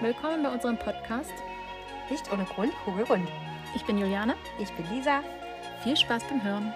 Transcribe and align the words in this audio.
Willkommen 0.00 0.44
bei 0.44 0.52
unserem 0.52 0.78
Podcast. 0.78 1.32
Nicht 2.08 2.32
ohne 2.32 2.44
Grund, 2.44 2.72
kugelrund. 2.84 3.28
Ich 3.74 3.84
bin 3.84 3.98
Juliane. 3.98 4.36
Ich 4.60 4.70
bin 4.74 4.86
Lisa. 4.94 5.24
Viel 5.82 5.96
Spaß 5.96 6.22
beim 6.28 6.44
Hören. 6.44 6.72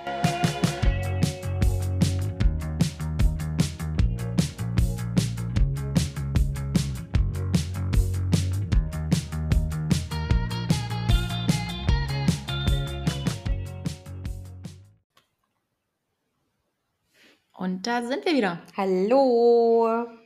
Und 17.53 17.87
da 17.87 18.03
sind 18.03 18.27
wir 18.27 18.33
wieder. 18.33 18.59
Hallo. 18.77 20.22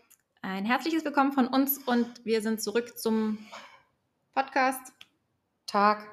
Ein 0.56 0.64
herzliches 0.64 1.04
Willkommen 1.04 1.32
von 1.32 1.48
uns 1.48 1.76
und 1.76 2.24
wir 2.24 2.40
sind 2.40 2.62
zurück 2.62 2.96
zum 2.98 3.36
Podcast. 4.32 4.94
Tag. 5.66 6.06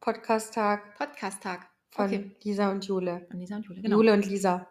Podcast-Tag 0.00 0.96
Podcast-Tag. 0.96 1.68
von 1.90 2.06
Okay. 2.06 2.30
Lisa 2.42 2.70
und 2.70 2.86
Jule. 2.86 3.26
Und 3.30 3.38
Lisa 3.38 3.56
und 3.56 3.66
Jule, 3.66 3.82
genau. 3.82 3.96
Jule 3.98 4.14
und 4.14 4.24
Lisa. 4.24 4.66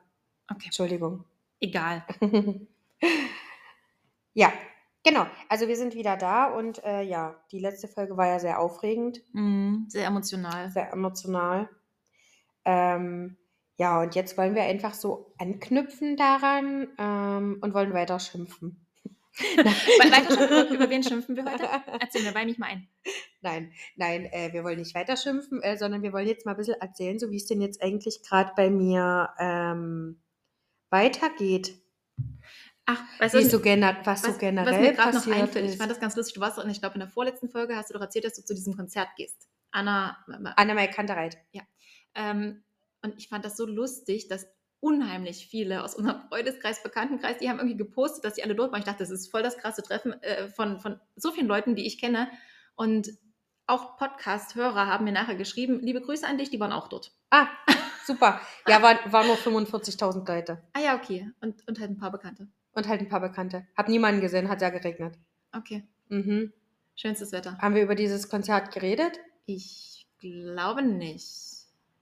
Okay. 0.50 0.66
Entschuldigung. 0.66 1.24
Egal. 1.60 2.04
ja, 4.34 4.52
genau. 5.04 5.28
Also 5.50 5.68
wir 5.68 5.76
sind 5.76 5.94
wieder 5.94 6.18
da 6.18 6.48
und 6.48 6.84
äh, 6.84 7.04
ja, 7.04 7.40
die 7.52 7.60
letzte 7.60 7.88
Folge 7.88 8.18
war 8.18 8.26
ja 8.26 8.40
sehr 8.40 8.60
aufregend, 8.60 9.22
Mhm, 9.34 9.86
sehr 9.88 10.08
emotional. 10.08 10.72
sehr 10.72 10.92
emotional. 10.92 11.70
Ähm, 12.66 13.38
ja, 13.80 14.02
und 14.02 14.14
jetzt 14.14 14.38
wollen 14.38 14.56
wir 14.56 14.64
einfach 14.64 14.94
so 14.94 15.34
anknüpfen 15.40 16.18
daran 16.18 16.88
ähm, 17.00 17.58
und 17.62 17.74
wollen 17.74 17.94
weiter 17.94 18.20
schimpfen. 18.20 18.86
We- 19.40 19.64
Weiter, 20.12 20.34
über, 20.66 20.70
über 20.70 20.90
wen 20.90 21.02
schimpfen 21.02 21.36
wir 21.38 21.46
heute? 21.46 21.66
Erzähl 22.02 22.24
mir, 22.24 22.36
weih 22.36 22.44
mich 22.46 22.58
mal 22.58 22.68
ein. 22.68 22.90
Nein, 23.42 23.72
nein, 23.96 24.26
äh, 24.26 24.52
wir 24.52 24.66
wollen 24.66 24.80
nicht 24.80 24.94
weiter 24.96 25.16
schimpfen, 25.16 25.62
äh, 25.62 25.78
sondern 25.78 26.02
wir 26.04 26.12
wollen 26.12 26.28
jetzt 26.28 26.46
mal 26.46 26.52
ein 26.52 26.58
bisschen 26.58 26.80
erzählen, 26.82 27.20
so 27.20 27.32
wie 27.32 27.38
es 27.38 27.46
denn 27.46 27.62
jetzt 27.62 27.82
eigentlich 27.82 28.22
gerade 28.22 28.52
bei 28.58 28.70
mir 28.70 29.30
ähm, 29.40 30.20
weitergeht. 30.90 31.74
Ach, 32.86 33.02
du, 33.32 33.42
so 33.46 33.60
gener 33.62 33.96
was, 34.04 34.24
so 34.24 34.30
was, 34.30 34.40
generell 34.40 34.74
was 34.74 34.82
mir 34.82 34.94
gerade 34.94 35.10
noch 35.16 35.24
passiert 35.24 35.38
einfällt, 35.38 35.66
ich 35.66 35.72
ist. 35.74 35.78
fand 35.78 35.92
das 35.92 36.00
ganz 36.02 36.16
lustig, 36.18 36.34
du 36.34 36.42
warst, 36.42 36.58
und 36.58 36.70
ich 36.70 36.80
glaube, 36.82 36.96
in 36.96 37.00
der 37.02 37.10
vorletzten 37.10 37.48
Folge 37.50 37.76
hast 37.76 37.90
du 37.92 37.94
doch 37.94 38.02
erzählt, 38.02 38.26
dass 38.26 38.34
du 38.34 38.44
zu 38.44 38.54
diesem 38.56 38.76
Konzert 38.76 39.08
gehst. 39.16 39.48
Anna, 39.72 40.18
Anna-Mai 40.58 40.88
Kantereit. 40.88 41.38
ähm, 42.16 42.64
und 43.02 43.18
ich 43.18 43.30
fand 43.30 43.46
das 43.46 43.58
so 43.58 43.66
lustig, 43.66 44.28
dass 44.28 44.48
unheimlich 44.80 45.48
viele 45.48 45.84
aus 45.84 45.96
unserem 45.96 46.22
Freundeskreis, 46.30 46.84
Bekanntenkreis, 46.84 47.38
die 47.38 47.50
haben 47.50 47.60
irgendwie 47.60 47.78
gepostet, 47.78 48.26
dass 48.26 48.36
sie 48.36 48.44
alle 48.44 48.56
dort 48.56 48.72
waren. 48.72 48.80
Ich 48.80 48.86
dachte, 48.86 49.00
das 49.00 49.12
ist 49.12 49.30
voll 49.30 49.44
das 49.44 49.58
krasse 49.58 49.84
Treffen 49.84 50.14
äh, 50.24 50.48
von, 50.50 50.80
von 50.80 51.00
so 51.16 51.32
vielen 51.32 51.48
Leuten, 51.48 51.76
die 51.76 51.86
ich 51.86 52.00
kenne. 52.00 52.30
Und 52.76 53.10
auch 53.68 53.98
Podcast-Hörer 53.98 54.88
haben 54.88 55.06
mir 55.06 55.12
nachher 55.12 55.36
geschrieben, 55.36 55.80
liebe 55.82 56.02
Grüße 56.02 56.26
an 56.26 56.38
dich, 56.38 56.50
die 56.50 56.60
waren 56.60 56.72
auch 56.72 56.88
dort. 56.88 57.12
Ah, 57.30 57.48
super. 58.06 58.42
Ja, 58.68 58.82
waren 58.82 58.98
war 59.12 59.24
nur 59.26 59.36
45.000 59.36 60.28
Leute. 60.28 60.64
Ah 60.74 60.80
ja, 60.80 60.96
okay. 60.96 61.30
Und, 61.42 61.68
und 61.68 61.80
halt 61.80 61.92
ein 61.92 61.98
paar 61.98 62.12
Bekannte. 62.12 62.48
Und 62.74 62.88
halt 62.88 63.02
ein 63.02 63.10
paar 63.10 63.20
Bekannte. 63.20 63.68
Hab 63.76 63.90
niemanden 63.90 64.22
gesehen, 64.22 64.50
hat 64.50 64.62
ja 64.62 64.70
geregnet. 64.70 65.16
Okay. 65.56 65.84
Mhm. 66.08 66.54
Schönstes 66.96 67.32
Wetter. 67.32 67.58
Haben 67.60 67.76
wir 67.76 67.84
über 67.84 67.96
dieses 67.96 68.30
Konzert 68.30 68.74
geredet? 68.74 69.20
Ich 69.46 70.08
glaube 70.20 70.82
nicht. 70.82 71.59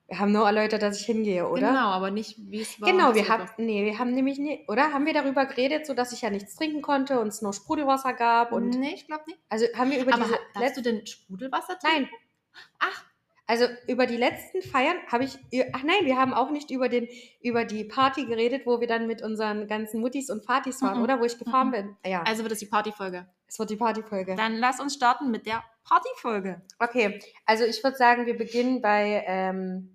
Wir 0.07 0.19
haben 0.19 0.31
nur 0.31 0.45
erläutert, 0.45 0.81
dass 0.81 0.99
ich 1.01 1.05
hingehe, 1.05 1.47
oder? 1.49 1.67
Genau, 1.69 1.89
aber 1.89 2.11
nicht, 2.11 2.37
wie 2.49 2.61
es 2.61 2.79
war. 2.79 2.89
Genau, 2.89 3.13
wir 3.13 3.27
haben, 3.27 3.49
nee, 3.57 3.83
wir 3.83 3.99
haben 3.99 4.11
nämlich, 4.13 4.37
nie, 4.39 4.63
oder? 4.69 4.93
Haben 4.93 5.05
wir 5.05 5.13
darüber 5.13 5.45
geredet, 5.45 5.85
so 5.85 5.93
dass 5.93 6.13
ich 6.13 6.21
ja 6.21 6.29
nichts 6.29 6.55
trinken 6.55 6.81
konnte 6.81 7.19
und 7.19 7.27
es 7.27 7.41
nur 7.41 7.51
Sprudelwasser 7.53 8.13
gab 8.13 8.53
und, 8.53 8.69
nee, 8.69 8.93
ich 8.95 9.05
glaube 9.05 9.23
nicht. 9.27 9.39
also 9.49 9.65
haben 9.75 9.91
wir 9.91 10.01
über 10.01 10.13
Aber 10.13 10.23
diese, 10.23 10.37
darfst 10.53 10.77
du 10.77 10.81
denn 10.81 11.05
Sprudelwasser 11.05 11.77
trinken? 11.77 12.03
nein, 12.03 12.09
Ach, 12.79 13.03
also 13.47 13.65
über 13.87 14.05
die 14.07 14.15
letzten 14.17 14.61
Feiern 14.61 14.95
habe 15.11 15.25
ich, 15.25 15.37
ach 15.73 15.83
nein, 15.83 16.05
wir 16.05 16.17
haben 16.17 16.33
auch 16.33 16.51
nicht 16.51 16.71
über 16.71 16.87
den, 16.89 17.07
über 17.41 17.65
die 17.65 17.83
Party 17.83 18.25
geredet, 18.25 18.65
wo 18.65 18.79
wir 18.79 18.87
dann 18.87 19.07
mit 19.07 19.21
unseren 19.21 19.67
ganzen 19.67 19.99
Muttis 20.01 20.29
und 20.29 20.45
Vatis 20.47 20.81
waren, 20.81 20.97
Mhm. 20.97 21.03
oder? 21.03 21.19
Wo 21.19 21.25
ich 21.25 21.37
gefahren 21.37 21.67
Mhm. 21.67 21.71
bin. 21.71 21.97
Ja, 22.05 22.23
also 22.23 22.43
wird 22.43 22.51
das 22.53 22.59
die 22.59 22.65
Partyfolge. 22.65 23.27
es 23.47 23.59
wird 23.59 23.69
die 23.69 23.75
Partyfolge. 23.77 24.35
Dann 24.35 24.55
lass 24.57 24.79
uns 24.79 24.93
starten 24.95 25.31
mit 25.31 25.45
der 25.45 25.63
Partyfolge. 25.85 26.61
Okay, 26.79 27.19
also 27.45 27.63
ich 27.65 27.81
würde 27.83 27.95
sagen, 27.97 28.25
wir 28.25 28.37
beginnen 28.37 28.81
bei, 28.81 29.23
ähm, 29.27 29.93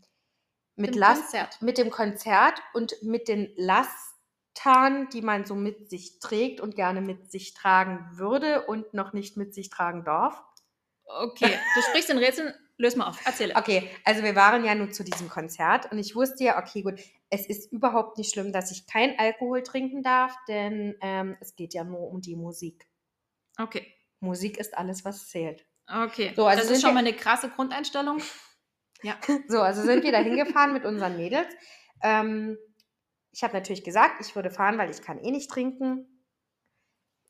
mit 0.76 0.94
Dem 0.94 1.00
Last, 1.00 1.22
Konzert. 1.22 1.62
mit 1.62 1.78
dem 1.78 1.90
Konzert 1.90 2.62
und 2.74 2.94
mit 3.02 3.28
den 3.28 3.52
Lastern, 3.56 5.08
die 5.12 5.22
man 5.22 5.44
so 5.44 5.54
mit 5.54 5.90
sich 5.90 6.18
trägt 6.18 6.60
und 6.60 6.74
gerne 6.74 7.00
mit 7.00 7.30
sich 7.30 7.54
tragen 7.54 8.08
würde 8.12 8.66
und 8.66 8.94
noch 8.94 9.12
nicht 9.12 9.36
mit 9.36 9.54
sich 9.54 9.70
tragen 9.70 10.04
darf. 10.04 10.42
Okay, 11.04 11.58
du 11.74 11.82
sprichst 11.82 12.10
in 12.10 12.18
Rätseln, 12.18 12.54
löse 12.78 12.96
mal 12.96 13.08
auf, 13.08 13.24
erzähle. 13.26 13.54
Okay, 13.56 13.90
also 14.04 14.22
wir 14.22 14.34
waren 14.34 14.64
ja 14.64 14.74
nur 14.74 14.90
zu 14.90 15.04
diesem 15.04 15.28
Konzert 15.28 15.92
und 15.92 15.98
ich 15.98 16.14
wusste 16.16 16.44
ja, 16.44 16.58
okay, 16.58 16.82
gut, 16.82 17.00
es 17.28 17.46
ist 17.46 17.70
überhaupt 17.72 18.18
nicht 18.18 18.32
schlimm, 18.32 18.52
dass 18.52 18.70
ich 18.70 18.86
kein 18.86 19.18
Alkohol 19.18 19.62
trinken 19.62 20.02
darf, 20.02 20.34
denn 20.48 20.96
ähm, 21.00 21.36
es 21.40 21.54
geht 21.54 21.74
ja 21.74 21.84
nur 21.84 22.08
um 22.08 22.20
die 22.20 22.36
Musik. 22.36 22.86
Okay, 23.58 23.86
Musik 24.20 24.58
ist 24.58 24.76
alles, 24.76 25.04
was 25.04 25.28
zählt. 25.28 25.66
okay. 25.86 26.32
So, 26.34 26.46
also 26.46 26.62
das 26.62 26.70
ist 26.70 26.82
schon 26.82 26.94
mal 26.94 27.00
eine 27.00 27.12
krasse 27.12 27.50
Grundeinstellung. 27.50 28.22
Ja. 29.02 29.18
So, 29.48 29.60
also 29.60 29.82
sind 29.82 30.02
wir 30.04 30.12
da 30.12 30.18
hingefahren 30.18 30.72
mit 30.72 30.84
unseren 30.84 31.16
Mädels. 31.16 31.48
Ähm, 32.02 32.56
ich 33.32 33.42
habe 33.42 33.54
natürlich 33.54 33.84
gesagt, 33.84 34.20
ich 34.20 34.34
würde 34.36 34.50
fahren, 34.50 34.78
weil 34.78 34.90
ich 34.90 35.02
kann 35.02 35.18
eh 35.18 35.30
nicht 35.30 35.50
trinken. 35.50 36.06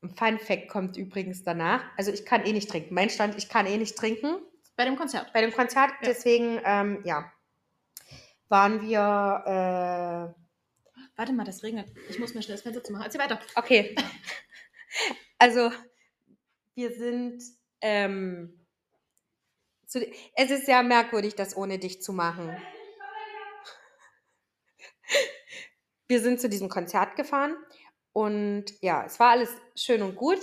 Ein 0.02 0.10
Fun 0.10 0.38
Fact 0.38 0.68
kommt 0.68 0.96
übrigens 0.96 1.44
danach. 1.44 1.84
Also 1.96 2.10
ich 2.10 2.24
kann 2.24 2.44
eh 2.44 2.52
nicht 2.52 2.68
trinken. 2.68 2.94
Mein 2.94 3.08
Stand, 3.08 3.36
ich 3.38 3.48
kann 3.48 3.66
eh 3.66 3.78
nicht 3.78 3.96
trinken 3.96 4.36
Bei 4.76 4.84
dem 4.84 4.96
Konzert. 4.96 5.32
bei 5.32 5.40
dem 5.40 5.52
Konzert. 5.52 5.90
Ja. 5.90 6.08
Deswegen, 6.08 6.60
ähm, 6.64 7.02
ja, 7.04 7.32
waren 8.48 8.82
wir, 8.82 10.34
äh, 10.34 10.42
Warte 11.16 11.32
mal, 11.32 11.44
das 11.44 11.62
regnet. 11.62 11.88
Ich 12.08 12.18
muss 12.18 12.34
mir 12.34 12.42
schnell 12.42 12.56
das 12.56 12.62
Fenster 12.62 12.82
zu 12.82 12.92
machen. 12.92 13.04
Erzähl 13.04 13.20
weiter. 13.20 13.38
okay. 13.54 13.94
also 15.38 15.70
wir 16.74 16.90
sind, 16.96 17.42
ähm, 17.80 18.61
zu, 19.92 20.06
es 20.34 20.50
ist 20.50 20.66
sehr 20.66 20.82
merkwürdig, 20.82 21.34
das 21.34 21.56
ohne 21.56 21.78
dich 21.78 22.02
zu 22.02 22.12
machen. 22.12 22.56
Wir 26.08 26.20
sind 26.20 26.40
zu 26.40 26.48
diesem 26.48 26.68
Konzert 26.68 27.16
gefahren 27.16 27.56
und 28.12 28.64
ja, 28.80 29.04
es 29.04 29.20
war 29.20 29.30
alles 29.30 29.50
schön 29.76 30.02
und 30.02 30.16
gut. 30.16 30.38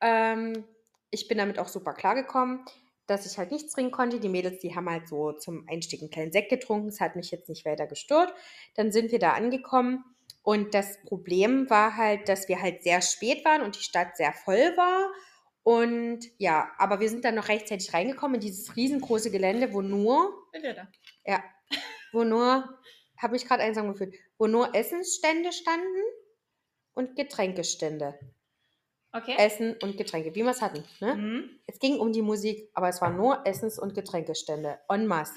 Ähm, 0.00 0.64
ich 1.10 1.28
bin 1.28 1.38
damit 1.38 1.58
auch 1.58 1.68
super 1.68 1.94
klargekommen, 1.94 2.64
dass 3.06 3.26
ich 3.26 3.38
halt 3.38 3.50
nichts 3.50 3.72
trinken 3.72 3.92
konnte. 3.92 4.20
Die 4.20 4.28
Mädels, 4.28 4.60
die 4.60 4.74
haben 4.74 4.88
halt 4.88 5.08
so 5.08 5.32
zum 5.32 5.66
Einstieg 5.68 6.00
einen 6.00 6.10
kleinen 6.10 6.32
Sekt 6.32 6.50
getrunken. 6.50 6.88
Es 6.88 7.00
hat 7.00 7.16
mich 7.16 7.30
jetzt 7.30 7.48
nicht 7.48 7.64
weiter 7.64 7.86
gestört. 7.86 8.32
Dann 8.74 8.92
sind 8.92 9.12
wir 9.12 9.18
da 9.18 9.32
angekommen 9.32 10.04
und 10.42 10.74
das 10.74 11.00
Problem 11.04 11.70
war 11.70 11.96
halt, 11.96 12.28
dass 12.28 12.48
wir 12.48 12.60
halt 12.60 12.82
sehr 12.82 13.00
spät 13.00 13.44
waren 13.44 13.62
und 13.62 13.76
die 13.76 13.82
Stadt 13.82 14.16
sehr 14.16 14.32
voll 14.32 14.76
war. 14.76 15.12
Und 15.64 16.26
ja, 16.38 16.72
aber 16.78 17.00
wir 17.00 17.08
sind 17.08 17.24
dann 17.24 17.36
noch 17.36 17.48
rechtzeitig 17.48 17.94
reingekommen 17.94 18.36
in 18.36 18.40
dieses 18.40 18.74
riesengroße 18.74 19.30
Gelände, 19.30 19.72
wo 19.72 19.80
nur 19.80 20.32
da. 20.52 20.88
ja, 21.24 21.44
wo 22.12 22.24
nur, 22.24 22.78
habe 23.16 23.36
ich 23.36 23.46
gerade 23.46 23.62
einsam 23.62 23.92
gefühlt, 23.92 24.14
wo 24.38 24.48
nur 24.48 24.74
Essensstände 24.74 25.52
standen 25.52 26.02
und 26.94 27.14
Getränkestände. 27.16 28.18
Okay. 29.12 29.34
Essen 29.36 29.76
und 29.82 29.98
Getränke, 29.98 30.34
wie 30.34 30.42
wir 30.42 30.50
es 30.50 30.62
hatten. 30.62 30.84
Ne? 31.00 31.14
Mhm. 31.14 31.50
Es 31.66 31.78
ging 31.78 31.98
um 31.98 32.12
die 32.12 32.22
Musik, 32.22 32.70
aber 32.72 32.88
es 32.88 33.00
waren 33.02 33.16
nur 33.16 33.46
Essens- 33.46 33.78
und 33.78 33.94
Getränkestände. 33.94 34.78
En 34.88 35.06
masse. 35.06 35.34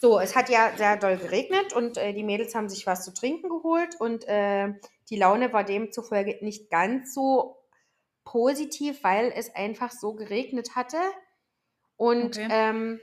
So, 0.00 0.18
es 0.18 0.34
hat 0.34 0.48
ja 0.48 0.72
sehr 0.76 0.96
doll 0.96 1.18
geregnet 1.18 1.72
und 1.74 1.98
äh, 1.98 2.12
die 2.14 2.22
Mädels 2.22 2.54
haben 2.54 2.68
sich 2.68 2.86
was 2.86 3.04
zu 3.04 3.12
trinken 3.12 3.48
geholt 3.48 3.96
und 3.98 4.26
äh, 4.26 4.72
die 5.10 5.16
Laune 5.16 5.52
war 5.52 5.64
demzufolge 5.64 6.38
nicht 6.40 6.70
ganz 6.70 7.14
so 7.14 7.55
positiv, 8.26 9.02
weil 9.02 9.32
es 9.34 9.54
einfach 9.54 9.90
so 9.90 10.12
geregnet 10.12 10.76
hatte. 10.76 10.98
Und 11.96 12.36
Okay. 12.36 12.48
ähm, 12.50 13.00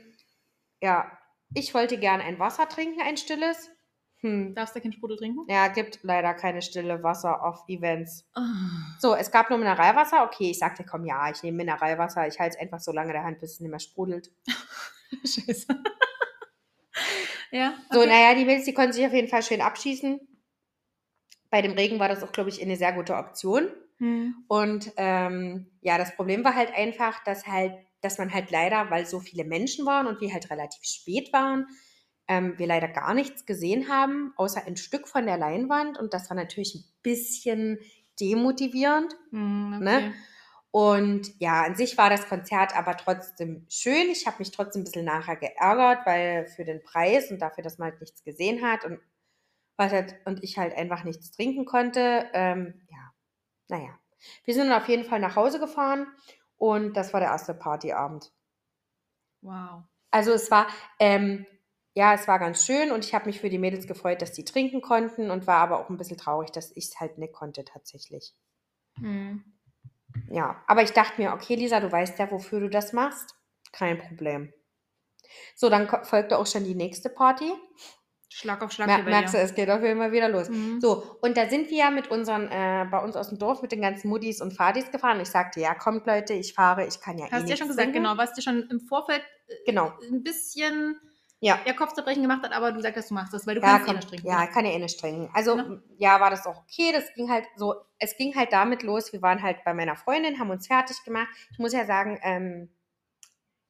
ja, 0.81 1.11
ich 1.55 1.73
wollte 1.73 1.97
gerne 1.97 2.23
ein 2.23 2.37
Wasser 2.37 2.69
trinken, 2.69 3.01
ein 3.01 3.17
stilles. 3.17 3.71
Hm. 4.19 4.53
Darfst 4.53 4.75
du 4.75 4.81
kein 4.81 4.93
Sprudel 4.93 5.17
trinken? 5.17 5.45
Ja, 5.49 5.67
gibt 5.67 5.99
leider 6.03 6.33
keine 6.33 6.61
stille 6.61 7.03
Wasser 7.03 7.43
auf 7.43 7.67
Events. 7.67 8.25
Oh. 8.35 8.41
So, 8.99 9.15
es 9.15 9.31
gab 9.31 9.49
nur 9.49 9.59
Mineralwasser. 9.59 10.23
Okay, 10.25 10.51
ich 10.51 10.59
sagte, 10.59 10.85
komm, 10.85 11.05
ja, 11.05 11.29
ich 11.29 11.43
nehme 11.43 11.57
Mineralwasser. 11.57 12.27
Ich 12.27 12.39
halte 12.39 12.55
es 12.55 12.61
einfach 12.61 12.79
so 12.79 12.91
lange 12.91 13.09
in 13.09 13.15
der 13.15 13.23
Hand, 13.23 13.39
bis 13.39 13.53
es 13.53 13.59
nicht 13.59 13.69
mehr 13.69 13.79
sprudelt. 13.79 14.31
Scheiße. 15.25 15.67
ja. 17.51 17.73
So, 17.91 17.99
okay. 17.99 18.09
naja, 18.09 18.35
die 18.35 18.45
Mädels, 18.45 18.65
die 18.65 18.73
konnten 18.73 18.93
sich 18.93 19.05
auf 19.05 19.13
jeden 19.13 19.27
Fall 19.27 19.43
schön 19.43 19.61
abschießen. 19.61 20.19
Bei 21.49 21.61
dem 21.61 21.73
Regen 21.73 21.99
war 21.99 22.07
das 22.07 22.23
auch, 22.23 22.31
glaube 22.31 22.49
ich, 22.49 22.61
eine 22.61 22.77
sehr 22.77 22.93
gute 22.93 23.15
Option. 23.15 23.69
Hm. 24.03 24.35
Und 24.49 24.91
ähm, 24.97 25.71
ja, 25.79 25.97
das 25.97 26.13
Problem 26.17 26.43
war 26.43 26.55
halt 26.55 26.73
einfach, 26.75 27.23
dass 27.23 27.47
halt, 27.47 27.73
dass 28.01 28.17
man 28.17 28.33
halt 28.33 28.51
leider, 28.51 28.91
weil 28.91 29.05
so 29.05 29.21
viele 29.21 29.45
Menschen 29.45 29.85
waren 29.85 30.07
und 30.07 30.19
wir 30.19 30.33
halt 30.33 30.49
relativ 30.49 30.83
spät 30.83 31.31
waren, 31.31 31.67
ähm, 32.27 32.53
wir 32.57 32.67
leider 32.67 32.89
gar 32.89 33.13
nichts 33.13 33.45
gesehen 33.45 33.87
haben, 33.87 34.33
außer 34.35 34.65
ein 34.67 34.75
Stück 34.75 35.07
von 35.07 35.25
der 35.25 35.37
Leinwand. 35.37 35.97
Und 35.97 36.13
das 36.13 36.29
war 36.29 36.35
natürlich 36.35 36.75
ein 36.75 36.83
bisschen 37.01 37.79
demotivierend. 38.19 39.13
Hm, 39.31 39.75
okay. 39.75 39.83
Ne? 39.85 40.13
Und 40.71 41.39
ja, 41.39 41.63
an 41.63 41.75
sich 41.75 41.97
war 41.97 42.09
das 42.09 42.27
Konzert 42.27 42.75
aber 42.75 42.97
trotzdem 42.97 43.65
schön. 43.69 44.09
Ich 44.11 44.27
habe 44.27 44.37
mich 44.39 44.51
trotzdem 44.51 44.81
ein 44.81 44.85
bisschen 44.85 45.05
nachher 45.05 45.37
geärgert, 45.37 46.05
weil 46.05 46.47
für 46.47 46.65
den 46.65 46.83
Preis 46.83 47.31
und 47.31 47.39
dafür, 47.41 47.63
dass 47.63 47.77
man 47.77 47.91
halt 47.91 48.01
nichts 48.01 48.23
gesehen 48.23 48.65
hat 48.65 48.83
und, 48.83 48.99
was 49.77 49.93
halt, 49.93 50.15
und 50.25 50.43
ich 50.43 50.57
halt 50.57 50.75
einfach 50.75 51.03
nichts 51.05 51.31
trinken 51.31 51.65
konnte, 51.65 52.27
ähm, 52.33 52.73
naja. 53.73 53.99
Wir 54.45 54.53
sind 54.53 54.69
dann 54.69 54.81
auf 54.81 54.87
jeden 54.87 55.03
Fall 55.03 55.19
nach 55.19 55.35
Hause 55.35 55.59
gefahren 55.59 56.07
und 56.57 56.93
das 56.93 57.11
war 57.11 57.19
der 57.19 57.29
erste 57.29 57.53
Partyabend. 57.53 58.31
Wow. 59.41 59.83
Also 60.11 60.31
es 60.31 60.49
war, 60.51 60.67
ähm, 60.99 61.45
ja, 61.95 62.13
es 62.13 62.27
war 62.27 62.39
ganz 62.39 62.65
schön 62.65 62.91
und 62.91 63.03
ich 63.03 63.13
habe 63.13 63.25
mich 63.25 63.41
für 63.41 63.49
die 63.49 63.57
Mädels 63.57 63.87
gefreut, 63.87 64.21
dass 64.21 64.31
die 64.31 64.45
trinken 64.45 64.81
konnten 64.81 65.31
und 65.31 65.47
war 65.47 65.57
aber 65.57 65.79
auch 65.79 65.89
ein 65.89 65.97
bisschen 65.97 66.17
traurig, 66.17 66.51
dass 66.51 66.71
ich 66.71 66.85
es 66.85 66.99
halt 66.99 67.17
nicht 67.17 67.33
konnte 67.33 67.65
tatsächlich. 67.65 68.33
Hm. 68.97 69.43
Ja, 70.29 70.63
aber 70.67 70.83
ich 70.83 70.91
dachte 70.91 71.19
mir, 71.19 71.33
okay, 71.33 71.55
Lisa, 71.55 71.79
du 71.79 71.91
weißt 71.91 72.19
ja, 72.19 72.31
wofür 72.31 72.59
du 72.59 72.69
das 72.69 72.93
machst. 72.93 73.35
Kein 73.71 73.97
Problem. 73.97 74.53
So, 75.55 75.69
dann 75.69 75.89
folgte 76.05 76.37
auch 76.37 76.45
schon 76.45 76.63
die 76.63 76.75
nächste 76.75 77.09
Party. 77.09 77.51
Schlag 78.35 78.61
auf 78.63 78.71
Schlag 78.71 78.87
Mer 78.87 79.03
merkst 79.03 79.35
du, 79.35 79.37
es 79.37 79.53
geht 79.53 79.69
auf 79.69 79.81
jeden 79.83 79.99
Fall 79.99 80.11
wieder 80.11 80.27
los. 80.27 80.49
Mhm. 80.49 80.81
So, 80.81 81.17
und 81.21 81.37
da 81.37 81.47
sind 81.47 81.69
wir 81.69 81.77
ja 81.77 81.89
mit 81.91 82.09
unseren, 82.09 82.47
äh, 82.49 82.85
bei 82.89 82.97
uns 83.03 83.15
aus 83.15 83.29
dem 83.29 83.37
Dorf 83.37 83.61
mit 83.61 83.71
den 83.71 83.81
ganzen 83.81 84.09
Muddis 84.09 84.41
und 84.41 84.53
Fadis 84.53 84.89
gefahren. 84.91 85.19
Ich 85.19 85.29
sagte, 85.29 85.59
ja, 85.59 85.75
kommt 85.75 86.07
Leute, 86.07 86.33
ich 86.33 86.53
fahre, 86.55 86.85
ich 86.87 86.99
kann 86.99 87.19
ja 87.19 87.27
eh 87.27 87.31
Hast 87.31 87.45
du 87.45 87.49
ja 87.51 87.57
schon 87.57 87.67
gesagt, 87.67 87.91
trinken. 87.91 88.03
genau, 88.03 88.17
was 88.17 88.33
dir 88.33 88.41
schon 88.41 88.67
im 88.71 88.79
Vorfeld 88.81 89.21
äh, 89.47 89.53
Genau. 89.67 89.93
ein 90.11 90.23
bisschen 90.23 90.99
Ja. 91.41 91.59
ja, 91.65 91.73
Kopfzerbrechen 91.73 92.21
gemacht 92.23 92.41
hat, 92.43 92.53
aber 92.53 92.71
du 92.71 92.81
sagst, 92.81 93.09
du 93.11 93.13
machst 93.13 93.33
das, 93.33 93.45
weil 93.45 93.55
du 93.55 93.61
Ja, 93.61 93.67
kannst 93.67 93.83
eh 93.83 93.85
komm, 93.87 93.95
nicht 93.97 94.09
trinken. 94.09 94.27
ja, 94.27 94.47
kann 94.47 94.65
ja 94.65 94.71
eh 94.71 94.79
nicht 94.79 94.99
trinken. 94.99 95.29
Also, 95.33 95.55
Ja. 95.57 95.65
ja, 95.97 96.19
war 96.19 96.31
das 96.31 96.47
auch 96.47 96.57
okay. 96.63 96.91
Das 96.91 97.13
ging 97.13 97.29
halt 97.29 97.45
so, 97.55 97.75
es 97.99 98.17
ging 98.17 98.33
halt 98.35 98.51
damit 98.51 98.81
los, 98.81 99.13
wir 99.13 99.21
waren 99.21 99.43
halt 99.43 99.63
bei 99.63 99.73
meiner 99.75 99.95
Freundin, 99.95 100.39
haben 100.39 100.49
uns 100.49 100.65
fertig 100.67 101.03
gemacht. 101.03 101.27
Ich 101.51 101.59
muss 101.59 101.71
ja 101.73 101.85
sagen, 101.85 102.19
ähm, 102.23 102.69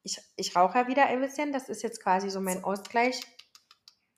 ich, 0.03 0.19
ich 0.37 0.55
rauche 0.55 0.77
ja 0.77 0.87
wieder 0.87 1.05
ein 1.07 1.19
bisschen. 1.21 1.51
Das 1.51 1.67
ist 1.69 1.81
jetzt 1.83 2.01
quasi 2.01 2.29
so 2.29 2.39
mein 2.41 2.63
Ausgleich. 2.63 3.21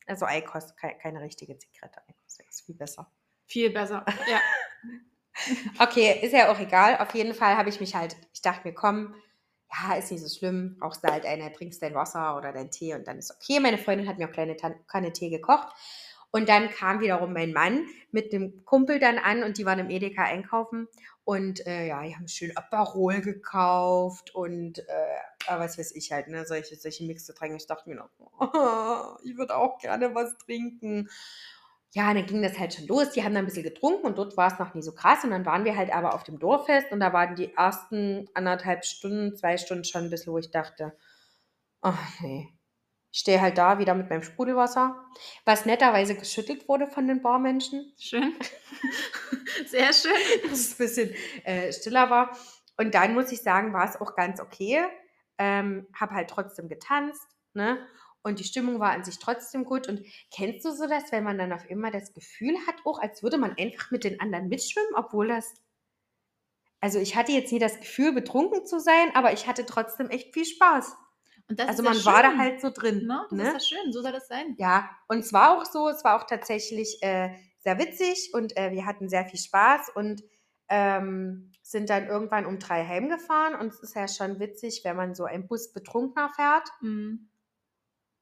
Also 0.07 0.25
Eikos, 0.25 0.75
keine, 0.75 0.97
keine 0.97 1.21
richtige 1.21 1.57
Zigarette. 1.57 2.01
Eikos 2.07 2.39
ist 2.49 2.65
viel 2.65 2.75
besser. 2.75 3.11
Viel 3.45 3.69
besser. 3.69 4.05
Ja. 4.29 4.39
Okay, 5.79 6.19
ist 6.21 6.31
ja 6.31 6.49
auch 6.49 6.59
egal. 6.61 6.97
Auf 6.99 7.13
jeden 7.13 7.33
Fall 7.33 7.57
habe 7.57 7.67
ich 7.67 7.81
mich 7.81 7.93
halt, 7.93 8.15
ich 8.33 8.41
dachte 8.41 8.65
mir, 8.65 8.73
komm, 8.73 9.15
ja, 9.69 9.95
ist 9.95 10.11
nicht 10.11 10.23
so 10.23 10.29
schlimm. 10.29 10.77
Rauchst 10.81 11.03
du 11.03 11.11
halt 11.11 11.25
eine, 11.25 11.51
trinkst 11.51 11.81
dein 11.81 11.93
Wasser 11.93 12.37
oder 12.37 12.53
dein 12.53 12.71
Tee 12.71 12.93
und 12.93 13.05
dann 13.05 13.17
ist 13.17 13.31
okay. 13.31 13.59
Meine 13.59 13.77
Freundin 13.77 14.07
hat 14.07 14.17
mir 14.17 14.29
auch 14.29 14.31
kleine 14.31 14.55
Tan 14.55 14.75
Kanne 14.87 15.11
Tee 15.11 15.29
gekocht. 15.29 15.67
Und 16.31 16.49
dann 16.49 16.69
kam 16.69 16.99
wiederum 16.99 17.33
mein 17.33 17.53
Mann 17.53 17.85
mit 18.11 18.33
dem 18.33 18.65
Kumpel 18.65 18.99
dann 18.99 19.17
an 19.17 19.43
und 19.43 19.57
die 19.57 19.65
waren 19.65 19.79
im 19.79 19.89
Edeka 19.89 20.23
einkaufen. 20.23 20.87
Und 21.25 21.65
äh, 21.65 21.87
ja, 21.87 22.03
die 22.03 22.15
haben 22.15 22.27
schön 22.27 22.55
Aperol 22.55 23.19
gekauft 23.19 24.33
und 24.35 24.77
äh, 24.77 25.17
was 25.47 25.77
weiß 25.77 25.95
ich 25.95 26.11
halt, 26.11 26.27
ne, 26.27 26.45
solche, 26.45 26.75
solche 26.75 27.03
Mixgetränke. 27.03 27.57
Ich 27.57 27.65
dachte 27.65 27.89
mir 27.89 27.95
noch, 27.95 28.09
oh, 28.19 29.17
ich 29.23 29.35
würde 29.35 29.57
auch 29.57 29.79
gerne 29.79 30.13
was 30.13 30.37
trinken. 30.37 31.09
Ja, 31.93 32.13
dann 32.13 32.27
ging 32.27 32.43
das 32.43 32.59
halt 32.59 32.75
schon 32.75 32.85
los. 32.85 33.11
Die 33.11 33.23
haben 33.23 33.33
dann 33.33 33.43
ein 33.43 33.47
bisschen 33.47 33.63
getrunken 33.63 34.05
und 34.05 34.19
dort 34.19 34.37
war 34.37 34.53
es 34.53 34.59
noch 34.59 34.75
nie 34.75 34.83
so 34.83 34.93
krass. 34.93 35.23
Und 35.23 35.31
dann 35.31 35.47
waren 35.47 35.65
wir 35.65 35.75
halt 35.75 35.91
aber 35.91 36.13
auf 36.13 36.23
dem 36.23 36.37
Dorffest 36.37 36.91
und 36.91 36.99
da 36.99 37.11
waren 37.11 37.35
die 37.35 37.53
ersten 37.55 38.29
anderthalb 38.35 38.85
Stunden, 38.85 39.35
zwei 39.35 39.57
Stunden 39.57 39.83
schon 39.83 40.03
ein 40.03 40.09
bisschen, 40.11 40.31
wo 40.31 40.37
ich 40.37 40.51
dachte, 40.51 40.95
ach 41.81 42.19
nee. 42.21 42.49
Ich 43.15 43.21
stehe 43.21 43.39
halt 43.39 43.57
da 43.57 43.79
wieder 43.79 43.95
mit 43.95 44.09
meinem 44.09 44.23
Sprudelwasser, 44.23 45.01
was 45.45 45.65
netterweise 45.65 46.15
geschüttelt 46.15 46.67
wurde 46.67 46.85
von 46.85 47.07
den 47.07 47.21
Barmenschen, 47.21 47.93
Schön. 47.97 48.33
Sehr 49.67 49.93
schön. 49.93 50.11
dass 50.43 50.59
es 50.59 50.73
ein 50.73 50.77
bisschen 50.77 51.15
äh, 51.45 51.71
stiller 51.71 52.09
war. 52.09 52.37
Und 52.75 52.93
dann 52.93 53.13
muss 53.13 53.31
ich 53.31 53.41
sagen, 53.41 53.71
war 53.71 53.87
es 53.87 53.95
auch 54.01 54.15
ganz 54.17 54.41
okay. 54.41 54.83
Ähm, 55.37 55.87
habe 55.97 56.13
halt 56.13 56.29
trotzdem 56.29 56.67
getanzt, 56.67 57.25
ne? 57.53 57.77
Und 58.21 58.39
die 58.39 58.43
Stimmung 58.43 58.81
war 58.81 58.91
an 58.91 59.05
sich 59.05 59.17
trotzdem 59.17 59.63
gut. 59.63 59.87
Und 59.87 60.05
kennst 60.29 60.65
du 60.65 60.71
so 60.71 60.85
das, 60.85 61.13
wenn 61.13 61.23
man 61.23 61.37
dann 61.37 61.53
auf 61.53 61.69
immer 61.69 61.91
das 61.91 62.11
Gefühl 62.11 62.57
hat, 62.67 62.75
auch 62.83 62.99
als 62.99 63.23
würde 63.23 63.37
man 63.37 63.55
einfach 63.57 63.91
mit 63.91 64.03
den 64.03 64.19
anderen 64.19 64.49
mitschwimmen, 64.49 64.93
obwohl 64.93 65.29
das. 65.29 65.53
Also 66.81 66.99
ich 66.99 67.15
hatte 67.15 67.31
jetzt 67.31 67.53
nie 67.53 67.59
das 67.59 67.79
Gefühl, 67.79 68.11
betrunken 68.11 68.65
zu 68.65 68.81
sein, 68.81 69.15
aber 69.15 69.31
ich 69.31 69.47
hatte 69.47 69.65
trotzdem 69.65 70.09
echt 70.09 70.33
viel 70.33 70.43
Spaß. 70.43 70.97
Also 71.57 71.83
man 71.83 72.03
war 72.05 72.23
da 72.23 72.31
schön. 72.31 72.39
halt 72.39 72.61
so 72.61 72.71
drin. 72.71 73.05
Ne? 73.05 73.25
Das 73.29 73.37
ne? 73.37 73.43
ist 73.43 73.53
ja 73.53 73.77
schön, 73.77 73.93
so 73.93 74.01
soll 74.01 74.11
das 74.11 74.27
sein. 74.27 74.55
Ja, 74.57 74.89
und 75.07 75.19
es 75.19 75.31
war 75.31 75.55
auch 75.55 75.65
so, 75.65 75.89
es 75.89 76.03
war 76.03 76.19
auch 76.19 76.25
tatsächlich 76.25 76.97
äh, 77.01 77.29
sehr 77.59 77.77
witzig 77.77 78.31
und 78.33 78.57
äh, 78.57 78.71
wir 78.71 78.85
hatten 78.85 79.09
sehr 79.09 79.25
viel 79.25 79.39
Spaß 79.39 79.91
und 79.93 80.23
ähm, 80.69 81.51
sind 81.61 81.89
dann 81.89 82.07
irgendwann 82.07 82.45
um 82.45 82.57
drei 82.57 82.85
heimgefahren 82.85 83.55
und 83.55 83.67
es 83.67 83.79
ist 83.79 83.95
ja 83.95 84.07
schon 84.07 84.39
witzig, 84.39 84.81
wenn 84.83 84.95
man 84.95 85.13
so 85.13 85.25
einen 85.25 85.47
Bus 85.47 85.71
betrunkener 85.71 86.29
fährt. 86.29 86.67
Mhm. 86.81 87.29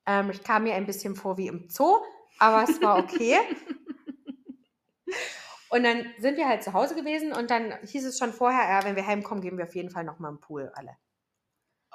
Ähm, 0.05 0.29
ich 0.29 0.43
kam 0.43 0.63
mir 0.63 0.75
ein 0.75 0.85
bisschen 0.85 1.15
vor 1.15 1.37
wie 1.37 1.47
im 1.47 1.69
Zoo, 1.69 1.97
aber 2.39 2.69
es 2.69 2.81
war 2.81 2.97
okay. 2.97 3.37
und 5.69 5.83
dann 5.83 6.05
sind 6.19 6.35
wir 6.35 6.47
halt 6.47 6.63
zu 6.63 6.73
Hause 6.73 6.95
gewesen 6.95 7.31
und 7.31 7.51
dann 7.51 7.73
hieß 7.85 8.05
es 8.05 8.17
schon 8.17 8.33
vorher, 8.33 8.69
ja, 8.69 8.83
wenn 8.83 8.97
wir 8.97 9.07
heimkommen, 9.07 9.41
gehen 9.41 9.57
wir 9.57 9.65
auf 9.65 9.75
jeden 9.75 9.91
Fall 9.91 10.03
nochmal 10.03 10.31
im 10.31 10.39
Pool 10.39 10.71
alle. 10.75 10.97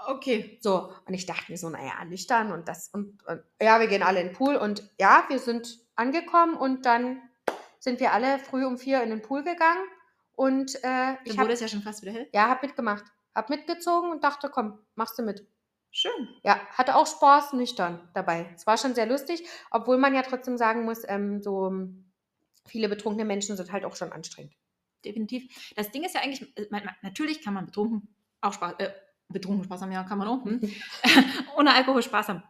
Okay. 0.08 0.58
So, 0.62 0.90
und 1.05 1.12
ich 1.12 1.26
dachte 1.26 1.52
mir 1.52 1.58
so, 1.58 1.69
naja, 1.69 2.02
nüchtern 2.06 2.50
und 2.50 2.66
das 2.66 2.88
und, 2.88 3.22
und 3.26 3.43
ja, 3.60 3.78
wir 3.78 3.88
gehen 3.88 4.02
alle 4.02 4.20
in 4.20 4.28
den 4.28 4.34
Pool 4.34 4.56
und 4.56 4.90
ja, 4.99 5.25
wir 5.28 5.38
sind 5.38 5.81
angekommen 5.96 6.56
und 6.56 6.87
dann 6.87 7.20
sind 7.78 8.00
wir 8.00 8.14
alle 8.14 8.38
früh 8.38 8.64
um 8.64 8.78
vier 8.78 9.02
in 9.02 9.10
den 9.10 9.20
Pool 9.20 9.43
gegangen 9.44 9.84
und 10.32 10.82
äh, 10.82 11.16
ich 11.25 11.38
habe 11.38 11.52
es 11.52 11.60
ja 11.60 11.69
schon 11.69 11.82
fast 11.82 12.00
wieder 12.00 12.12
hell. 12.12 12.28
ja, 12.32 12.49
hab 12.49 12.62
mitgemacht, 12.62 13.05
hab 13.34 13.50
mitgezogen 13.50 14.10
und 14.10 14.25
dachte, 14.25 14.49
komm, 14.49 14.78
machst 14.94 15.19
du 15.19 15.22
mit. 15.22 15.46
Schön. 15.90 16.28
Ja, 16.43 16.58
hatte 16.70 16.96
auch 16.96 17.06
Spaß, 17.06 17.52
nüchtern 17.52 18.08
dabei. 18.14 18.50
Es 18.54 18.66
war 18.66 18.78
schon 18.78 18.94
sehr 18.94 19.06
lustig, 19.06 19.46
obwohl 19.70 19.99
man 19.99 20.14
ja 20.14 20.22
trotzdem 20.22 20.56
sagen 20.56 20.87
muss, 20.87 21.02
ähm, 21.06 21.43
so 21.43 21.70
viele 22.64 22.88
betrunkene 22.88 23.26
Menschen 23.26 23.58
sind 23.58 23.72
halt 23.72 23.84
auch 23.84 23.96
schon 23.96 24.12
anstrengend. 24.12 24.54
Definitiv. 25.04 25.75
Das 25.76 25.90
Ding 25.90 26.02
ist 26.02 26.14
ja 26.14 26.22
eigentlich, 26.22 26.56
äh, 26.56 26.66
man, 26.70 26.87
man, 26.87 26.94
natürlich 27.02 27.43
kann 27.43 27.52
man 27.52 27.66
betrunken 27.66 28.08
auch 28.40 28.52
Spaß, 28.52 28.75
äh, 28.78 28.90
betrunken 29.28 29.64
Spaß 29.64 29.82
haben, 29.82 29.92
ja, 29.92 30.04
kann 30.04 30.19
man 30.19 30.28
auch. 30.28 30.44
Hm? 30.44 30.60
Ohne 31.56 31.75
Alkohol 31.75 32.02
Spaß 32.02 32.28
haben. 32.28 32.42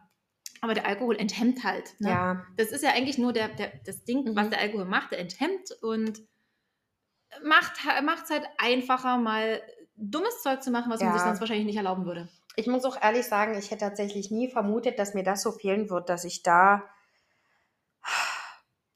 Aber 0.61 0.73
der 0.73 0.85
Alkohol 0.87 1.15
enthemmt 1.17 1.63
halt. 1.63 1.99
Ne? 1.99 2.09
Ja, 2.09 2.45
Das 2.57 2.71
ist 2.71 2.83
ja 2.83 2.91
eigentlich 2.91 3.17
nur 3.17 3.31
der, 3.33 3.49
der, 3.49 3.71
das 3.85 4.03
Ding, 4.03 4.23
Mhm. 4.25 4.35
was 4.35 4.49
der 4.49 4.59
Alkohol 4.59 4.85
macht. 4.85 5.11
Der 5.11 5.19
enthemmt 5.19 5.71
und 5.81 6.21
macht 7.43 7.73
es 8.23 8.29
halt 8.29 8.45
einfacher, 8.57 9.17
mal 9.17 9.61
dummes 9.95 10.41
Zeug 10.41 10.63
zu 10.63 10.71
machen, 10.71 10.91
was 10.91 10.99
man 10.99 11.09
Ja. 11.09 11.13
sich 11.13 11.21
sonst 11.23 11.39
wahrscheinlich 11.39 11.65
nicht 11.65 11.77
erlauben 11.77 12.05
würde. 12.05 12.27
ich 12.55 12.67
muss 12.67 12.83
auch 12.83 13.01
ehrlich 13.01 13.25
sagen, 13.25 13.57
ich 13.57 13.71
hätte 13.71 13.85
tatsächlich 13.85 14.31
nie 14.31 14.49
vermutet, 14.51 14.99
dass 14.99 15.13
mir 15.13 15.23
das 15.23 15.41
so 15.43 15.51
fehlen 15.53 15.89
wird, 15.89 16.09
dass 16.09 16.25
ich 16.25 16.43
da, 16.43 16.83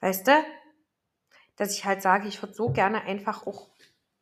weißt 0.02 0.28
du, 0.28 0.44
dass 1.56 1.74
ich 1.74 1.86
halt 1.86 2.02
sage, 2.02 2.28
ich 2.28 2.42
würde 2.42 2.54
so 2.54 2.72
gerne 2.72 3.04
einfach 3.04 3.48
auch, 3.48 3.70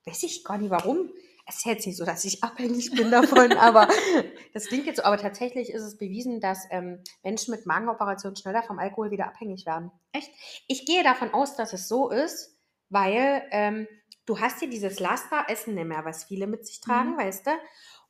weiß 0.05 0.21
ich 0.23 0.43
gar 0.43 0.57
nicht 0.59 0.69
warum. 0.69 1.09
Es 1.47 1.57
ist 1.57 1.65
jetzt 1.65 1.85
nicht 1.87 1.97
so, 1.97 2.05
dass 2.05 2.23
ich 2.25 2.43
abhängig 2.43 2.91
bin 2.91 3.11
davon, 3.11 3.53
aber 3.53 3.87
das 4.53 4.67
klingt 4.67 4.85
jetzt 4.85 4.97
so. 4.97 5.03
Aber 5.03 5.17
tatsächlich 5.17 5.71
ist 5.71 5.83
es 5.83 5.97
bewiesen, 5.97 6.39
dass 6.39 6.65
ähm, 6.69 7.03
Menschen 7.23 7.51
mit 7.53 7.65
Magenoperationen 7.65 8.35
schneller 8.35 8.63
vom 8.63 8.79
Alkohol 8.79 9.11
wieder 9.11 9.27
abhängig 9.27 9.65
werden. 9.65 9.91
Echt? 10.13 10.31
Ich 10.67 10.85
gehe 10.85 11.03
davon 11.03 11.33
aus, 11.33 11.55
dass 11.55 11.73
es 11.73 11.87
so 11.87 12.09
ist, 12.09 12.57
weil 12.89 13.43
ähm, 13.51 13.87
du 14.25 14.39
hast 14.39 14.59
hier 14.59 14.69
dieses 14.69 14.99
Laster 14.99 15.45
Essen 15.47 15.75
nicht 15.75 15.87
mehr, 15.87 16.05
was 16.05 16.23
viele 16.25 16.47
mit 16.47 16.65
sich 16.65 16.79
tragen, 16.81 17.13
Mhm. 17.13 17.17
weißt 17.17 17.47
du? 17.47 17.51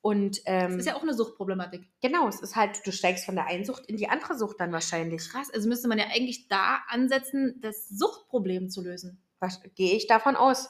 Und 0.03 0.41
ähm, 0.45 0.71
Das 0.71 0.79
ist 0.79 0.85
ja 0.87 0.95
auch 0.95 1.03
eine 1.03 1.13
Suchtproblematik. 1.13 1.83
Genau, 2.01 2.27
es 2.27 2.41
ist 2.41 2.55
halt, 2.55 2.85
du 2.85 2.91
steigst 2.91 3.23
von 3.25 3.35
der 3.35 3.45
einen 3.45 3.65
Sucht 3.65 3.85
in 3.85 3.97
die 3.97 4.09
andere 4.09 4.35
Sucht 4.35 4.59
dann 4.59 4.71
wahrscheinlich. 4.71 5.29
Krass, 5.29 5.51
also 5.53 5.69
müsste 5.69 5.87
man 5.87 5.99
ja 5.99 6.05
eigentlich 6.11 6.47
da 6.47 6.79
ansetzen, 6.87 7.59
das 7.61 7.87
Suchtproblem 7.89 8.69
zu 8.71 8.81
lösen. 8.81 9.21
Was, 9.39 9.61
gehe 9.75 9.95
ich 9.95 10.07
davon 10.07 10.35
aus. 10.35 10.69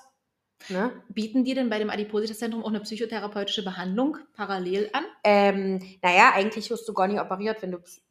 Ne? 0.70 0.92
Bieten 1.10 1.44
die 1.44 1.54
denn 1.54 1.70
bei 1.70 1.80
dem 1.80 1.90
Adipositas-Zentrum 1.90 2.64
auch 2.64 2.70
eine 2.70 2.80
psychotherapeutische 2.82 3.64
Behandlung 3.64 4.18
parallel 4.36 4.90
an? 4.94 5.04
Ähm, 5.24 5.98
naja, 6.02 6.32
eigentlich 6.34 6.70
wirst 6.70 6.88
du 6.88 6.94
gar 6.94 7.08
nicht 7.08 7.20
operiert, 7.20 7.62
wenn 7.62 7.72
du 7.72 7.78
ps- 7.80 8.02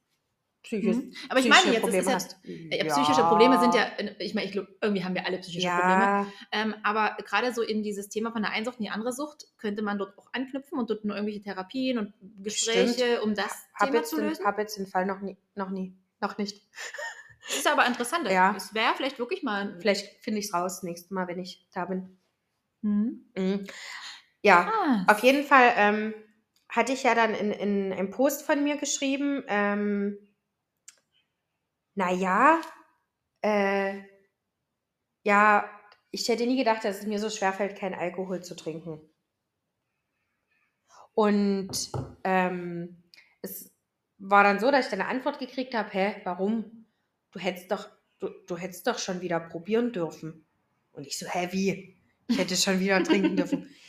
psychisch, 0.62 0.96
Mhm. 0.96 1.14
Aber 1.30 1.40
ich 1.40 1.48
meine, 1.48 1.72
jetzt 1.72 1.88
ist 1.88 2.06
es 2.06 2.36
ja, 2.44 2.76
ja, 2.76 2.84
psychische 2.92 3.22
Probleme 3.22 3.58
sind 3.60 3.74
ja, 3.74 3.86
ich 4.18 4.34
meine, 4.34 4.46
ich 4.46 4.52
glaub, 4.52 4.66
irgendwie 4.82 5.02
haben 5.04 5.14
wir 5.14 5.24
alle 5.24 5.38
psychische 5.38 5.66
Probleme. 5.68 6.02
ja, 6.02 6.26
Ähm, 6.52 6.74
aber 6.82 7.16
gerade 7.24 7.54
so 7.54 7.62
in 7.62 7.82
dieses 7.82 8.10
Thema 8.10 8.30
von 8.30 8.42
der 8.42 8.50
einen 8.50 8.66
Sucht 8.66 8.78
in 8.78 8.84
die 8.84 8.90
andere 8.90 9.12
Sucht 9.12 9.46
könnte 9.56 9.80
man 9.82 9.96
dort 9.96 10.18
auch 10.18 10.28
anknüpfen 10.34 10.78
und 10.78 10.90
dort 10.90 11.04
nur 11.06 11.16
irgendwelche 11.16 11.40
Therapien 11.42 11.96
und 11.98 12.12
Gespräche, 12.42 13.22
um 13.22 13.34
das 13.34 13.50
hab 13.74 13.90
Thema 13.90 14.02
zu 14.04 14.20
lösen. 14.20 14.44
hab 14.44 14.58
jetzt 14.58 14.76
den 14.76 14.86
Fall 14.86 15.06
noch 15.06 15.20
nie, 15.22 15.38
noch 15.54 15.70
nie, 15.70 15.96
noch 16.20 16.36
nicht. 16.36 16.60
Das 17.48 17.56
ist 17.56 17.66
aber 17.66 17.86
interessant. 17.86 18.28
Ja. 18.30 18.54
Es 18.54 18.74
wäre 18.74 18.92
vielleicht 18.96 19.18
wirklich 19.18 19.42
mal. 19.42 19.76
Vielleicht 19.80 20.22
finde 20.22 20.40
ich 20.40 20.44
es 20.46 20.54
raus 20.54 20.82
nächstes 20.82 21.10
Mal, 21.10 21.26
wenn 21.26 21.38
ich 21.40 21.66
da 21.72 21.86
bin. 21.86 22.19
Mhm. 22.82 23.24
Mhm. 23.36 23.66
Ja, 24.42 24.72
Ah, 24.72 25.04
Auf 25.06 25.20
jeden 25.20 25.44
Fall 25.44 25.72
ähm, 25.76 26.14
hatte 26.68 26.92
ich 26.92 27.02
ja 27.04 27.14
dann 27.14 27.34
in, 27.34 27.52
in 27.52 27.92
einem 27.92 28.10
Post 28.10 28.44
von 28.44 28.62
mir 28.64 28.76
geschrieben, 28.78 29.44
ähm, 29.48 30.18
naja, 31.94 32.60
äh, 33.42 34.02
ja, 35.22 35.64
ich 36.10 36.28
hätte 36.28 36.46
nie 36.46 36.58
gedacht, 36.58 36.84
dass 36.84 36.98
es 37.00 37.06
mir 37.06 37.18
so 37.18 37.30
schwerfällt, 37.30 37.74
keinen 37.78 37.94
Alkohol 37.94 38.42
zu 38.42 38.54
trinken. 38.54 39.00
Und 41.14 41.90
ähm, 42.24 43.02
es 43.42 43.72
war 44.18 44.44
dann 44.44 44.60
so, 44.60 44.70
dass 44.70 44.86
ich 44.86 44.90
dann 44.90 45.00
eine 45.00 45.10
Antwort 45.10 45.38
gekriegt 45.38 45.74
habe, 45.74 45.90
hä, 45.90 46.16
warum? 46.24 46.86
Du 47.32 47.38
hättest 47.38 47.70
doch, 47.70 47.88
du, 48.18 48.28
du 48.46 48.56
hättest 48.56 48.86
doch 48.86 48.98
schon 48.98 49.20
wieder 49.20 49.40
probieren 49.40 49.92
dürfen. 49.92 50.46
Und 50.92 51.06
ich 51.06 51.18
so, 51.18 51.26
hä, 51.26 51.48
wie? 51.52 51.99
Ich 52.30 52.38
hätte 52.38 52.56
schon 52.56 52.80
wieder 52.80 53.02
trinken 53.02 53.36
dürfen. 53.36 53.74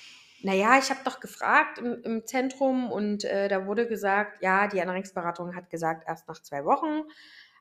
Naja, 0.44 0.80
ich 0.80 0.90
habe 0.90 1.02
doch 1.04 1.20
gefragt 1.20 1.78
im, 1.78 2.02
im 2.02 2.26
Zentrum 2.26 2.92
und 2.92 3.24
äh, 3.26 3.48
da 3.48 3.68
wurde 3.68 3.88
gesagt, 3.88 4.42
ja, 4.42 4.68
die 4.68 4.80
Ernährungsberatung 4.80 5.56
hat 5.56 5.70
gesagt, 5.70 6.06
erst 6.08 6.28
nach 6.28 6.42
zwei 6.42 6.66
Wochen. 6.66 7.04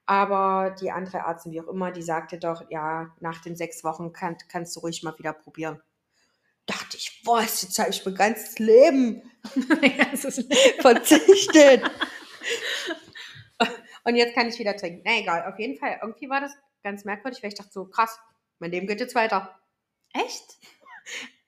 Aber 0.06 0.74
die 0.80 0.90
andere 0.90 1.18
Ärztin, 1.18 1.52
wie 1.52 1.60
auch 1.60 1.68
immer, 1.68 1.92
die 1.92 2.00
sagte 2.00 2.38
doch, 2.38 2.64
ja, 2.70 3.14
nach 3.20 3.42
den 3.42 3.54
sechs 3.54 3.84
Wochen 3.84 4.14
kann, 4.14 4.38
kannst 4.48 4.76
du 4.76 4.80
ruhig 4.80 5.02
mal 5.02 5.12
wieder 5.18 5.34
probieren. 5.34 5.82
Dachte 6.64 6.96
ich, 6.96 7.20
was, 7.26 7.60
jetzt 7.60 7.78
habe 7.78 7.90
ich 7.90 8.02
mein 8.06 8.14
ganzes 8.14 8.58
Leben 8.58 9.30
verzichtet. 10.80 11.82
Und 14.04 14.16
jetzt 14.16 14.34
kann 14.34 14.48
ich 14.48 14.58
wieder 14.58 14.74
trinken. 14.74 15.02
Na 15.04 15.18
egal, 15.18 15.52
auf 15.52 15.58
jeden 15.58 15.78
Fall. 15.78 15.98
Irgendwie 16.02 16.30
war 16.30 16.40
das 16.40 16.56
ganz 16.82 17.04
merkwürdig, 17.04 17.42
weil 17.42 17.48
ich 17.48 17.58
dachte 17.58 17.72
so, 17.72 17.84
krass, 17.84 18.18
mein 18.58 18.70
Leben 18.70 18.86
geht 18.86 19.00
jetzt 19.00 19.14
weiter. 19.14 19.60
Echt? 20.12 20.44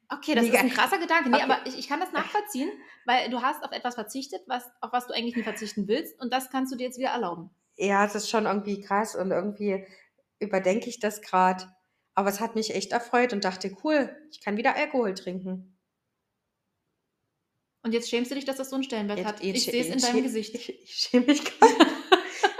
Okay, 0.08 0.34
das 0.34 0.44
Mega. 0.44 0.56
ist 0.58 0.64
ein 0.64 0.70
krasser 0.70 0.98
Gedanke. 0.98 1.30
Nee, 1.30 1.36
Okay. 1.36 1.44
aber 1.44 1.66
ich, 1.66 1.78
ich 1.78 1.88
kann 1.88 2.00
das 2.00 2.12
nachvollziehen, 2.12 2.70
weil 3.06 3.30
du 3.30 3.40
hast 3.42 3.64
auf 3.64 3.72
etwas 3.72 3.94
verzichtet, 3.94 4.42
was, 4.46 4.64
auf 4.80 4.92
was 4.92 5.06
du 5.06 5.14
eigentlich 5.14 5.36
nie 5.36 5.42
verzichten 5.42 5.88
willst 5.88 6.20
und 6.20 6.32
das 6.32 6.50
kannst 6.50 6.72
du 6.72 6.76
dir 6.76 6.84
jetzt 6.84 6.98
wieder 6.98 7.10
erlauben. 7.10 7.50
Ja, 7.76 8.04
es 8.04 8.14
ist 8.14 8.28
schon 8.28 8.44
irgendwie 8.44 8.80
krass 8.82 9.14
und 9.16 9.30
irgendwie 9.30 9.86
überdenke 10.38 10.88
ich 10.90 11.00
das 11.00 11.22
gerade. 11.22 11.64
Aber 12.14 12.28
es 12.28 12.40
hat 12.40 12.54
mich 12.56 12.74
echt 12.74 12.92
erfreut 12.92 13.32
und 13.32 13.44
dachte, 13.44 13.74
cool, 13.82 14.14
ich 14.30 14.42
kann 14.42 14.58
wieder 14.58 14.76
Alkohol 14.76 15.14
trinken. 15.14 15.78
Und 17.82 17.92
jetzt 17.94 18.10
schämst 18.10 18.30
du 18.30 18.34
dich, 18.34 18.44
dass 18.44 18.56
das 18.56 18.68
so 18.70 18.76
einen 18.76 18.84
Stellenwert 18.84 19.18
Jetzt- 19.18 19.28
hat. 19.28 19.42
jetzt 19.42 19.56
Ich 19.56 19.64
schä- 19.66 19.70
sehe 19.70 19.80
es 19.80 19.88
in 19.88 19.98
deinem 20.12 20.22
Gesicht. 20.22 20.54
Ich, 20.54 20.68
ich 20.82 20.94
schäme 20.94 21.26
mich 21.26 21.42
gerade. 21.44 21.74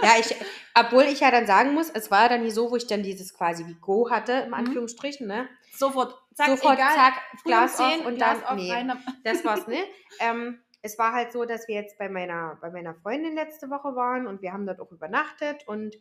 Ja, 0.03 0.11
ich, 0.19 0.35
obwohl 0.75 1.03
ich 1.03 1.19
ja 1.21 1.31
dann 1.31 1.45
sagen 1.47 1.73
muss, 1.73 1.89
es 1.89 2.11
war 2.11 2.23
ja 2.23 2.29
dann 2.29 2.43
nie 2.43 2.51
so, 2.51 2.69
wo 2.71 2.75
ich 2.75 2.87
dann 2.87 3.03
dieses 3.03 3.33
quasi 3.33 3.65
wie 3.67 3.75
Go 3.75 4.09
hatte, 4.09 4.33
im 4.33 4.47
Mhm. 4.49 4.53
Anführungsstrichen, 4.53 5.27
ne? 5.27 5.47
Sofort, 5.75 6.15
zack, 6.35 6.47
Sofort, 6.49 6.75
egal. 6.77 6.93
zack, 6.95 7.13
Glas 7.45 7.79
auf 7.79 7.91
10, 7.91 8.05
und 8.05 8.15
Glas 8.15 8.37
dann- 8.41 8.47
auf, 8.47 8.55
nee. 8.55 8.71
rein. 8.71 8.91
Das 9.23 9.43
war's, 9.43 9.67
ne? 9.67 9.77
ähm, 10.19 10.59
es 10.81 10.97
war 10.99 11.13
halt 11.13 11.31
so, 11.31 11.45
dass 11.45 11.67
wir 11.67 11.75
jetzt 11.75 11.97
bei 11.97 12.09
meiner, 12.09 12.57
bei 12.61 12.69
meiner 12.69 12.93
Freundin 12.95 13.33
letzte 13.35 13.69
Woche 13.69 13.95
waren 13.95 14.27
und 14.27 14.41
wir 14.41 14.51
haben 14.53 14.65
dort 14.65 14.79
auch 14.81 14.91
übernachtet 14.91 15.65
und 15.67 15.95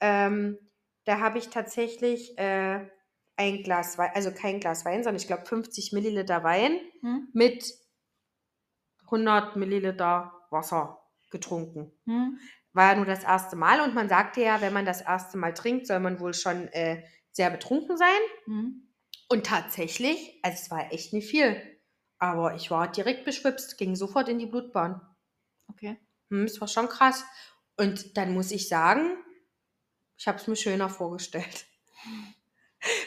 ähm, 0.00 0.58
da 1.04 1.20
habe 1.20 1.38
ich 1.38 1.50
tatsächlich 1.50 2.36
äh, 2.38 2.80
ein 3.36 3.62
Glas 3.62 3.96
Wein, 3.98 4.10
also 4.14 4.32
kein 4.32 4.58
Glas 4.60 4.84
Wein, 4.84 5.02
sondern 5.04 5.20
ich 5.20 5.26
glaube 5.26 5.44
50 5.46 5.92
Milliliter 5.92 6.42
Wein 6.42 6.78
Hm? 7.00 7.28
mit 7.32 7.64
100 9.06 9.56
Milliliter 9.56 10.32
Wasser 10.50 11.00
getrunken. 11.34 11.92
Hm? 12.06 12.38
War 12.72 12.92
ja 12.92 12.96
nur 12.96 13.04
das 13.04 13.24
erste 13.24 13.56
Mal 13.56 13.80
und 13.80 13.94
man 13.94 14.08
sagte 14.08 14.40
ja, 14.40 14.60
wenn 14.60 14.72
man 14.72 14.86
das 14.86 15.02
erste 15.02 15.36
Mal 15.36 15.52
trinkt, 15.52 15.86
soll 15.86 16.00
man 16.00 16.18
wohl 16.18 16.32
schon 16.32 16.68
äh, 16.68 17.04
sehr 17.30 17.50
betrunken 17.50 17.96
sein. 17.96 18.20
Hm? 18.46 18.88
Und 19.28 19.46
tatsächlich, 19.46 20.40
also 20.42 20.58
es 20.60 20.70
war 20.70 20.92
echt 20.92 21.12
nicht 21.12 21.28
viel, 21.28 21.60
aber 22.18 22.54
ich 22.54 22.70
war 22.70 22.90
direkt 22.90 23.24
beschwipst, 23.24 23.76
ging 23.76 23.96
sofort 23.96 24.28
in 24.28 24.38
die 24.38 24.46
Blutbahn. 24.46 25.00
Okay. 25.68 25.98
Hm, 26.30 26.44
es 26.44 26.60
war 26.60 26.68
schon 26.68 26.88
krass. 26.88 27.24
Und 27.76 28.16
dann 28.16 28.32
muss 28.32 28.50
ich 28.50 28.68
sagen, 28.68 29.16
ich 30.16 30.28
habe 30.28 30.38
es 30.38 30.46
mir 30.46 30.56
schöner 30.56 30.88
vorgestellt. 30.88 31.66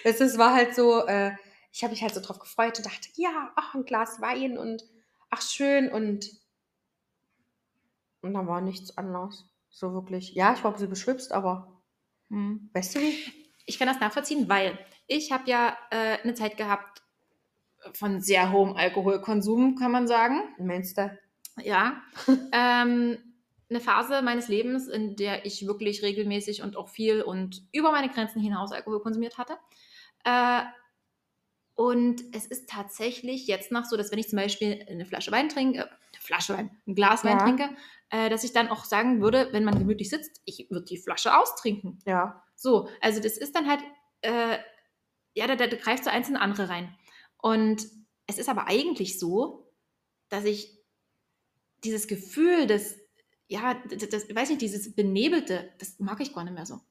Es 0.03 0.21
es 0.21 0.39
war 0.39 0.55
halt 0.55 0.73
so, 0.73 1.05
äh, 1.05 1.33
ich 1.71 1.83
habe 1.83 1.91
mich 1.91 2.01
halt 2.01 2.15
so 2.15 2.19
drauf 2.19 2.39
gefreut 2.39 2.79
und 2.79 2.87
dachte, 2.87 3.09
ja, 3.13 3.53
ach, 3.55 3.75
ein 3.75 3.85
Glas 3.85 4.19
Wein 4.19 4.57
und 4.57 4.83
ach, 5.29 5.43
schön. 5.43 5.91
Und, 5.91 6.25
und 8.27 8.33
dann 8.33 8.47
war 8.47 8.61
nichts 8.61 8.97
anderes. 8.97 9.49
So 9.69 9.93
wirklich. 9.93 10.33
Ja, 10.33 10.53
ich 10.53 10.63
war 10.63 10.71
ein 10.71 10.73
bisschen 10.73 10.89
beschwipst, 10.89 11.31
aber 11.31 11.77
Hm. 12.29 12.69
weißt 12.73 12.95
du 12.95 12.99
wie? 12.99 13.15
Ich 13.65 13.79
kann 13.79 13.87
das 13.87 13.99
nachvollziehen, 13.99 14.49
weil 14.49 14.77
ich 15.07 15.31
habe 15.31 15.49
ja 15.49 15.77
äh, 15.91 16.21
eine 16.23 16.33
Zeit 16.33 16.57
gehabt 16.57 17.03
von 17.93 18.21
sehr 18.21 18.51
hohem 18.51 18.75
Alkoholkonsum, 18.75 19.75
kann 19.75 19.91
man 19.91 20.07
sagen. 20.07 20.41
Meinst 20.59 20.97
du? 20.97 21.17
Ja. 21.63 22.01
ähm, 22.51 23.17
eine 23.69 23.79
Phase 23.81 24.21
meines 24.21 24.47
Lebens, 24.47 24.87
in 24.87 25.15
der 25.15 25.45
ich 25.45 25.67
wirklich 25.67 26.01
regelmäßig 26.01 26.61
und 26.63 26.77
auch 26.77 26.87
viel 26.87 27.21
und 27.21 27.63
über 27.73 27.91
meine 27.91 28.09
Grenzen 28.09 28.41
hinaus 28.41 28.71
Alkohol 28.71 29.01
konsumiert 29.01 29.37
hatte. 29.37 29.57
Äh, 30.23 30.61
und 31.77 32.23
es 32.33 32.47
ist 32.47 32.67
tatsächlich 32.67 33.45
jetzt 33.45 33.71
noch 33.71 33.85
so, 33.85 33.97
dass 33.97 34.11
wenn 34.11 34.17
ich 34.17 34.27
zum 34.27 34.37
Beispiel 34.37 34.83
eine 34.89 35.05
Flasche 35.05 35.31
Wein 35.31 35.47
trinke, 35.47 35.81
äh, 35.81 35.83
eine 35.83 36.21
Flasche 36.21 36.55
Wein, 36.55 36.71
ein 36.87 36.95
Glas 36.95 37.23
Wein 37.23 37.37
Ja. 37.37 37.43
trinke, 37.43 37.69
äh, 38.09 38.31
dass 38.31 38.43
ich 38.43 38.51
dann 38.51 38.69
auch 38.69 38.83
sagen 38.83 39.21
würde, 39.21 39.49
wenn 39.51 39.63
man 39.63 39.77
gemütlich 39.77 40.09
sitzt, 40.09 40.41
ich 40.45 40.71
würde 40.71 40.85
die 40.85 40.97
Flasche 40.97 41.37
austrinken. 41.37 41.99
Ja. 42.07 42.43
So, 42.55 42.89
also 42.99 43.21
das 43.21 43.37
ist 43.37 43.55
dann 43.55 43.67
halt, 43.67 43.81
äh, 44.21 44.57
ja, 45.35 45.45
da, 45.45 45.55
da 45.55 45.67
greift 45.67 46.03
so 46.03 46.09
eins 46.09 46.27
in 46.27 46.35
andere 46.35 46.67
rein. 46.67 46.97
Und 47.37 47.85
es 48.25 48.39
ist 48.39 48.49
aber 48.49 48.65
eigentlich 48.67 49.19
so, 49.19 49.71
dass 50.29 50.45
ich 50.45 50.83
dieses 51.83 52.07
Gefühl 52.07 52.65
des, 52.65 52.97
ja, 53.47 53.75
das, 53.87 54.09
das 54.09 54.35
weiß 54.35 54.49
nicht, 54.49 54.63
dieses 54.63 54.95
Benebelte, 54.95 55.71
das 55.77 55.99
mag 55.99 56.19
ich 56.21 56.33
gar 56.33 56.43
nicht 56.43 56.53
mehr 56.53 56.65
so. 56.65 56.81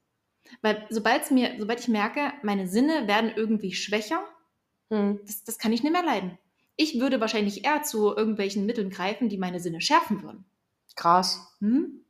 Weil 0.62 0.86
sobald 0.90 1.28
mir, 1.32 1.56
sobald 1.58 1.80
ich 1.80 1.88
merke, 1.88 2.32
meine 2.44 2.68
Sinne 2.68 3.08
werden 3.08 3.32
irgendwie 3.34 3.72
schwächer, 3.72 4.24
Hm. 4.90 5.20
das, 5.26 5.44
das 5.44 5.58
kann 5.58 5.72
ich 5.72 5.82
nicht 5.82 5.92
mehr 5.92 6.04
leiden. 6.04 6.38
Ich 6.76 7.00
würde 7.00 7.20
wahrscheinlich 7.20 7.64
eher 7.64 7.82
zu 7.82 8.14
irgendwelchen 8.14 8.66
Mitteln 8.66 8.90
greifen, 8.90 9.28
die 9.28 9.38
meine 9.38 9.60
Sinne 9.60 9.80
schärfen 9.80 10.22
würden. 10.22 10.44
Krass. 10.94 11.40
Hm? 11.60 12.02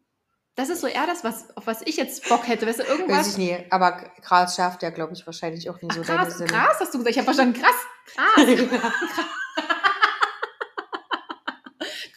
Das 0.56 0.70
ist 0.70 0.80
so 0.80 0.86
eher 0.86 1.06
das, 1.06 1.22
was, 1.22 1.54
auf 1.56 1.66
was 1.66 1.82
ich 1.82 1.96
jetzt 1.98 2.28
Bock 2.28 2.48
hätte. 2.48 2.66
Weißt 2.66 2.78
du, 2.80 2.84
irgendwas. 2.84 3.18
Weiß 3.18 3.32
ich 3.32 3.38
nie. 3.38 3.56
Aber 3.70 3.92
Gras 4.22 4.56
schärft 4.56 4.82
ja, 4.82 4.88
glaube 4.90 5.12
ich, 5.12 5.24
wahrscheinlich 5.26 5.68
auch 5.68 5.80
nicht 5.82 5.92
so 5.92 6.00
Ach, 6.02 6.06
deine 6.06 6.30
Sinne. 6.30 6.48
krass 6.50 6.78
hast 6.80 6.94
du 6.94 6.98
gesagt. 6.98 7.10
Ich 7.10 7.18
habe 7.18 7.26
verstanden, 7.26 7.60
krass, 7.60 7.74
krass, 8.06 8.46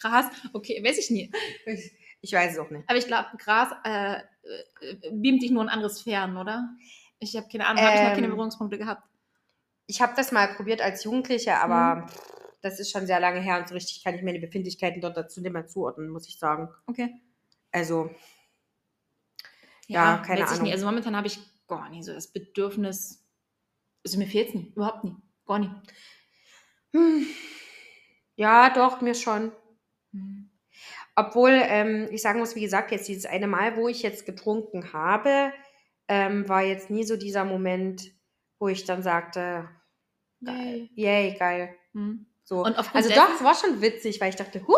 krass. 0.00 0.26
Okay, 0.52 0.82
weiß 0.82 0.98
ich 0.98 1.10
nie. 1.10 1.30
ich 2.22 2.32
weiß 2.32 2.52
es 2.52 2.58
auch 2.58 2.70
nicht. 2.70 2.88
Aber 2.88 2.98
ich 2.98 3.06
glaube, 3.06 3.28
Gras 3.38 3.68
äh, 3.84 4.14
äh, 4.16 4.20
beamt 5.12 5.42
dich 5.42 5.50
nur 5.50 5.62
in 5.62 5.68
andere 5.68 5.90
Sphären, 5.90 6.36
oder? 6.36 6.70
Ich 7.18 7.36
habe 7.36 7.46
keine 7.50 7.66
Ahnung, 7.66 7.82
habe 7.82 7.94
ich 7.96 8.02
noch 8.02 8.10
keine 8.14 8.24
Ähm, 8.26 8.30
Berührungspunkte 8.30 8.78
gehabt. 8.78 9.02
Ich 9.90 10.00
habe 10.00 10.14
das 10.16 10.32
mal 10.32 10.54
probiert 10.54 10.80
als 10.80 11.04
Jugendliche, 11.04 11.56
aber 11.58 12.06
pff, 12.08 12.20
das 12.62 12.78
ist 12.80 12.90
schon 12.92 13.06
sehr 13.06 13.20
lange 13.20 13.40
her 13.40 13.58
und 13.58 13.68
so 13.68 13.74
richtig 13.74 14.04
kann 14.04 14.14
ich 14.14 14.22
meine 14.22 14.38
Befindlichkeiten 14.40 15.00
dort 15.00 15.16
dazu 15.16 15.40
nicht 15.40 15.52
mehr 15.52 15.66
zuordnen, 15.66 16.08
muss 16.10 16.28
ich 16.28 16.38
sagen. 16.38 16.68
Okay. 16.86 17.14
Also, 17.72 18.10
Ja, 19.86 20.18
keine 20.18 20.42
weiß 20.42 20.52
ich 20.52 20.58
Ahnung. 20.58 20.64
nie. 20.68 20.72
Also 20.72 20.86
momentan 20.86 21.16
habe 21.16 21.26
ich 21.26 21.38
gar 21.66 21.88
nie 21.90 22.02
so 22.02 22.12
das 22.12 22.32
Bedürfnis. 22.32 23.24
Also 24.04 24.18
mir 24.18 24.26
fehlt 24.26 24.48
es 24.48 24.54
nie, 24.54 24.72
überhaupt 24.74 25.04
nie. 25.04 25.16
Gar 25.46 25.58
nie. 25.60 25.70
hm, 26.94 27.26
ja, 28.36 28.70
doch, 28.70 29.00
mir 29.00 29.14
schon. 29.14 29.52
Hm. 30.12 30.50
Obwohl, 31.16 31.52
ähm, 31.52 32.08
ich 32.12 32.22
sagen 32.22 32.38
muss, 32.40 32.54
wie 32.54 32.62
gesagt, 32.62 32.92
jetzt 32.92 33.08
dieses 33.08 33.26
eine 33.26 33.46
Mal, 33.46 33.76
wo 33.76 33.88
ich 33.88 34.02
jetzt 34.02 34.26
getrunken 34.26 34.92
habe, 34.92 35.52
ähm, 36.08 36.48
war 36.48 36.62
jetzt 36.62 36.90
nie 36.90 37.04
so 37.04 37.16
dieser 37.16 37.44
Moment, 37.44 38.12
wo 38.58 38.68
ich 38.68 38.84
dann 38.84 39.02
sagte, 39.02 39.68
geil, 40.44 40.88
yay, 40.94 41.34
geil. 41.38 41.76
Hm. 41.92 42.26
So. 42.44 42.64
Und 42.64 42.76
also 42.76 42.90
dessen- 43.08 43.14
doch, 43.14 43.34
es 43.34 43.44
war 43.44 43.54
schon 43.54 43.80
witzig, 43.80 44.20
weil 44.20 44.30
ich 44.30 44.36
dachte, 44.36 44.66
huh, 44.66 44.76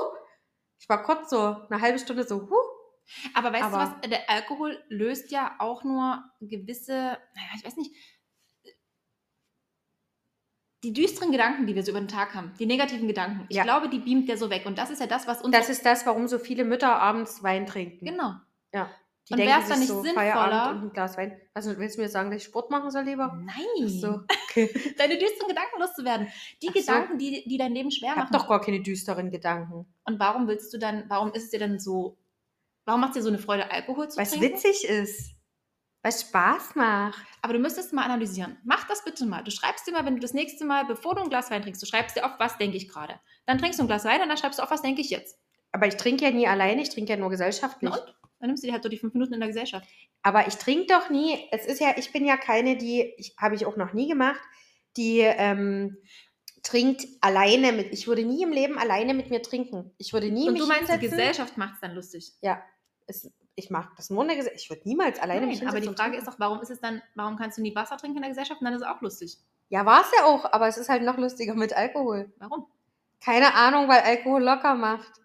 ich 0.79 0.89
war 0.89 1.03
kurz 1.03 1.31
so 1.31 1.39
eine 1.71 1.81
halbe 1.81 1.99
Stunde 1.99 2.25
so, 2.25 2.49
huh. 2.51 2.57
Aber 3.35 3.53
weißt 3.53 3.65
Aber- 3.65 3.85
du 3.85 4.03
was? 4.03 4.11
Der 4.11 4.29
Alkohol 4.31 4.83
löst 4.89 5.31
ja 5.31 5.57
auch 5.59 5.83
nur 5.85 6.23
gewisse, 6.41 6.93
naja, 7.35 7.49
ich 7.57 7.65
weiß 7.65 7.77
nicht, 7.77 7.93
die 10.85 10.93
düsteren 10.93 11.31
Gedanken, 11.31 11.67
die 11.67 11.75
wir 11.77 11.85
so 11.85 11.93
über 11.93 12.01
den 12.01 12.09
Tag 12.09 12.35
haben, 12.35 12.53
die 12.59 12.67
negativen 12.67 13.07
Gedanken, 13.07 13.47
ich 13.49 13.57
Ja. 13.57 13.63
glaube, 13.63 13.89
die 13.89 14.01
beamt 14.01 14.29
der 14.29 14.37
so 14.37 14.51
weg. 14.51 14.67
Und 14.67 14.79
das 14.79 14.91
ist 14.91 15.01
ja 15.01 15.07
das, 15.07 15.27
was 15.29 15.41
uns. 15.43 15.53
Das 15.57 15.69
ist 15.69 15.87
das, 15.87 16.05
warum 16.07 16.27
so 16.27 16.39
viele 16.41 16.65
Mütter 16.65 16.97
abends 17.01 17.43
Wein 17.43 17.67
trinken. 17.67 18.05
genau. 18.05 18.35
Ja. 18.73 18.91
Die 19.33 19.41
Und 19.41 19.47
denken 19.47 19.55
wär's 19.61 19.69
dann 19.71 19.79
nicht 19.81 19.89
so 19.89 20.03
sinnvoller- 20.03 20.15
Feierabend 20.15 20.83
und 20.83 20.89
ein 20.89 20.93
Glas 20.93 21.17
Wein. 21.17 21.41
Also 21.55 21.79
willst 21.79 21.97
du 21.97 22.03
mir 22.03 22.09
sagen, 22.11 22.31
dass 22.31 22.43
ich 22.43 22.45
Sport 22.47 22.71
machen 22.71 22.91
soll 22.91 23.05
lieber? 23.05 23.33
Nein. 23.43 23.89
So, 23.89 24.21
okay. 24.51 24.69
Deine 24.99 25.17
düsteren 25.17 25.49
Gedanken 25.49 25.81
loszuwerden. 25.81 26.29
Die 26.63 26.69
Ach 26.69 26.75
so. 26.75 26.81
Gedanken, 26.81 27.19
die, 27.19 27.43
die 27.49 27.57
dein 27.57 27.73
Leben 27.73 27.91
schwer 27.91 28.11
Ich 28.11 28.17
hab 28.17 28.31
machen. 28.31 28.33
doch 28.35 28.47
gar 28.49 28.61
keine 28.61 28.81
düsteren 28.83 29.31
Gedanken. 29.31 29.87
Und 30.05 30.21
warum 30.21 30.49
willst 30.49 30.73
du 30.75 30.79
dann, 30.79 31.05
warum 31.09 31.33
ist 31.33 31.45
es 31.45 31.51
dir 31.51 31.61
dann 31.61 31.79
so, 31.79 32.19
warum 32.85 33.01
macht 33.01 33.11
es 33.13 33.17
dir 33.17 33.23
so 33.23 33.29
eine 33.31 33.39
Freude, 33.39 33.71
Alkohol 33.71 34.09
zu 34.11 34.19
Weil 34.19 34.25
es 34.27 34.33
trinken? 34.33 34.53
witzig 34.55 34.85
ist. 34.85 35.31
Weil 36.03 36.11
es 36.13 36.21
Spaß 36.23 36.75
macht. 36.75 37.25
Aber 37.43 37.53
du 37.55 37.59
müsstest 37.59 37.93
mal 37.93 38.03
analysieren. 38.05 38.59
Mach 38.65 38.87
das 38.89 39.05
bitte 39.05 39.25
mal. 39.25 39.43
Du 39.45 39.51
schreibst 39.51 39.87
dir 39.87 39.93
mal, 39.93 40.05
wenn 40.05 40.17
du 40.17 40.21
das 40.21 40.35
nächste 40.35 40.65
Mal, 40.65 40.85
bevor 40.85 41.15
du 41.15 41.23
ein 41.23 41.29
Glas 41.31 41.51
Wein 41.51 41.63
trinkst, 41.63 41.81
du 41.81 41.87
schreibst 41.87 42.17
dir 42.17 42.27
auf, 42.27 42.33
was 42.39 42.59
denke 42.59 42.77
ich 42.77 42.89
gerade. 42.89 43.21
Dann 43.47 43.59
trinkst 43.59 43.79
du 43.79 43.85
ein 43.85 43.87
Glas 43.87 44.05
Wein 44.05 44.21
und 44.21 44.29
dann 44.29 44.37
schreibst 44.37 44.59
du 44.59 44.63
auf, 44.65 44.71
was 44.71 44.83
denke 44.83 45.01
ich 45.01 45.11
jetzt. 45.11 45.39
Aber 45.71 45.87
ich 45.87 45.97
trinke 45.97 46.25
ja 46.25 46.31
nie 46.33 46.47
alleine, 46.47 46.83
ich 46.83 46.91
trinke 46.91 47.13
ja 47.13 47.17
nur 47.19 47.31
gesellschaftlich. 47.31 47.91
Na 47.91 47.97
und? 47.99 48.15
Dann 48.43 48.49
nimmst 48.49 48.65
du 48.65 48.67
dir 48.67 48.73
halt 48.73 48.83
so 48.83 48.89
die 48.89 48.99
fünf 48.99 49.15
Minuten 49.15 49.35
in 49.35 49.39
der 49.39 49.49
Gesellschaft. 49.51 49.87
Aber 50.21 50.49
ich 50.49 50.57
trinke 50.57 50.87
doch 50.87 51.11
nie, 51.11 51.39
es 51.53 51.65
ist 51.65 51.81
ja, 51.81 51.95
ich 51.97 52.13
bin 52.13 52.27
ja 52.27 52.37
keine, 52.37 52.77
die, 52.77 53.15
habe 53.39 53.55
ich 53.55 53.67
auch 53.67 53.77
noch 53.77 53.93
nie 53.93 54.09
gemacht, 54.09 54.41
die 54.97 55.21
ähm, 55.21 55.97
trinkt 56.65 57.07
alleine 57.21 57.71
mit. 57.71 57.93
Ich 57.93 58.09
würde 58.09 58.25
nie 58.25 58.43
im 58.43 58.51
Leben 58.51 58.79
alleine 58.79 59.15
mit 59.15 59.31
mir 59.31 59.43
trinken. 59.43 59.93
Ich 59.97 60.13
würde 60.13 60.33
nie 60.33 60.49
Und 60.49 60.59
du 60.59 60.67
meinst, 60.67 60.89
die 60.89 60.95
hinsetzen. 60.95 61.19
Gesellschaft 61.19 61.57
macht 61.57 61.75
es 61.75 61.81
dann 61.83 61.95
lustig. 61.95 62.33
Ja, 62.41 62.61
es, 63.07 63.31
ich 63.55 63.71
mag 63.71 63.95
das 63.97 64.11
nur 64.11 64.23
in 64.23 64.29
der 64.31 64.37
Gesellschaft. 64.39 64.65
Ich 64.65 64.71
würde 64.71 64.83
niemals 64.89 65.21
alleine 65.21 65.47
Nein, 65.47 65.69
aber 65.69 65.79
die 65.79 65.87
Frage 65.87 65.97
trinken. 65.97 66.19
ist 66.19 66.27
doch, 66.27 66.41
warum 66.41 66.61
ist 66.63 66.71
es 66.71 66.81
dann, 66.81 67.01
warum 67.15 67.37
kannst 67.37 67.59
du 67.59 67.63
nie 67.63 67.77
Wasser 67.77 67.97
trinken 67.97 68.17
in 68.17 68.23
der 68.23 68.31
Gesellschaft 68.31 68.61
und 68.61 68.65
dann 68.65 68.75
ist 68.75 68.83
es 68.83 68.89
auch 68.89 69.01
lustig? 69.03 69.39
Ja, 69.69 69.87
war 69.87 70.01
es 70.01 70.11
ja 70.19 70.25
auch, 70.25 70.53
aber 70.53 70.67
es 70.67 70.79
ist 70.79 70.89
halt 70.89 71.05
noch 71.05 71.17
lustiger 71.17 71.55
mit 71.55 71.73
Alkohol. 71.75 72.33
Warum? 72.39 72.67
Keine 73.25 73.55
Ahnung, 73.55 73.87
weil 73.87 74.01
Alkohol 74.01 74.43
locker 74.43 74.75
macht. 74.75 75.22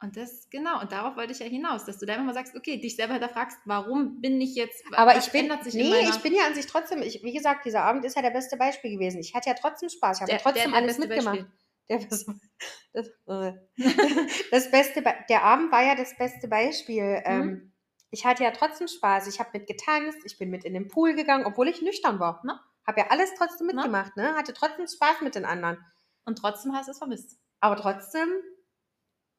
Und 0.00 0.16
das, 0.16 0.48
genau, 0.48 0.80
und 0.80 0.92
darauf 0.92 1.16
wollte 1.16 1.32
ich 1.32 1.40
ja 1.40 1.46
hinaus, 1.46 1.84
dass 1.84 1.98
du 1.98 2.06
da 2.06 2.14
immer 2.14 2.24
mal 2.24 2.34
sagst, 2.34 2.54
okay, 2.54 2.80
dich 2.80 2.94
selber 2.94 3.14
hinterfragst, 3.14 3.58
warum 3.64 4.20
bin 4.20 4.40
ich 4.40 4.54
jetzt, 4.54 4.84
Aber 4.94 5.16
ich 5.18 5.32
bin, 5.32 5.50
sich 5.62 5.74
nee, 5.74 5.90
ich 6.08 6.22
bin 6.22 6.34
ja 6.34 6.46
an 6.46 6.54
sich 6.54 6.66
trotzdem, 6.66 7.02
ich, 7.02 7.24
wie 7.24 7.32
gesagt, 7.32 7.64
dieser 7.64 7.82
Abend 7.82 8.04
ist 8.04 8.14
ja 8.14 8.22
der 8.22 8.30
beste 8.30 8.56
Beispiel 8.56 8.92
gewesen. 8.92 9.18
Ich 9.18 9.34
hatte 9.34 9.50
ja 9.50 9.56
trotzdem 9.56 9.88
Spaß, 9.88 10.18
ich 10.18 10.22
habe 10.22 10.32
ja 10.32 10.38
trotzdem 10.38 10.70
der, 10.70 10.70
der 10.70 10.82
alles 10.82 10.98
mitgemacht. 10.98 11.34
Beispiel. 11.34 11.52
Der, 11.88 11.98
das, 12.92 13.08
äh, 13.26 13.52
das 14.52 14.70
beste, 14.70 15.02
Be- 15.02 15.16
der 15.28 15.42
Abend 15.42 15.72
war 15.72 15.82
ja 15.82 15.96
das 15.96 16.16
beste 16.16 16.46
Beispiel. 16.46 17.20
Ähm, 17.24 17.72
ich 18.10 18.24
hatte 18.24 18.44
ja 18.44 18.52
trotzdem 18.52 18.86
Spaß. 18.88 19.26
Ich 19.26 19.40
habe 19.40 19.50
mit 19.54 19.66
getanzt, 19.66 20.18
ich 20.24 20.38
bin 20.38 20.50
mit 20.50 20.64
in 20.64 20.74
den 20.74 20.88
Pool 20.88 21.14
gegangen, 21.14 21.44
obwohl 21.44 21.68
ich 21.68 21.82
nüchtern 21.82 22.20
war. 22.20 22.40
Na? 22.44 22.64
Habe 22.86 23.00
ja 23.00 23.06
alles 23.10 23.34
trotzdem 23.36 23.66
Na? 23.66 23.74
mitgemacht, 23.74 24.16
ne? 24.16 24.34
Hatte 24.34 24.54
trotzdem 24.54 24.86
Spaß 24.86 25.22
mit 25.22 25.34
den 25.34 25.44
anderen. 25.44 25.84
Und 26.24 26.38
trotzdem 26.38 26.74
hast 26.74 26.86
du 26.86 26.92
es 26.92 26.98
vermisst. 26.98 27.38
Aber 27.60 27.76
trotzdem 27.76 28.28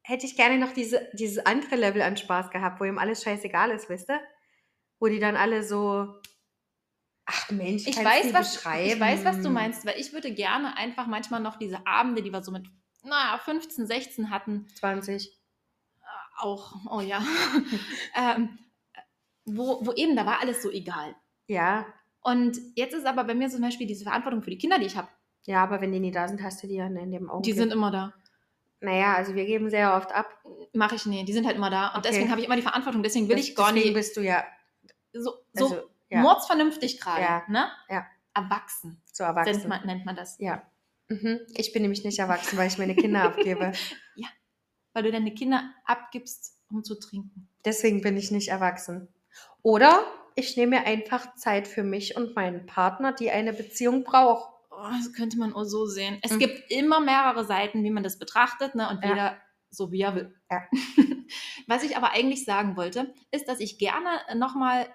hätte 0.10 0.26
ich 0.26 0.36
gerne 0.36 0.58
noch 0.58 0.74
diese, 0.74 1.08
dieses 1.14 1.46
andere 1.46 1.76
Level 1.76 2.02
an 2.02 2.18
Spaß 2.18 2.50
gehabt, 2.50 2.80
wo 2.80 2.84
ihm 2.86 2.98
alles 2.98 3.24
scheißegal 3.24 3.70
ist, 3.72 3.90
weißt 3.90 4.10
du? 4.10 4.20
Wo 5.00 5.08
die 5.08 5.20
dann 5.20 5.36
alle 5.38 5.64
so. 5.64 6.16
Ach 7.26 7.52
Mensch, 7.52 7.86
Ich 7.86 7.96
weiß, 8.04 8.34
was, 8.34 8.56
beschreiben. 8.56 8.90
ich 8.90 9.00
weiß, 9.00 9.24
was 9.24 9.42
du 9.42 9.50
meinst, 9.52 9.86
weil 9.86 10.00
ich 10.00 10.12
würde 10.14 10.34
gerne 10.34 10.76
einfach 10.78 11.06
manchmal 11.06 11.40
noch 11.40 11.58
diese 11.58 11.86
Abende, 11.86 12.24
die 12.24 12.32
wir 12.32 12.42
so 12.44 12.52
mit, 12.52 12.66
naja, 13.04 13.38
15, 13.38 13.86
16 13.86 14.30
hatten, 14.32 14.68
20. 14.80 15.40
auch, 16.40 16.74
oh 16.90 17.02
ja, 17.02 17.22
ähm, 18.16 18.58
wo, 19.46 19.86
wo 19.86 19.94
eben, 19.94 20.16
da 20.16 20.26
war 20.26 20.40
alles 20.42 20.64
so 20.64 20.72
egal. 20.72 21.16
Ja. 21.46 21.86
Und 22.22 22.58
jetzt 22.76 22.96
ist 22.96 23.06
aber 23.06 23.24
bei 23.26 23.36
mir 23.36 23.50
zum 23.50 23.62
Beispiel 23.62 23.86
diese 23.86 24.06
Verantwortung 24.06 24.42
für 24.42 24.50
die 24.50 24.58
Kinder, 24.58 24.80
die 24.80 24.88
ich 24.88 24.98
habe, 24.98 25.08
Ja, 25.46 25.62
aber 25.64 25.82
wenn 25.82 25.92
die 25.92 26.00
nie 26.00 26.12
da 26.12 26.28
sind, 26.28 26.42
hast 26.42 26.64
du 26.64 26.68
die 26.68 26.76
ja 26.76 26.88
in 26.88 27.12
dem 27.12 27.30
Augenblick. 27.30 27.54
die 27.54 27.60
sind 27.60 27.72
immer 27.72 27.92
da. 27.92 28.14
Naja, 28.82 29.14
also 29.16 29.36
wir 29.36 29.46
geben 29.46 29.70
sehr 29.70 29.94
oft 29.96 30.12
ab. 30.14 30.30
Mache 30.74 30.96
ich 30.96 31.06
nie, 31.06 31.26
die 31.26 31.34
sind 31.34 31.46
halt 31.46 31.56
immer 31.58 31.70
da. 31.70 31.88
Und 31.90 31.98
Okay. 32.00 32.08
deswegen 32.10 32.30
habe 32.32 32.40
ich 32.40 32.48
immer 32.48 32.56
die 32.56 32.62
Verantwortung, 32.62 33.04
deswegen 33.04 33.28
will 33.28 33.36
Das- 33.36 33.46
ich 33.48 33.56
gar 33.56 33.68
deswegen 33.74 33.86
nicht 33.90 33.94
bist 33.96 34.16
du 34.18 34.22
ja, 34.22 34.46
so, 35.14 35.34
so 35.54 35.66
also, 35.66 35.90
ja 36.10 36.22
mordsvernünftig 36.22 37.00
gerade, 37.02 37.22
Ja. 37.22 37.44
ne? 37.48 37.68
Ja. 37.90 38.06
Erwachsen, 38.34 39.02
so 39.12 39.24
erwachsen. 39.26 39.52
nennt 39.58 39.68
man, 39.68 39.86
nennt 39.86 40.06
man 40.06 40.16
das. 40.16 40.38
Ja. 40.40 40.62
Mhm. 41.10 41.40
Ich 41.56 41.74
bin 41.74 41.82
nämlich 41.82 42.04
nicht 42.06 42.20
erwachsen, 42.20 42.58
weil 42.58 42.68
ich 42.68 42.78
meine 42.78 42.96
Kinder 42.96 43.24
abgebe. 43.24 43.72
Weil 44.94 45.04
du 45.04 45.12
deine 45.12 45.32
Kinder 45.34 45.72
abgibst, 45.86 46.58
um 46.72 46.84
zu 46.84 46.96
trinken. 47.00 47.48
Deswegen 47.64 48.02
bin 48.02 48.18
ich 48.18 48.32
nicht 48.32 48.48
erwachsen. 48.50 49.08
Oder 49.62 50.04
ich 50.36 50.58
nehme 50.58 50.80
mir 50.80 50.86
einfach 50.88 51.36
Zeit 51.36 51.68
für 51.68 51.84
mich 51.84 52.18
und 52.18 52.36
meinen 52.36 52.66
Partner, 52.66 53.14
die 53.14 53.30
eine 53.30 53.54
Beziehung 53.54 54.04
braucht. 54.04 54.52
Oh, 54.82 54.88
das 54.98 55.12
könnte 55.14 55.38
man 55.38 55.54
auch 55.54 55.66
so 55.66 55.86
sehen. 55.86 56.20
Es 56.22 56.32
Mhm. 56.34 56.40
gibt 56.40 56.72
immer 56.72 57.00
mehrere 57.02 57.44
Seiten, 57.46 57.84
wie 57.84 57.90
man 57.92 58.04
das 58.04 58.18
betrachtet, 58.18 58.76
ne? 58.76 58.90
Und 58.90 59.04
Ja. 59.04 59.10
jeder 59.10 59.38
so 59.72 59.92
wie 59.92 60.02
er 60.02 60.16
will. 60.16 60.36
Ja. 60.50 60.62
Was 61.68 61.84
ich 61.84 61.96
aber 61.98 62.12
eigentlich 62.12 62.44
sagen 62.46 62.76
wollte, 62.78 63.14
ist, 63.32 63.48
dass 63.48 63.60
ich 63.60 63.78
gerne 63.78 64.10
nochmal 64.36 64.88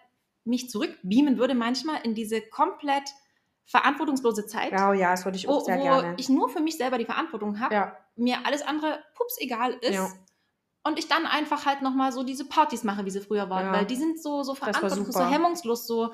mich 0.45 0.69
zurückbeamen 0.71 1.39
würde, 1.39 1.55
manchmal 1.55 2.01
in 2.03 2.15
diese 2.15 2.41
komplett 2.41 3.05
verantwortungslose 3.67 4.47
Zeit, 4.47 4.73
oh 4.73 4.93
ja, 4.93 5.13
das 5.13 5.25
würde 5.25 5.37
ich 5.37 5.49
auch 5.49 5.61
wo, 5.61 5.65
sehr 5.65 5.79
wo 5.79 5.83
gerne. 5.83 6.15
ich 6.19 6.29
nur 6.29 6.49
für 6.49 6.61
mich 6.61 6.77
selber 6.77 6.99
die 6.99 7.07
Verantwortung 7.07 7.61
habe, 7.61 7.75
Ja, 7.75 7.97
mir 8.17 8.39
alles 8.45 8.63
andere 8.63 9.03
pups 9.15 9.37
egal 9.39 9.73
ist. 9.81 9.95
Ja. 9.95 10.09
Und 10.87 10.99
ich 10.99 11.09
dann 11.09 11.25
einfach 11.25 11.65
halt 11.65 11.81
nochmal 11.81 12.13
so 12.13 12.25
diese 12.25 12.47
Partys 12.47 12.85
mache, 12.85 13.07
wie 13.07 13.11
sie 13.11 13.21
früher 13.23 13.49
waren. 13.49 13.67
Ja. 13.67 13.73
Weil 13.73 13.87
die 13.87 13.97
sind 13.97 14.21
so, 14.23 14.43
so 14.43 14.55
verantwortungslos, 14.55 15.15
so 15.15 15.27
hemmungslos, 15.27 15.87
so. 15.87 16.13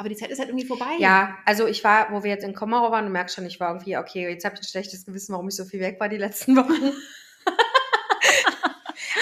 Aber 0.00 0.08
die 0.08 0.16
Zeit 0.16 0.30
ist 0.30 0.38
halt 0.38 0.48
irgendwie 0.48 0.66
vorbei. 0.66 0.96
ja, 0.98 1.36
also 1.44 1.66
ich 1.66 1.84
war, 1.84 2.10
wo 2.10 2.22
wir 2.22 2.30
jetzt 2.30 2.42
in 2.42 2.54
Komarov 2.54 2.90
waren, 2.90 3.04
du 3.04 3.10
merkst 3.10 3.36
schon, 3.36 3.44
ich 3.44 3.60
war 3.60 3.68
irgendwie, 3.68 3.98
okay, 3.98 4.30
jetzt 4.30 4.46
habe 4.46 4.54
ich 4.54 4.62
ein 4.62 4.64
schlechtes 4.64 5.04
Gewissen, 5.04 5.34
warum 5.34 5.46
ich 5.46 5.56
so 5.56 5.66
viel 5.66 5.78
weg 5.80 6.00
war 6.00 6.08
die 6.08 6.16
letzten 6.16 6.56
Wochen. 6.56 6.72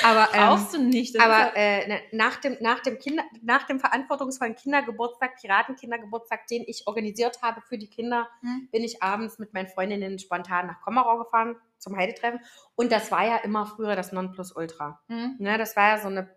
aber 0.04 0.28
ähm, 0.32 0.46
Brauchst 0.46 0.74
du 0.74 0.80
nicht. 0.80 1.16
Das 1.16 1.22
Aber 1.24 1.56
äh, 1.56 1.88
ne, 1.88 2.00
nach, 2.12 2.36
dem, 2.36 2.58
nach, 2.60 2.78
dem 2.78 2.96
Kinder, 3.00 3.24
nach 3.42 3.64
dem 3.64 3.80
verantwortungsvollen 3.80 4.54
Kindergeburtstag, 4.54 5.40
Piratenkindergeburtstag, 5.40 6.46
den 6.46 6.62
ich 6.64 6.86
organisiert 6.86 7.42
habe 7.42 7.60
für 7.62 7.76
die 7.76 7.88
Kinder, 7.88 8.28
Hm. 8.42 8.68
bin 8.70 8.84
ich 8.84 9.02
abends 9.02 9.40
mit 9.40 9.52
meinen 9.54 9.66
Freundinnen 9.66 10.20
spontan 10.20 10.68
nach 10.68 10.80
Kommerau 10.80 11.18
gefahren 11.18 11.56
zum 11.78 11.96
Heidetreffen. 11.96 12.38
Und 12.76 12.92
das 12.92 13.10
war 13.10 13.26
ja 13.26 13.38
immer 13.38 13.66
früher 13.66 13.96
das 13.96 14.12
Nonplusultra. 14.12 15.00
Hm. 15.08 15.34
Ne, 15.40 15.58
das 15.58 15.74
war 15.74 15.88
ja 15.88 15.98
so, 15.98 16.06
eine, 16.06 16.30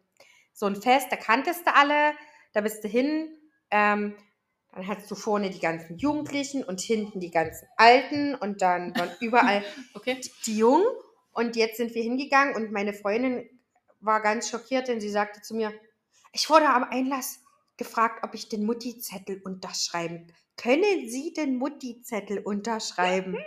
so 0.52 0.66
ein 0.66 0.76
Fest, 0.76 1.12
da 1.12 1.16
kanntest 1.16 1.68
du 1.68 1.76
alle, 1.76 2.14
da 2.54 2.62
bist 2.62 2.84
du 2.84 2.88
hin. 2.88 3.38
Ähm, 3.70 4.16
dann 4.72 4.88
hattest 4.88 5.12
du 5.12 5.16
vorne 5.16 5.50
die 5.50 5.60
ganzen 5.60 5.98
Jugendlichen 5.98 6.64
und 6.64 6.80
hinten 6.82 7.20
die 7.20 7.32
ganzen 7.32 7.68
Alten 7.78 8.36
und 8.36 8.62
dann 8.62 8.96
waren 8.98 9.12
überall 9.20 9.64
Okay. 9.94 10.22
die 10.46 10.58
Jungen. 10.58 10.86
Und 11.34 11.56
jetzt 11.56 11.78
sind 11.78 11.94
wir 11.96 12.04
hingegangen 12.04 12.56
und 12.56 12.72
meine 12.72 12.94
Freundin 12.94 13.50
war 14.00 14.22
ganz 14.22 14.50
schockiert, 14.50 14.88
denn 14.88 15.00
sie 15.00 15.10
sagte 15.10 15.42
zu 15.42 15.56
mir, 15.56 15.74
ich 16.34 16.50
wurde 16.50 16.68
am 16.68 16.84
Einlass 16.84 17.40
gefragt, 17.78 18.24
ob 18.24 18.34
ich 18.34 18.50
den 18.50 18.66
Mutti-Zettel 18.66 19.42
unterschreiben. 19.44 20.28
Können 20.58 21.10
Sie 21.10 21.34
den 21.34 21.58
Mutti-Zettel 21.58 22.40
unterschreiben? 22.40 23.38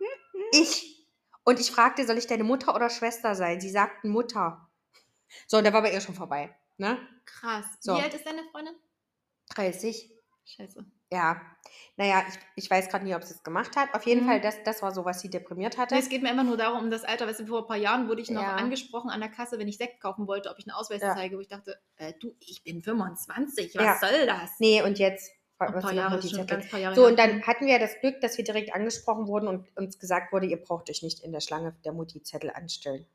ich. 0.52 1.06
Und 1.44 1.60
ich 1.60 1.70
fragte, 1.70 2.04
soll 2.06 2.18
ich 2.18 2.26
deine 2.26 2.44
Mutter 2.44 2.74
oder 2.74 2.90
Schwester 2.90 3.34
sein? 3.34 3.60
Sie 3.60 3.70
sagten 3.70 4.08
Mutter. 4.08 4.68
So, 5.46 5.58
und 5.58 5.64
da 5.64 5.72
war 5.72 5.82
bei 5.82 5.92
ihr 5.92 6.00
schon 6.00 6.14
vorbei. 6.14 6.54
Ne? 6.78 6.98
Krass. 7.24 7.66
So. 7.80 7.96
Wie 7.96 8.02
alt 8.02 8.14
ist 8.14 8.26
deine 8.26 8.42
Freundin? 8.50 8.74
30. 9.50 10.10
Scheiße. 10.48 10.84
Ja. 11.10 11.40
Naja, 11.96 12.22
ich, 12.28 12.38
ich 12.64 12.70
weiß 12.70 12.88
gerade 12.88 13.04
nie, 13.04 13.14
ob 13.16 13.24
sie 13.24 13.34
es 13.34 13.42
gemacht 13.42 13.74
hat. 13.76 13.92
Auf 13.94 14.06
jeden 14.06 14.22
Mhm. 14.24 14.28
Fall, 14.28 14.40
das, 14.40 14.62
das 14.64 14.80
war 14.80 14.92
so, 14.94 15.04
was 15.04 15.20
sie 15.20 15.28
deprimiert 15.28 15.76
hatte. 15.76 15.94
Nee, 15.94 16.00
es 16.00 16.08
geht 16.08 16.22
mir 16.22 16.30
immer 16.30 16.44
nur 16.44 16.56
darum, 16.56 16.84
um 16.84 16.90
das 16.90 17.02
Alter. 17.04 17.26
Weißt 17.26 17.40
du, 17.40 17.46
vor 17.46 17.62
ein 17.62 17.66
paar 17.66 17.76
Jahren 17.76 18.08
wurde 18.08 18.22
ich 18.22 18.30
noch 18.30 18.42
Ja. 18.42 18.54
angesprochen 18.54 19.10
an 19.10 19.18
der 19.20 19.28
Kasse, 19.28 19.58
wenn 19.58 19.66
ich 19.66 19.76
Sekt 19.76 20.00
kaufen 20.00 20.26
wollte, 20.28 20.48
ob 20.50 20.58
ich 20.58 20.66
einen 20.66 20.76
Ausweis 20.76 21.02
Ja. 21.02 21.14
zeige, 21.14 21.36
wo 21.36 21.40
ich 21.40 21.48
dachte, 21.48 21.78
äh, 21.96 22.12
du, 22.20 22.32
ich 22.38 22.62
bin 22.62 22.80
25, 22.80 23.74
was 23.74 23.82
Ja. 23.84 23.98
soll 23.98 24.26
das? 24.26 24.50
Nee, 24.60 24.82
und 24.82 24.98
jetzt. 25.00 25.32
Ein 25.58 25.72
paar 25.80 25.92
Jahre, 25.94 26.20
schon 26.20 26.30
Zettel- 26.32 26.46
ganz 26.46 26.68
paar 26.70 26.78
Jahre 26.80 26.94
So, 26.94 27.06
und 27.06 27.18
dann 27.18 27.42
hatten 27.46 27.66
wir 27.66 27.78
das 27.78 27.98
Glück, 28.00 28.20
dass 28.20 28.36
wir 28.36 28.44
direkt 28.44 28.74
angesprochen 28.74 29.26
wurden 29.26 29.48
und 29.48 29.66
uns 29.76 29.98
gesagt 29.98 30.30
wurde, 30.32 30.46
ihr 30.46 30.58
braucht 30.62 30.90
euch 30.90 31.02
nicht 31.02 31.20
in 31.24 31.32
der 31.32 31.40
Schlange 31.40 31.74
der 31.84 31.92
Mutti-Zettel 31.94 32.50
anstellen. 32.50 33.06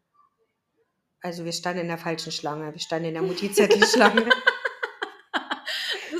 Also 1.21 1.45
wir 1.45 1.51
standen 1.53 1.81
in 1.81 1.87
der 1.87 1.99
falschen 1.99 2.31
Schlange. 2.31 2.73
Wir 2.73 2.79
standen 2.81 3.05
in 3.09 3.13
der 3.13 3.21
Mutti-Zettel-Schlange. 3.23 4.25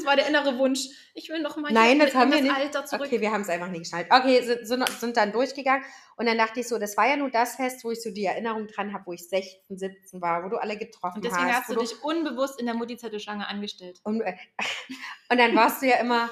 Das 0.02 0.10
war 0.10 0.16
der 0.16 0.28
innere 0.28 0.58
Wunsch. 0.58 0.88
Ich 1.14 1.30
will 1.30 1.42
noch 1.42 1.58
mal 1.58 1.72
Nein, 1.72 2.00
das 2.00 2.16
haben 2.16 2.32
in 2.32 2.38
wir 2.38 2.44
nicht. 2.44 2.56
Alter 2.56 2.86
zurück. 2.86 3.06
Okay, 3.06 3.22
wir 3.22 3.32
haben 3.32 3.42
es 3.42 3.50
einfach 3.50 3.70
nicht 3.70 3.82
geschnallt. 3.82 4.08
Okay, 4.10 4.42
sind, 4.42 4.68
sind, 4.68 4.90
sind 4.90 5.18
dann 5.18 5.32
durchgegangen. 5.32 5.84
Und 6.18 6.26
dann 6.26 6.38
dachte 6.38 6.60
ich 6.60 6.68
so, 6.68 6.78
das 6.78 6.98
war 6.98 7.08
ja 7.08 7.18
nur 7.18 7.30
das 7.30 7.56
Fest, 7.56 7.84
wo 7.84 7.92
ich 7.92 8.02
so 8.02 8.12
die 8.12 8.26
Erinnerung 8.26 8.68
dran 8.68 8.94
habe, 8.94 9.06
wo 9.08 9.14
ich 9.14 9.28
16, 9.28 9.78
17 9.78 10.22
war, 10.22 10.44
wo 10.44 10.50
du 10.50 10.58
alle 10.58 10.78
getroffen 10.78 11.18
Und 11.18 11.26
deswegen 11.26 11.48
hast. 11.48 11.68
hast 11.68 11.70
du 11.70 11.80
dich 11.80 12.04
unbewusst 12.04 12.60
in 12.60 12.66
der 12.66 12.76
Mutti-Zettelschlange 12.76 13.48
angestellt. 13.48 14.00
Und, 14.04 14.22
äh, 14.22 14.36
und 15.30 15.38
dann 15.38 15.56
warst 15.56 15.82
du 15.82 15.88
ja 15.88 15.98
immer 15.98 16.30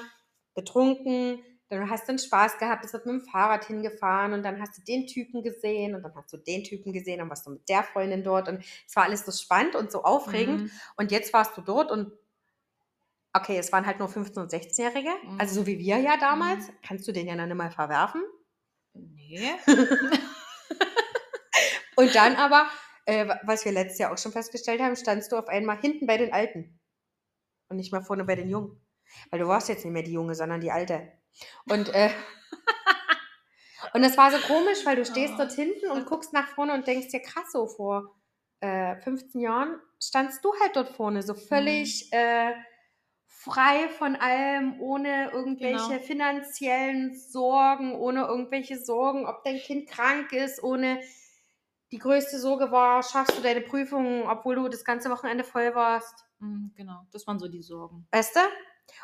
betrunken, 0.54 1.42
dann 1.70 1.88
hast 1.88 2.08
du 2.08 2.10
einen 2.10 2.18
Spaß 2.18 2.58
gehabt, 2.58 2.82
bist 2.82 2.94
mit 2.94 3.06
dem 3.06 3.20
Fahrrad 3.20 3.64
hingefahren 3.64 4.32
und 4.32 4.42
dann 4.42 4.60
hast 4.60 4.76
du 4.76 4.82
den 4.82 5.06
Typen 5.06 5.42
gesehen 5.42 5.94
und 5.94 6.02
dann 6.02 6.12
hast 6.16 6.32
du 6.32 6.36
den 6.36 6.64
Typen 6.64 6.92
gesehen, 6.92 7.18
dann 7.18 7.28
warst 7.28 7.46
du 7.46 7.50
mit 7.50 7.68
der 7.68 7.84
Freundin 7.84 8.24
dort 8.24 8.48
und 8.48 8.64
es 8.86 8.96
war 8.96 9.04
alles 9.04 9.24
so 9.24 9.30
spannend 9.30 9.76
und 9.76 9.92
so 9.92 10.02
aufregend. 10.02 10.62
Mhm. 10.62 10.70
Und 10.96 11.12
jetzt 11.12 11.32
warst 11.32 11.56
du 11.56 11.60
dort 11.60 11.92
und 11.92 12.12
okay, 13.32 13.58
es 13.58 13.72
waren 13.72 13.86
halt 13.86 13.98
nur 13.98 14.08
15- 14.08 14.40
und 14.40 14.50
16-Jährige, 14.50 15.10
Mhm. 15.24 15.40
also 15.40 15.54
so 15.60 15.66
wie 15.66 15.78
wir 15.78 15.98
ja 15.98 16.16
damals, 16.16 16.70
kannst 16.86 17.06
du 17.08 17.12
den 17.12 17.26
ja 17.28 17.36
dann 17.36 17.48
nicht 17.48 17.56
mal 17.58 17.70
verwerfen. 17.70 18.22
Nee. 18.94 19.50
Und 21.96 22.14
dann 22.14 22.36
aber, 22.36 22.68
äh, 23.04 23.26
was 23.44 23.64
wir 23.64 23.72
letztes 23.72 23.98
Jahr 23.98 24.12
auch 24.12 24.18
schon 24.18 24.32
festgestellt 24.32 24.80
haben, 24.80 24.96
standst 24.96 25.32
du 25.32 25.36
auf 25.36 25.48
einmal 25.48 25.78
hinten 25.78 26.06
bei 26.06 26.16
den 26.16 26.32
Alten 26.32 26.80
und 27.68 27.76
nicht 27.76 27.92
mehr 27.92 28.02
vorne 28.02 28.24
bei 28.24 28.36
den 28.36 28.48
Jungen. 28.48 28.80
Weil 29.30 29.40
du 29.40 29.48
warst 29.48 29.68
jetzt 29.68 29.84
nicht 29.84 29.92
mehr 29.92 30.02
die 30.02 30.12
Junge, 30.12 30.34
sondern 30.34 30.60
die 30.60 30.70
Alte. 30.70 31.12
Und, 31.68 31.88
äh, 31.94 32.10
und 33.94 34.02
das 34.02 34.16
war 34.16 34.30
so 34.30 34.38
komisch, 34.46 34.84
weil 34.84 34.96
du 34.96 35.04
stehst 35.04 35.34
Oh. 35.34 35.38
dort 35.38 35.52
hinten 35.52 35.90
und 35.90 36.06
guckst 36.06 36.32
nach 36.32 36.48
vorne 36.48 36.74
und 36.74 36.86
denkst 36.86 37.08
dir, 37.08 37.20
krass, 37.20 37.52
so 37.52 37.66
vor 37.66 38.14
äh, 38.60 38.96
15 39.02 39.40
Jahren 39.40 39.78
standst 40.02 40.44
du 40.44 40.52
halt 40.60 40.76
dort 40.76 40.90
vorne, 40.90 41.22
so 41.22 41.34
völlig 41.34 42.12
äh, 42.12 42.52
frei 43.42 43.88
von 43.88 44.16
allem, 44.16 44.80
ohne 44.80 45.30
irgendwelche 45.30 45.94
Genau. 45.94 46.02
finanziellen 46.04 47.14
Sorgen, 47.14 47.94
ohne 47.94 48.26
irgendwelche 48.26 48.78
Sorgen, 48.78 49.26
ob 49.26 49.42
dein 49.44 49.56
Kind 49.58 49.88
krank 49.88 50.32
ist, 50.32 50.62
ohne 50.62 51.00
die 51.90 51.98
größte 51.98 52.38
Sorge 52.38 52.70
war, 52.70 53.02
schaffst 53.02 53.38
du 53.38 53.42
deine 53.42 53.62
Prüfungen, 53.62 54.24
obwohl 54.28 54.56
du 54.56 54.68
das 54.68 54.84
ganze 54.84 55.10
Wochenende 55.10 55.42
voll 55.42 55.74
warst. 55.74 56.24
Mhm, 56.38 56.72
genau, 56.76 57.06
das 57.12 57.26
waren 57.26 57.38
so 57.38 57.48
die 57.48 57.62
Sorgen. 57.62 58.06
Weißt 58.12 58.36
du? 58.36 58.40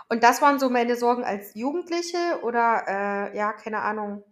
Und 0.08 0.22
das 0.22 0.42
waren 0.42 0.58
so 0.58 0.68
meine 0.68 0.96
Sorgen 0.96 1.24
als 1.24 1.54
Jugendliche 1.54 2.40
oder, 2.42 2.84
äh, 3.32 3.36
ja, 3.36 3.52
keine 3.54 3.80
Ahnung, 3.80 4.22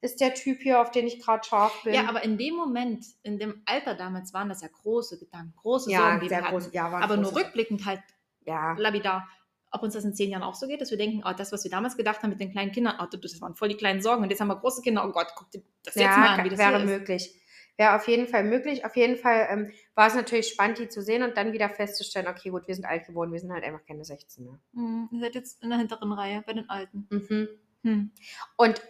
ist 0.00 0.20
der 0.20 0.34
Typ 0.34 0.60
hier, 0.60 0.80
auf 0.80 0.90
den 0.92 1.06
ich 1.06 1.20
gerade 1.20 1.42
scharf 1.46 1.82
bin. 1.82 1.94
Ja, 1.94 2.06
aber 2.08 2.22
in 2.22 2.38
dem 2.38 2.54
Moment, 2.54 3.04
in 3.22 3.38
dem 3.38 3.62
Alter 3.66 3.94
damals, 3.94 4.32
waren 4.32 4.48
das 4.48 4.62
ja 4.62 4.68
große 4.68 5.18
Gedanken, 5.18 5.54
große 5.56 5.90
ja, 5.90 5.98
Sorgen, 6.00 6.20
die 6.20 6.30
wir 6.30 6.36
hatten. 6.36 6.50
groß, 6.50 6.72
ja, 6.72 6.92
waren 6.92 7.02
aber 7.02 7.16
nur 7.16 7.34
rückblickend 7.34 7.84
halt 7.84 8.02
Ja, 8.44 8.74
lapidar. 8.78 9.28
Ob 9.70 9.82
uns 9.82 9.94
das 9.94 10.04
in 10.04 10.14
zehn 10.14 10.30
Jahren 10.30 10.42
auch 10.42 10.54
so 10.54 10.66
geht, 10.66 10.80
dass 10.80 10.90
wir 10.90 10.98
denken, 10.98 11.22
oh, 11.26 11.32
das, 11.36 11.52
was 11.52 11.64
wir 11.64 11.70
damals 11.70 11.96
gedacht 11.96 12.22
haben 12.22 12.30
mit 12.30 12.40
den 12.40 12.50
kleinen 12.50 12.72
Kindern, 12.72 12.96
oh, 13.00 13.06
das 13.06 13.40
waren 13.40 13.54
voll 13.54 13.68
die 13.68 13.76
kleinen 13.76 14.00
Sorgen 14.00 14.22
und 14.22 14.30
jetzt 14.30 14.40
haben 14.40 14.48
wir 14.48 14.56
große 14.56 14.82
Kinder, 14.82 15.06
oh 15.06 15.12
Gott, 15.12 15.28
guck 15.36 15.50
dir 15.50 15.62
das 15.84 15.94
jetzt 15.94 16.16
mal 16.16 16.38
an, 16.38 16.44
wie 16.44 16.48
das 16.48 16.58
wäre 16.58 16.84
möglich. 16.84 17.34
Wäre 17.76 17.94
auf 17.94 18.08
jeden 18.08 18.26
Fall 18.26 18.42
möglich. 18.42 18.84
Auf 18.84 18.96
jeden 18.96 19.16
Fall 19.16 19.46
ähm, 19.50 19.72
war 19.94 20.08
es 20.08 20.14
natürlich 20.16 20.48
spannend, 20.48 20.78
die 20.78 20.88
zu 20.88 21.00
sehen 21.00 21.22
und 21.22 21.36
dann 21.36 21.52
wieder 21.52 21.68
festzustellen, 21.68 22.26
okay, 22.26 22.50
gut, 22.50 22.66
wir 22.66 22.74
sind 22.74 22.84
alt 22.84 23.06
geworden, 23.06 23.32
wir 23.32 23.38
sind 23.38 23.52
halt 23.52 23.62
einfach 23.62 23.84
keine 23.86 24.04
16 24.04 24.44
mehr. 24.44 24.58
Hm, 24.74 25.08
ihr 25.12 25.20
seid 25.20 25.36
jetzt 25.36 25.62
in 25.62 25.68
der 25.70 25.78
hinteren 25.78 26.10
Reihe 26.12 26.42
bei 26.44 26.54
den 26.54 26.68
Alten. 26.68 27.06
Mhm. 27.08 27.48
Hm. 27.84 28.10
Und 28.56 28.82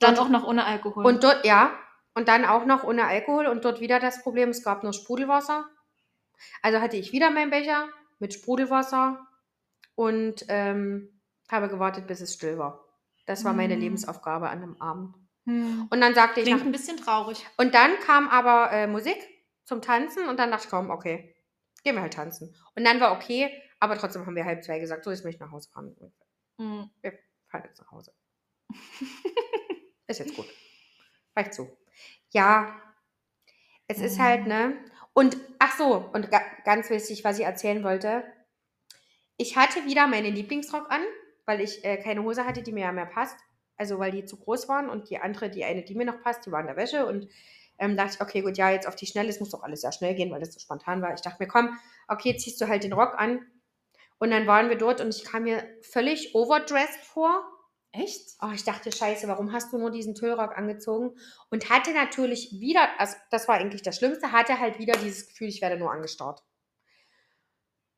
Dann 0.00 0.18
auch 0.18 0.30
noch 0.30 0.46
ohne 0.46 0.64
Alkohol. 0.64 1.04
und 1.04 1.22
dort, 1.22 1.44
ja, 1.44 1.72
und 2.14 2.28
dann 2.28 2.46
auch 2.46 2.64
noch 2.64 2.84
ohne 2.84 3.04
Alkohol 3.04 3.46
und 3.46 3.64
dort 3.64 3.80
wieder 3.80 4.00
das 4.00 4.22
Problem, 4.22 4.48
es 4.48 4.62
gab 4.62 4.84
nur 4.84 4.94
Sprudelwasser. 4.94 5.66
Also 6.62 6.80
hatte 6.80 6.96
ich 6.96 7.12
wieder 7.12 7.30
meinen 7.30 7.50
Becher 7.50 7.88
mit 8.20 8.32
Sprudelwasser 8.32 9.26
und 9.94 10.44
ähm, 10.48 11.20
habe 11.50 11.68
gewartet, 11.68 12.06
bis 12.06 12.20
es 12.20 12.34
still 12.34 12.58
war. 12.58 12.84
Das 13.26 13.44
war 13.44 13.52
meine 13.52 13.74
Mhm. 13.76 13.80
Lebensaufgabe 13.82 14.48
an 14.48 14.60
dem 14.60 14.80
Abend. 14.80 15.14
hm. 15.46 15.86
Und 15.90 16.00
dann 16.00 16.14
sagte 16.14 16.40
ich, 16.40 16.46
Klingt 16.46 16.62
ein 16.64 16.72
bisschen 16.72 16.96
traurig. 16.96 17.46
Und 17.56 17.74
dann 17.74 17.98
kam 18.00 18.28
aber 18.28 18.70
äh, 18.72 18.86
Musik 18.86 19.16
zum 19.64 19.80
Tanzen 19.82 20.28
und 20.28 20.38
dann 20.38 20.50
dachte 20.50 20.64
ich, 20.64 20.70
komm, 20.70 20.90
okay, 20.90 21.34
gehen 21.84 21.94
wir 21.94 22.02
halt 22.02 22.14
tanzen. 22.14 22.54
Und 22.74 22.84
dann 22.84 23.00
war 23.00 23.12
okay, 23.12 23.50
aber 23.80 23.96
trotzdem 23.98 24.24
haben 24.26 24.36
wir 24.36 24.44
halb 24.44 24.62
zwei 24.64 24.78
gesagt, 24.78 25.04
so, 25.04 25.10
jetzt 25.10 25.24
möchte 25.24 25.36
ich 25.36 25.40
nach 25.40 25.52
Hause 25.52 25.70
fahren. 25.70 25.94
Hm. 26.58 26.90
Wir 27.00 27.18
fahren 27.48 27.64
jetzt 27.66 27.80
nach 27.80 27.90
Hause. 27.90 28.12
ist 30.06 30.18
jetzt 30.20 30.34
gut. 30.36 30.46
Reicht 31.36 31.54
so. 31.54 31.76
Ja, 32.30 32.80
es 33.86 34.00
ist 34.00 34.18
halt, 34.18 34.46
ne? 34.46 34.76
Und, 35.12 35.36
ach 35.58 35.76
so, 35.76 36.10
und 36.12 36.30
ga 36.30 36.40
ganz 36.64 36.90
wichtig, 36.90 37.24
was 37.24 37.38
ich 37.38 37.44
erzählen 37.44 37.84
wollte. 37.84 38.24
Ich 39.36 39.56
hatte 39.56 39.84
wieder 39.84 40.06
meinen 40.06 40.34
Lieblingsrock 40.34 40.90
an, 40.90 41.02
weil 41.44 41.60
ich 41.60 41.84
äh, 41.84 41.96
keine 41.96 42.22
Hose 42.22 42.44
hatte, 42.44 42.62
die 42.62 42.72
mir 42.72 42.84
ja 42.84 42.92
mehr 42.92 43.06
passt. 43.06 43.36
Also, 43.76 43.98
weil 43.98 44.12
die 44.12 44.24
zu 44.24 44.36
groß 44.36 44.68
waren 44.68 44.88
und 44.88 45.10
die 45.10 45.18
andere, 45.18 45.50
die 45.50 45.64
eine, 45.64 45.82
die 45.82 45.94
mir 45.94 46.06
noch 46.06 46.22
passt, 46.22 46.46
die 46.46 46.52
war 46.52 46.60
in 46.60 46.66
der 46.66 46.76
Wäsche 46.76 47.06
und 47.06 47.28
ähm, 47.78 47.96
dachte 47.96 48.14
ich, 48.14 48.20
okay, 48.20 48.42
gut, 48.42 48.56
ja, 48.56 48.70
jetzt 48.70 48.86
auf 48.86 48.94
die 48.94 49.06
Schnelle, 49.06 49.28
es 49.28 49.40
muss 49.40 49.50
doch 49.50 49.62
alles 49.62 49.80
sehr 49.80 49.92
schnell 49.92 50.14
gehen, 50.14 50.30
weil 50.30 50.40
das 50.40 50.54
so 50.54 50.60
spontan 50.60 51.02
war. 51.02 51.12
Ich 51.12 51.22
dachte 51.22 51.42
mir, 51.42 51.48
komm, 51.48 51.76
okay, 52.06 52.36
ziehst 52.36 52.60
du 52.60 52.68
halt 52.68 52.84
den 52.84 52.92
Rock 52.92 53.14
an. 53.18 53.44
Und 54.18 54.30
dann 54.30 54.46
waren 54.46 54.68
wir 54.68 54.78
dort 54.78 55.00
und 55.00 55.14
ich 55.14 55.24
kam 55.24 55.42
mir 55.42 55.64
völlig 55.82 56.34
overdressed 56.34 57.00
vor. 57.00 57.44
Echt? 57.90 58.36
Oh, 58.40 58.50
ich 58.54 58.64
dachte, 58.64 58.90
scheiße, 58.90 59.28
warum 59.28 59.52
hast 59.52 59.72
du 59.72 59.78
nur 59.78 59.90
diesen 59.90 60.14
Tüllrock 60.14 60.56
angezogen? 60.56 61.16
Und 61.50 61.70
hatte 61.70 61.92
natürlich 61.92 62.52
wieder, 62.52 62.88
also 62.98 63.16
das 63.30 63.48
war 63.48 63.56
eigentlich 63.56 63.82
das 63.82 63.96
Schlimmste, 63.96 64.32
hatte 64.32 64.58
halt 64.60 64.78
wieder 64.78 64.94
dieses 64.98 65.28
Gefühl, 65.28 65.48
ich 65.48 65.60
werde 65.60 65.76
nur 65.76 65.92
angestarrt. 65.92 66.42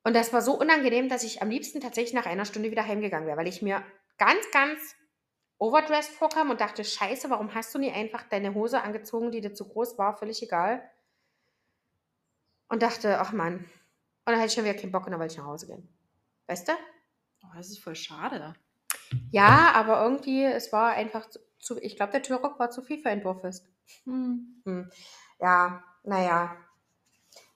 Und 0.06 0.14
das 0.14 0.32
war 0.32 0.40
so 0.40 0.56
unangenehm, 0.56 1.08
dass 1.08 1.24
ich 1.24 1.42
am 1.42 1.50
liebsten 1.50 1.80
tatsächlich 1.80 2.14
nach 2.14 2.26
einer 2.26 2.44
Stunde 2.44 2.70
wieder 2.70 2.86
heimgegangen 2.86 3.26
wäre, 3.26 3.38
weil 3.38 3.48
ich 3.48 3.60
mir 3.60 3.82
ganz, 4.18 4.48
ganz 4.52 4.94
overdressed 5.58 6.12
vorkam 6.12 6.48
und 6.48 6.60
dachte, 6.60 6.84
scheiße, 6.84 7.28
warum 7.28 7.52
hast 7.54 7.74
du 7.74 7.80
nie 7.80 7.90
einfach 7.90 8.22
deine 8.22 8.54
Hose 8.54 8.80
angezogen, 8.82 9.32
die 9.32 9.40
dir 9.40 9.52
zu 9.52 9.66
groß 9.66 9.98
war, 9.98 10.16
völlig 10.16 10.40
egal. 10.44 10.88
Und 12.68 12.82
dachte, 12.82 13.18
ach 13.18 13.32
Mann. 13.32 13.56
Und 13.56 13.66
dann 14.26 14.36
hatte 14.36 14.46
ich 14.46 14.52
schon 14.52 14.62
wieder 14.62 14.74
keinen 14.74 14.92
Bock 14.92 15.06
und 15.06 15.10
dann 15.10 15.18
wollte 15.18 15.32
ich 15.32 15.38
nach 15.38 15.46
Hause 15.46 15.66
gehen. 15.66 15.88
Weißt 16.46 16.68
du? 16.68 16.72
Oh, 17.42 17.48
das 17.56 17.70
ist 17.70 17.82
voll 17.82 17.96
schade. 17.96 18.54
Ja, 19.32 19.72
aber 19.74 20.04
irgendwie, 20.04 20.44
es 20.44 20.72
war 20.72 20.92
einfach 20.92 21.28
zu, 21.58 21.82
ich 21.82 21.96
glaube, 21.96 22.12
der 22.12 22.22
Türrock 22.22 22.60
war 22.60 22.70
zu 22.70 22.80
viel 22.80 22.98
für 23.02 23.08
ein 23.08 23.22
Dorffest. 23.22 23.68
Hm. 24.04 24.62
Hm. 24.64 24.88
Ja, 25.40 25.82
naja. 26.04 26.56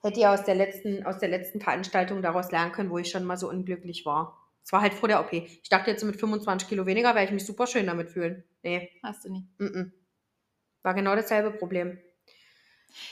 Hätte 0.03 0.19
ihr 0.19 0.31
aus 0.31 0.43
der, 0.43 0.55
letzten, 0.55 1.05
aus 1.05 1.19
der 1.19 1.29
letzten 1.29 1.61
Veranstaltung 1.61 2.21
daraus 2.21 2.51
lernen 2.51 2.71
können, 2.71 2.89
wo 2.89 2.97
ich 2.97 3.09
schon 3.09 3.23
mal 3.23 3.37
so 3.37 3.49
unglücklich 3.49 4.05
war. 4.05 4.37
Es 4.63 4.71
war 4.71 4.81
halt 4.81 4.93
vor 4.93 5.07
der 5.07 5.21
OP. 5.21 5.33
Ich 5.33 5.69
dachte 5.69 5.91
jetzt 5.91 6.03
mit 6.03 6.19
25 6.19 6.67
Kilo 6.67 6.85
weniger 6.85 7.15
werde 7.15 7.25
ich 7.25 7.31
mich 7.31 7.45
super 7.45 7.67
schön 7.67 7.87
damit 7.87 8.09
fühlen. 8.09 8.43
Nee, 8.63 8.89
Hast 9.03 9.25
du 9.25 9.31
nie. 9.31 9.47
mm 9.57 9.65
-mm. 9.65 9.91
war 10.83 10.93
genau 10.93 11.15
dasselbe 11.15 11.51
Problem. 11.51 11.99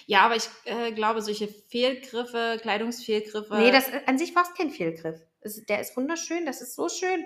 Ja, 0.05 0.21
aber 0.21 0.35
ich 0.35 0.47
äh, 0.65 0.91
glaube, 0.91 1.21
solche 1.21 1.47
Fehlgriffe, 1.47 2.57
Kleidungsfehlgriffe. 2.61 3.55
Nee, 3.55 3.71
das, 3.71 3.89
an 4.05 4.17
sich 4.17 4.35
war 4.35 4.43
es 4.43 4.53
kein 4.53 4.71
Fehlgriff. 4.71 5.21
Es, 5.41 5.63
der 5.65 5.79
ist 5.79 5.95
wunderschön, 5.95 6.45
das 6.45 6.61
ist 6.61 6.75
so 6.75 6.89
schön. 6.89 7.23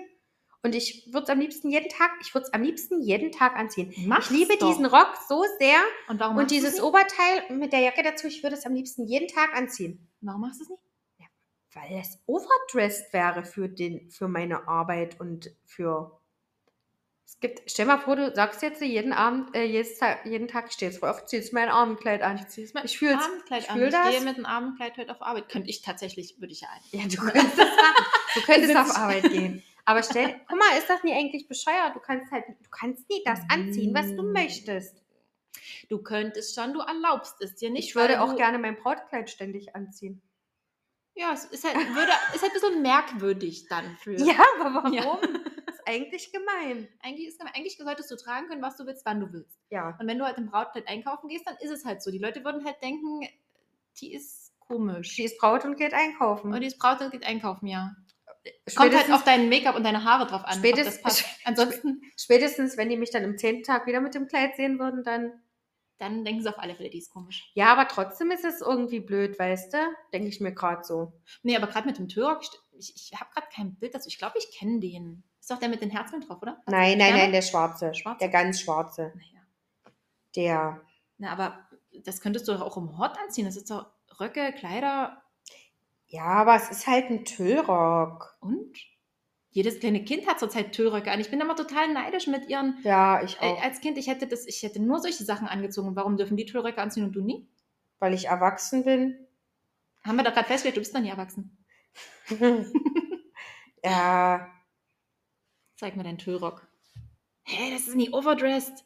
Und 0.64 0.74
ich 0.74 1.06
würde 1.12 1.24
es 1.24 1.28
am 1.30 1.38
liebsten 1.40 1.68
jeden 1.70 1.88
Tag, 1.90 2.10
ich 2.22 2.34
würde 2.34 2.46
es 2.46 2.52
am 2.54 2.62
liebsten 2.62 3.00
jeden 3.02 3.30
Tag 3.30 3.54
anziehen. 3.54 3.92
Mach's 4.06 4.30
ich 4.30 4.36
liebe 4.38 4.56
doch. 4.56 4.66
diesen 4.68 4.86
Rock 4.86 5.14
so 5.28 5.44
sehr. 5.58 5.76
Und 6.08 6.18
warum 6.18 6.38
Und 6.38 6.50
dieses? 6.50 6.80
Oberteil 6.82 7.42
mit 7.50 7.72
der 7.72 7.80
Jacke 7.80 8.02
dazu, 8.02 8.26
ich 8.26 8.42
würde 8.42 8.56
es 8.56 8.64
am 8.64 8.74
liebsten 8.74 9.04
jeden 9.06 9.28
Tag 9.28 9.54
anziehen. 9.54 10.08
Warum 10.22 10.40
machst 10.40 10.60
du 10.60 10.64
es 10.64 10.70
nicht? 10.70 10.80
Weil 11.74 11.98
es 12.00 12.18
overdressed 12.26 13.12
wäre 13.12 13.44
für, 13.44 13.68
den, 13.68 14.08
für 14.10 14.28
meine 14.28 14.66
Arbeit 14.68 15.18
und 15.20 15.50
für. 15.66 16.18
Es 17.26 17.40
gibt, 17.40 17.68
stell 17.68 17.86
mal 17.86 17.98
vor, 17.98 18.14
du 18.16 18.32
sagst 18.34 18.62
jetzt 18.62 18.80
jeden 18.80 19.12
Abend, 19.12 19.54
äh, 19.56 19.64
jedes 19.64 19.98
Tag, 19.98 20.24
jeden 20.24 20.46
Tag, 20.46 20.66
ich 20.68 20.74
stehe 20.74 20.90
jetzt 20.92 21.00
voll 21.00 21.08
auf, 21.08 21.26
ziehst 21.26 21.52
mein 21.52 21.68
Abendkleid 21.68 22.22
an. 22.22 22.36
Ich 22.38 22.46
ziehe 22.46 22.68
Ich 22.84 22.96
fühl's. 22.98 23.20
Abendkleid 23.22 23.64
Ich 23.64 23.70
an. 23.70 23.76
fühl 23.78 23.88
Ich 23.88 23.92
das. 23.92 24.08
gehe 24.10 24.20
mit 24.20 24.36
einem 24.36 24.46
Abendkleid 24.46 24.96
heute 24.96 25.10
auf 25.10 25.20
Arbeit. 25.20 25.48
Könnte 25.48 25.68
ich 25.68 25.82
tatsächlich, 25.82 26.36
würde 26.38 26.52
ich 26.52 26.60
ja 26.60 26.68
ein. 26.68 27.00
Ja, 27.00 27.06
du 27.08 27.16
könntest. 27.16 27.58
Du 28.36 28.40
könntest 28.46 28.76
auf 28.76 28.86
ich- 28.90 28.96
Arbeit 28.96 29.22
gehen. 29.24 29.62
Aber 29.86 30.02
stell, 30.02 30.40
guck 30.48 30.58
mal, 30.58 30.78
ist 30.78 30.88
das 30.88 31.02
nie 31.04 31.12
eigentlich 31.12 31.46
bescheuert? 31.46 31.94
Du 31.94 32.00
kannst 32.00 32.30
halt, 32.32 32.44
du 32.48 32.70
kannst 32.70 33.08
nie 33.10 33.22
das 33.24 33.40
anziehen, 33.50 33.94
was 33.94 34.14
du 34.14 34.22
Mm. 34.22 34.32
möchtest. 34.32 35.02
Du 35.88 36.02
könntest 36.02 36.54
schon, 36.54 36.72
du 36.72 36.80
erlaubst 36.80 37.40
es 37.40 37.54
dir 37.54 37.70
nicht. 37.70 37.88
Ich 37.88 37.94
würde 37.94 38.20
auch 38.22 38.36
gerne 38.36 38.58
mein 38.58 38.76
Brautkleid 38.76 39.28
ständig 39.30 39.74
anziehen. 39.76 40.22
Ja, 41.14 41.32
es 41.32 41.44
ist 41.44 41.64
halt, 41.64 41.76
würde, 41.76 42.10
ist 42.34 42.42
halt 42.42 42.52
ein 42.52 42.60
bisschen 42.60 42.82
merkwürdig 42.82 43.66
dann 43.68 43.96
für. 43.98 44.16
Ja, 44.16 44.42
aber 44.58 44.74
warum? 44.74 44.92
Ja. 44.92 45.18
Ist 45.68 45.80
eigentlich 45.86 46.32
gemein. 46.32 46.88
Eigentlich, 47.02 47.28
ist, 47.28 47.40
eigentlich 47.40 47.76
solltest 47.76 48.10
du 48.10 48.16
tragen 48.16 48.48
können, 48.48 48.62
was 48.62 48.76
du 48.76 48.86
willst, 48.86 49.04
wann 49.06 49.20
du 49.20 49.32
willst. 49.32 49.58
Ja. 49.70 49.96
Und 50.00 50.06
wenn 50.08 50.18
du 50.18 50.24
halt 50.24 50.38
im 50.38 50.46
Brautkleid 50.50 50.88
einkaufen 50.88 51.28
gehst, 51.28 51.46
dann 51.46 51.56
ist 51.60 51.70
es 51.70 51.84
halt 51.84 52.02
so. 52.02 52.10
Die 52.10 52.18
Leute 52.18 52.42
würden 52.44 52.64
halt 52.64 52.82
denken, 52.82 53.20
die 54.00 54.12
ist 54.12 54.52
komisch. 54.58 55.14
Sie 55.14 55.24
ist 55.24 55.38
Braut 55.38 55.64
und 55.64 55.76
geht 55.76 55.94
einkaufen. 55.94 56.52
Und 56.52 56.60
die 56.62 56.66
ist 56.66 56.78
Braut 56.78 57.00
und 57.00 57.12
geht 57.12 57.24
einkaufen, 57.24 57.66
ja. 57.68 57.94
Kommt 58.74 58.94
halt 58.94 59.10
auf 59.10 59.24
dein 59.24 59.48
Make-up 59.48 59.76
und 59.76 59.84
deine 59.84 60.04
Haare 60.04 60.26
drauf 60.26 60.44
an. 60.44 60.58
Spätestens-. 60.58 61.24
Ansonsten, 61.44 62.02
Spätestens, 62.16 62.76
wenn 62.76 62.88
die 62.88 62.96
mich 62.96 63.10
dann 63.10 63.24
im 63.24 63.38
zehnten 63.38 63.62
Tag 63.62 63.86
wieder 63.86 64.00
mit 64.00 64.14
dem 64.14 64.26
Kleid 64.26 64.56
sehen 64.56 64.78
würden, 64.78 65.02
dann. 65.02 65.32
dann 65.98 66.24
denken 66.24 66.42
sie 66.42 66.48
auf 66.48 66.58
alle 66.58 66.74
Fälle, 66.74 66.90
die 66.90 66.98
ist 66.98 67.10
komisch. 67.10 67.50
Ja, 67.54 67.72
aber 67.72 67.88
trotzdem 67.88 68.30
ist 68.30 68.44
es 68.44 68.60
irgendwie 68.60 69.00
blöd, 69.00 69.38
weißt 69.38 69.72
du? 69.72 69.78
Denke 70.12 70.28
ich 70.28 70.40
mir 70.40 70.52
gerade 70.52 70.84
so. 70.84 71.12
Nee, 71.42 71.56
aber 71.56 71.66
gerade 71.66 71.86
mit 71.86 71.98
dem 71.98 72.08
Türrock, 72.08 72.42
ich, 72.78 72.94
ich 72.94 73.12
habe 73.18 73.30
gerade 73.32 73.48
kein 73.54 73.74
Bild 73.76 73.94
dazu. 73.94 74.08
Ich 74.08 74.18
glaube, 74.18 74.38
ich 74.38 74.50
kenne 74.56 74.80
den. 74.80 75.22
Ist 75.40 75.50
doch 75.50 75.58
der 75.58 75.68
mit 75.68 75.82
den 75.82 75.90
Herzen 75.90 76.20
drauf, 76.20 76.40
oder? 76.40 76.56
Hast 76.58 76.68
du 76.68 76.72
Nein, 76.72 76.98
nein, 76.98 77.14
nein, 77.14 77.32
der 77.32 77.42
schwarze. 77.42 77.94
Schwarze? 77.94 78.18
Der 78.18 78.28
ganz 78.28 78.60
schwarze. 78.60 79.12
Naja. 79.14 79.42
Der. 80.36 80.80
Na, 81.18 81.32
aber 81.32 81.68
das 82.04 82.20
könntest 82.20 82.48
du 82.48 82.52
doch 82.52 82.62
auch 82.62 82.76
im 82.76 82.98
Hort 82.98 83.18
anziehen. 83.18 83.44
Das 83.44 83.56
ist 83.56 83.70
doch 83.70 83.86
Röcke, 84.20 84.52
Kleider 84.52 85.23
Ja, 86.06 86.24
aber 86.26 86.56
es 86.56 86.70
ist 86.70 86.86
halt 86.86 87.10
ein 87.10 87.24
Tüllrock. 87.24 88.36
und? 88.40 88.78
Jedes 89.50 89.78
kleine 89.78 90.04
Kind 90.04 90.26
hat 90.26 90.40
zurzeit 90.40 90.72
Tüllröcke 90.72 91.12
an. 91.12 91.20
Ich 91.20 91.30
bin 91.30 91.40
immer 91.40 91.54
total 91.54 91.92
neidisch 91.92 92.26
mit 92.26 92.48
ihren. 92.48 92.76
Ja, 92.82 93.22
ich 93.22 93.36
Äh, 93.40 93.44
auch. 93.52 93.62
als 93.62 93.80
Kind, 93.80 93.96
ich 93.98 94.08
hätte 94.08 94.26
das, 94.26 94.46
ich 94.46 94.62
hätte 94.64 94.80
nur 94.82 94.98
solche 94.98 95.22
Sachen 95.24 95.46
angezogen. 95.46 95.94
Warum 95.94 96.16
dürfen 96.16 96.36
die 96.36 96.44
Tüllröcke 96.46 96.80
anziehen 96.82 97.04
und 97.04 97.12
du 97.12 97.22
nie? 97.22 97.48
weil 98.00 98.12
ich 98.14 98.26
erwachsen 98.26 98.84
bin. 98.84 99.16
Haben 100.04 100.16
wir 100.16 100.24
doch 100.24 100.34
gerade 100.34 100.46
festgestellt, 100.48 100.76
du 100.76 100.80
bist 100.80 100.92
noch 100.92 101.00
nie 101.00 101.08
erwachsen. 101.08 101.56
ja, 103.82 104.50
Zeig 105.76 105.96
mir 105.96 106.02
deinen 106.04 106.18
Tüllrock. 106.18 106.66
Hä, 107.44 107.72
das 107.72 107.88
ist 107.88 107.94
nie 107.96 108.12
overdressed. 108.12 108.84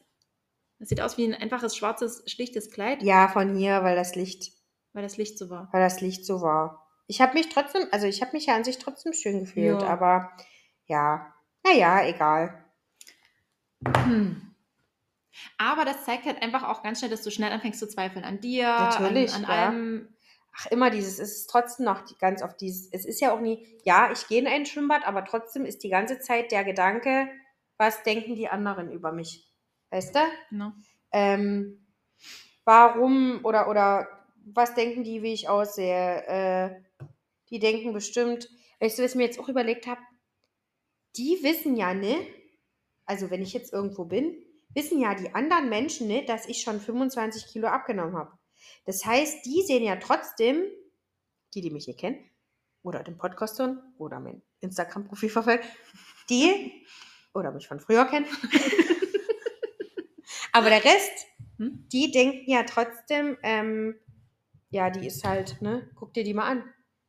Das 0.78 0.88
sieht 0.88 1.00
aus 1.00 1.16
wie 1.18 1.24
ein 1.24 1.34
einfaches, 1.34 1.76
schwarzes, 1.76 2.22
schlichtes 2.30 2.70
Kleid, 2.70 3.02
ja, 3.02 3.28
von 3.28 3.56
hier, 3.56 3.82
weil 3.82 3.96
das 3.96 4.14
Licht, 4.14 4.52
weil 4.92 5.02
das 5.02 5.16
Licht 5.16 5.36
so 5.38 5.50
war. 5.50 5.68
weil 5.72 5.82
das 5.82 6.00
Licht 6.00 6.24
so 6.24 6.40
war. 6.40 6.87
Ich 7.08 7.20
habe 7.22 7.34
mich 7.34 7.48
trotzdem, 7.48 7.88
also 7.90 8.06
ich 8.06 8.20
habe 8.20 8.32
mich 8.32 8.46
ja 8.46 8.54
an 8.54 8.64
sich 8.64 8.78
trotzdem 8.78 9.14
schön 9.14 9.40
gefühlt, 9.40 9.80
Ja. 9.82 9.88
aber 9.88 10.30
ja, 10.86 11.34
naja, 11.64 12.06
egal. 12.06 12.64
Hm. 13.86 14.54
Aber 15.56 15.84
das 15.84 16.04
zeigt 16.04 16.26
halt 16.26 16.42
einfach 16.42 16.64
auch 16.64 16.82
ganz 16.82 16.98
schnell, 16.98 17.10
dass 17.10 17.22
du 17.22 17.30
schnell 17.30 17.50
anfängst 17.50 17.80
zu 17.80 17.88
zweifeln 17.88 18.24
an 18.24 18.40
dir, 18.40 18.66
Natürlich, 18.66 19.34
an, 19.34 19.44
an 19.44 19.50
ja. 19.50 19.66
allem. 19.66 20.14
Ach, 20.60 20.66
immer 20.66 20.90
dieses, 20.90 21.18
es 21.18 21.32
ist 21.32 21.46
trotzdem 21.50 21.86
noch 21.86 22.04
die, 22.04 22.16
ganz 22.18 22.42
auf 22.42 22.56
dieses, 22.56 22.92
es 22.92 23.06
ist 23.06 23.20
ja 23.20 23.32
auch 23.32 23.40
nie, 23.40 23.64
ja, 23.84 24.10
ich 24.12 24.26
gehe 24.26 24.40
in 24.40 24.48
ein 24.48 24.66
Schwimmbad, 24.66 25.06
aber 25.06 25.24
trotzdem 25.24 25.64
ist 25.64 25.84
die 25.84 25.88
ganze 25.88 26.18
Zeit 26.18 26.50
der 26.52 26.64
Gedanke, 26.64 27.28
was 27.76 28.02
denken 28.02 28.34
die 28.34 28.48
anderen 28.48 28.90
über 28.90 29.12
mich? 29.12 29.48
Weißt 29.90 30.14
du? 30.14 30.20
Ne? 30.50 30.74
Ähm, 31.12 31.86
warum 32.64 33.40
oder, 33.44 33.68
oder 33.70 34.08
was 34.44 34.74
denken 34.74 35.04
die, 35.04 35.22
wie 35.22 35.32
ich 35.32 35.48
aussehe? 35.48 36.26
Äh, 36.26 36.87
die 37.50 37.58
denken 37.58 37.92
bestimmt, 37.92 38.48
weißt 38.80 38.98
du, 38.98 39.02
was 39.02 39.12
ich 39.12 39.16
mir 39.16 39.24
jetzt 39.24 39.38
auch 39.38 39.48
überlegt 39.48 39.86
habe? 39.86 40.00
die 41.16 41.38
wissen 41.42 41.76
ja, 41.76 41.94
ne? 41.94 42.16
Also 43.04 43.30
wenn 43.30 43.42
ich 43.42 43.52
jetzt 43.52 43.72
irgendwo 43.72 44.04
bin, 44.04 44.36
wissen 44.74 45.00
ja 45.00 45.14
die 45.14 45.34
anderen 45.34 45.68
Menschen, 45.68 46.06
ne, 46.06 46.24
dass 46.24 46.46
ich 46.46 46.62
schon 46.62 46.80
25 46.80 47.46
Kilo 47.46 47.68
abgenommen 47.68 48.16
habe. 48.16 48.38
Das 48.84 49.04
heißt, 49.04 49.44
die 49.46 49.62
sehen 49.62 49.82
ja 49.82 49.96
trotzdem, 49.96 50.62
die, 51.54 51.60
die 51.60 51.70
mich 51.70 51.86
nicht 51.86 51.98
kennen, 51.98 52.30
oder 52.82 53.02
den 53.02 53.18
Podcast 53.18 53.58
hören, 53.58 53.82
oder 53.98 54.20
mein 54.20 54.42
Instagram-Profil 54.60 55.30
verfolgen, 55.30 55.66
die, 56.30 56.86
oder 57.34 57.50
mich 57.50 57.66
von 57.66 57.80
früher 57.80 58.04
kennen. 58.04 58.26
Aber 60.52 60.68
der 60.68 60.84
Rest, 60.84 61.26
Hm? 61.58 61.86
die 61.92 62.10
denken 62.10 62.50
ja 62.50 62.62
trotzdem, 62.62 63.36
ähm, 63.42 63.96
ja, 64.70 64.90
die 64.90 65.06
ist 65.06 65.24
halt, 65.24 65.60
ne, 65.60 65.90
guck 65.96 66.14
dir 66.14 66.24
die 66.24 66.34
mal 66.34 66.46
an, 66.46 66.64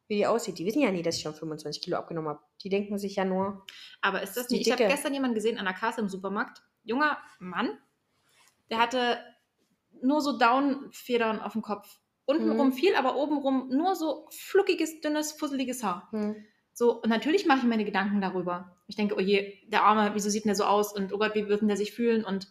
wie 0.10 0.16
die 0.18 0.28
aussieht. 0.28 0.60
Die 0.60 0.66
wissen 0.66 0.82
ja 0.82 0.92
nie, 0.92 1.02
dass 1.04 1.16
ich 1.16 1.22
schon 1.22 1.34
25 1.34 1.82
Kilo 1.82 1.96
abgenommen 1.98 2.30
habe. 2.30 2.42
Die 2.64 2.70
denken 2.70 2.98
sich 2.98 3.16
ja 3.16 3.24
nur, 3.24 3.66
Aber 4.02 4.22
ist 4.22 4.36
das 4.36 4.50
nicht? 4.50 4.66
Ich 4.68 4.72
habe 4.74 4.84
gestern 4.86 5.14
jemanden 5.14 5.36
gesehen 5.36 5.58
an 5.58 5.66
der 5.66 5.74
Kasse 5.74 6.02
im 6.02 6.10
Supermarkt. 6.10 6.62
Junger 6.84 7.18
Mann, 7.40 7.78
der 8.70 8.80
hatte 8.80 9.20
nur 10.02 10.22
so 10.22 10.38
Downfedern 10.38 11.40
auf 11.40 11.54
dem 11.54 11.62
Kopf. 11.62 12.00
Untenrum 12.26 12.68
Mhm. 12.68 12.74
viel, 12.74 12.96
aber 12.96 13.16
obenrum 13.16 13.70
nur 13.70 13.96
so 13.96 14.28
fluckiges, 14.32 15.02
dünnes, 15.02 15.32
fusseliges 15.32 15.84
Haar. 15.84 16.10
hm, 16.12 16.36
So, 16.74 17.02
und 17.02 17.10
natürlich 17.10 17.46
mache 17.46 17.58
ich 17.60 17.64
mir 17.64 17.70
meine 17.70 17.86
Gedanken 17.86 18.22
darüber. 18.22 18.78
Ich 18.88 18.96
denke, 18.96 19.16
oh 19.16 19.20
je, 19.20 19.58
der 19.68 19.84
Arme, 19.84 20.12
wieso 20.14 20.30
sieht 20.30 20.46
denn 20.46 20.50
der 20.50 20.56
so 20.56 20.64
aus? 20.66 20.94
Und 20.94 21.12
oh 21.14 21.18
Gott, 21.18 21.36
wie 21.36 21.48
wird 21.48 21.62
denn 21.62 21.68
der 21.68 21.78
sich 21.78 21.92
fühlen? 21.94 22.24
Und 22.24 22.48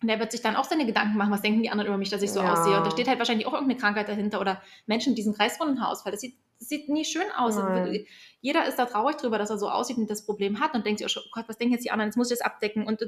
und 0.00 0.06
der 0.08 0.20
wird 0.20 0.30
sich 0.30 0.42
dann 0.42 0.54
auch 0.54 0.64
seine 0.64 0.86
Gedanken 0.86 1.16
machen, 1.18 1.32
was 1.32 1.42
denken 1.42 1.60
die 1.62 1.70
anderen 1.70 1.88
über 1.88 1.98
mich, 1.98 2.08
dass 2.10 2.22
ich 2.22 2.30
so 2.32 2.40
Ja. 2.40 2.52
aussehe. 2.52 2.76
Und 2.78 2.86
da 2.86 2.90
steht 2.92 3.08
halt 3.08 3.18
wahrscheinlich 3.18 3.46
auch 3.48 3.52
irgendeine 3.52 3.80
Krankheit 3.80 4.08
dahinter 4.08 4.40
oder 4.40 4.62
Menschen 4.86 5.10
mit 5.10 5.18
diesem 5.18 5.34
kreisrunden 5.34 5.80
Haarausfall. 5.80 6.12
Das 6.12 6.20
sieht, 6.20 6.38
sieht 6.58 6.88
nie 6.88 7.04
schön 7.04 7.30
aus. 7.36 7.56
Nein. 7.56 8.06
Jeder 8.40 8.66
ist 8.66 8.76
da 8.76 8.86
traurig 8.86 9.16
drüber, 9.16 9.38
dass 9.38 9.50
er 9.50 9.58
so 9.58 9.70
aussieht 9.70 9.96
und 9.96 10.10
das 10.10 10.26
Problem 10.26 10.60
hat 10.60 10.74
und 10.74 10.84
denkt 10.84 11.00
sich, 11.00 11.16
oh 11.16 11.20
Gott, 11.32 11.48
was 11.48 11.58
denken 11.58 11.74
jetzt 11.74 11.84
die 11.84 11.90
anderen? 11.90 12.08
Jetzt 12.08 12.16
muss 12.16 12.30
ich 12.30 12.38
das 12.38 12.46
abdecken. 12.46 12.86
Und 12.86 13.00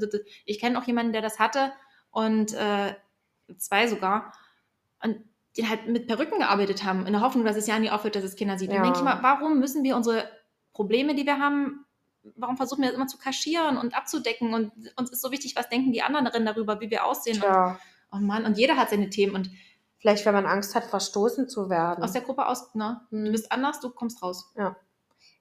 ich 0.44 0.58
kenne 0.58 0.78
auch 0.78 0.84
jemanden, 0.84 1.12
der 1.12 1.22
das 1.22 1.38
hatte 1.38 1.72
und 2.10 2.54
äh, 2.54 2.94
zwei 3.56 3.86
sogar. 3.86 4.32
Und 5.02 5.18
die 5.56 5.68
halt 5.68 5.88
mit 5.88 6.06
Perücken 6.06 6.38
gearbeitet 6.38 6.84
haben, 6.84 7.06
in 7.06 7.12
der 7.12 7.22
Hoffnung, 7.22 7.44
dass 7.44 7.56
es 7.56 7.66
ja 7.66 7.78
nie 7.78 7.90
aufhört, 7.90 8.14
dass 8.14 8.24
es 8.24 8.36
Kinder 8.36 8.58
sieht. 8.58 8.70
Ja. 8.70 8.76
Und 8.76 8.84
denke 8.84 8.98
ich 8.98 9.04
mal, 9.04 9.22
warum 9.22 9.58
müssen 9.58 9.82
wir 9.82 9.96
unsere 9.96 10.28
Probleme, 10.72 11.14
die 11.14 11.26
wir 11.26 11.38
haben, 11.38 11.84
warum 12.36 12.56
versuchen 12.56 12.82
wir 12.82 12.88
das 12.88 12.96
immer 12.96 13.08
zu 13.08 13.18
kaschieren 13.18 13.76
und 13.76 13.96
abzudecken? 13.96 14.54
Und 14.54 14.72
uns 14.96 15.10
ist 15.10 15.20
so 15.20 15.32
wichtig, 15.32 15.56
was 15.56 15.68
denken 15.68 15.92
die 15.92 16.02
anderen 16.02 16.44
darüber, 16.44 16.80
wie 16.80 16.90
wir 16.90 17.04
aussehen. 17.04 17.36
Und, 17.36 17.42
tja, 17.42 17.80
oh 18.12 18.18
Mann, 18.18 18.44
und 18.44 18.58
jeder 18.58 18.76
hat 18.76 18.90
seine 18.90 19.10
Themen. 19.10 19.34
Und 19.34 19.50
vielleicht 20.00 20.26
wenn 20.26 20.34
man 20.34 20.46
Angst 20.46 20.74
hat, 20.74 20.84
verstoßen 20.84 21.48
zu 21.48 21.70
werden. 21.70 22.02
aus 22.02 22.12
der 22.12 22.22
Gruppe 22.22 22.46
aus, 22.48 22.74
ne? 22.74 23.00
Hm. 23.10 23.26
Du 23.26 23.30
bist 23.32 23.52
anders, 23.52 23.78
du 23.80 23.90
kommst 23.90 24.22
raus. 24.22 24.52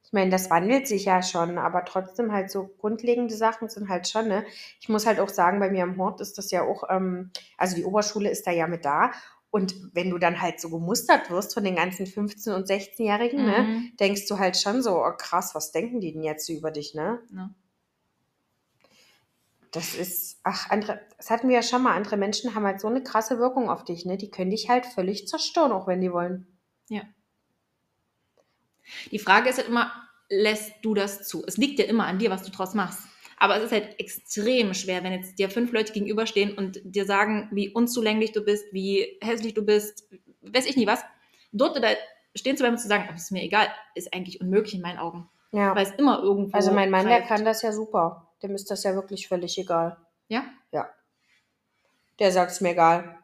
Ich 0.04 0.14
meine, 0.14 0.32
das 0.32 0.50
wandelt 0.50 0.88
sich 0.88 1.06
ja 1.06 1.22
schon, 1.22 1.58
aber 1.58 1.86
trotzdem 1.86 2.32
halt 2.32 2.50
so 2.50 2.68
grundlegende 2.80 3.36
Sachen 3.36 3.70
sind 3.70 3.90
halt 3.90 4.08
schon, 4.08 4.28
ne? 4.28 4.44
Ich 4.80 4.90
muss 4.90 5.06
halt 5.06 5.20
auch 5.20 5.30
sagen, 5.30 5.60
bei 5.60 5.70
mir 5.70 5.84
am 5.84 5.98
Hort 5.98 6.20
ist 6.22 6.38
das 6.38 6.50
ja 6.52 6.64
auch, 6.64 6.84
ähm, 6.90 7.32
also 7.58 7.76
die 7.76 7.86
Oberschule 7.86 8.30
ist 8.30 8.46
da 8.48 8.52
ja 8.52 8.68
mit 8.68 8.86
da. 8.86 9.12
Und 9.52 9.76
wenn 9.96 10.10
du 10.12 10.18
dann 10.20 10.42
halt 10.42 10.60
so 10.60 10.70
gemustert 10.70 11.30
wirst 11.32 11.54
von 11.56 11.64
den 11.64 11.76
ganzen 11.76 12.06
15- 12.06 12.54
und 12.54 12.68
16-Jährigen, 12.68 13.44
ne, 13.46 13.62
Mhm. 13.64 13.92
denkst 14.00 14.28
du 14.28 14.38
halt 14.40 14.58
schon 14.58 14.82
so, 14.84 15.04
oh 15.04 15.12
krass, 15.18 15.56
was 15.56 15.72
denken 15.72 16.00
die 16.00 16.14
denn 16.14 16.24
jetzt 16.24 16.46
so 16.46 16.54
über 16.54 16.70
dich, 16.72 16.94
ne? 16.94 17.20
Ja. 17.34 17.50
Das 19.72 19.96
ist, 19.96 20.40
ach, 20.44 20.70
andere, 20.70 21.00
das 21.18 21.30
hatten 21.30 21.48
wir 21.48 21.56
ja 21.56 21.64
schon 21.64 21.84
mal, 21.84 21.96
andere 21.96 22.18
Menschen 22.18 22.56
haben 22.56 22.66
halt 22.66 22.82
so 22.82 22.88
eine 22.88 23.04
krasse 23.04 23.38
Wirkung 23.40 23.70
auf 23.70 23.84
dich, 23.84 24.06
ne? 24.06 24.18
Die 24.18 24.32
können 24.32 24.52
dich 24.52 24.70
halt 24.70 24.86
völlig 24.86 25.28
zerstören, 25.28 25.72
auch 25.72 25.88
wenn 25.88 26.02
die 26.02 26.12
wollen. 26.12 26.60
Die 29.12 29.20
Frage 29.20 29.50
ist 29.50 29.58
halt 29.58 29.68
immer, 29.68 29.92
lässt 30.30 30.74
du 30.82 30.94
das 30.94 31.28
zu? 31.28 31.44
Es 31.46 31.58
liegt 31.58 31.80
ja 31.80 31.86
immer 31.86 32.06
an 32.06 32.20
dir, 32.20 32.30
was 32.30 32.44
du 32.44 32.52
draus 32.52 32.74
machst. 32.74 33.00
Aber 33.38 33.56
es 33.58 33.64
ist 33.64 33.72
halt 33.72 34.00
extrem 34.00 34.74
schwer, 34.74 35.04
wenn 35.04 35.14
jetzt 35.14 35.40
dir 35.40 35.50
fünf 35.50 35.72
Leute 35.72 35.94
gegenüberstehen 35.94 36.58
und 36.58 36.82
dir 36.84 37.06
sagen, 37.06 37.48
wie 37.52 37.70
unzulänglich 37.70 38.34
du 38.34 38.42
bist, 38.42 38.66
wie 38.74 39.18
hässlich 39.22 39.54
du 39.54 39.64
bist, 39.64 40.10
weiß 40.42 40.66
ich 40.66 40.76
nie 40.76 40.88
was. 40.88 41.04
Dort 41.54 41.82
da 41.82 41.88
stehen 42.36 42.58
zu 42.58 42.64
bleiben 42.64 42.76
und 42.76 42.82
zu 42.82 42.90
sagen, 42.90 43.08
oh, 43.10 43.16
ist 43.16 43.32
mir 43.32 43.42
egal, 43.42 43.68
ist 43.96 44.14
eigentlich 44.14 44.42
unmöglich 44.42 44.76
in 44.76 44.82
meinen 44.82 45.00
Augen. 45.00 45.30
Ja. 45.52 45.74
Weil 45.74 45.86
es 45.86 45.92
immer 45.92 46.22
irgendwo. 46.22 46.56
Also 46.56 46.72
mein 46.72 46.92
Mann, 46.92 47.08
der 47.08 47.20
greift. 47.20 47.30
kann 47.30 47.46
das 47.46 47.62
ja 47.62 47.72
super. 47.72 48.29
Dem 48.42 48.56
ist 48.56 48.72
das 48.72 48.84
ja 48.84 48.96
wirklich 48.96 49.28
völlig 49.28 49.58
egal. 49.58 49.98
Ja? 50.28 50.46
Der 52.20 52.32
sagt 52.32 52.52
es 52.52 52.62
mir 52.62 52.72
egal. 52.72 53.18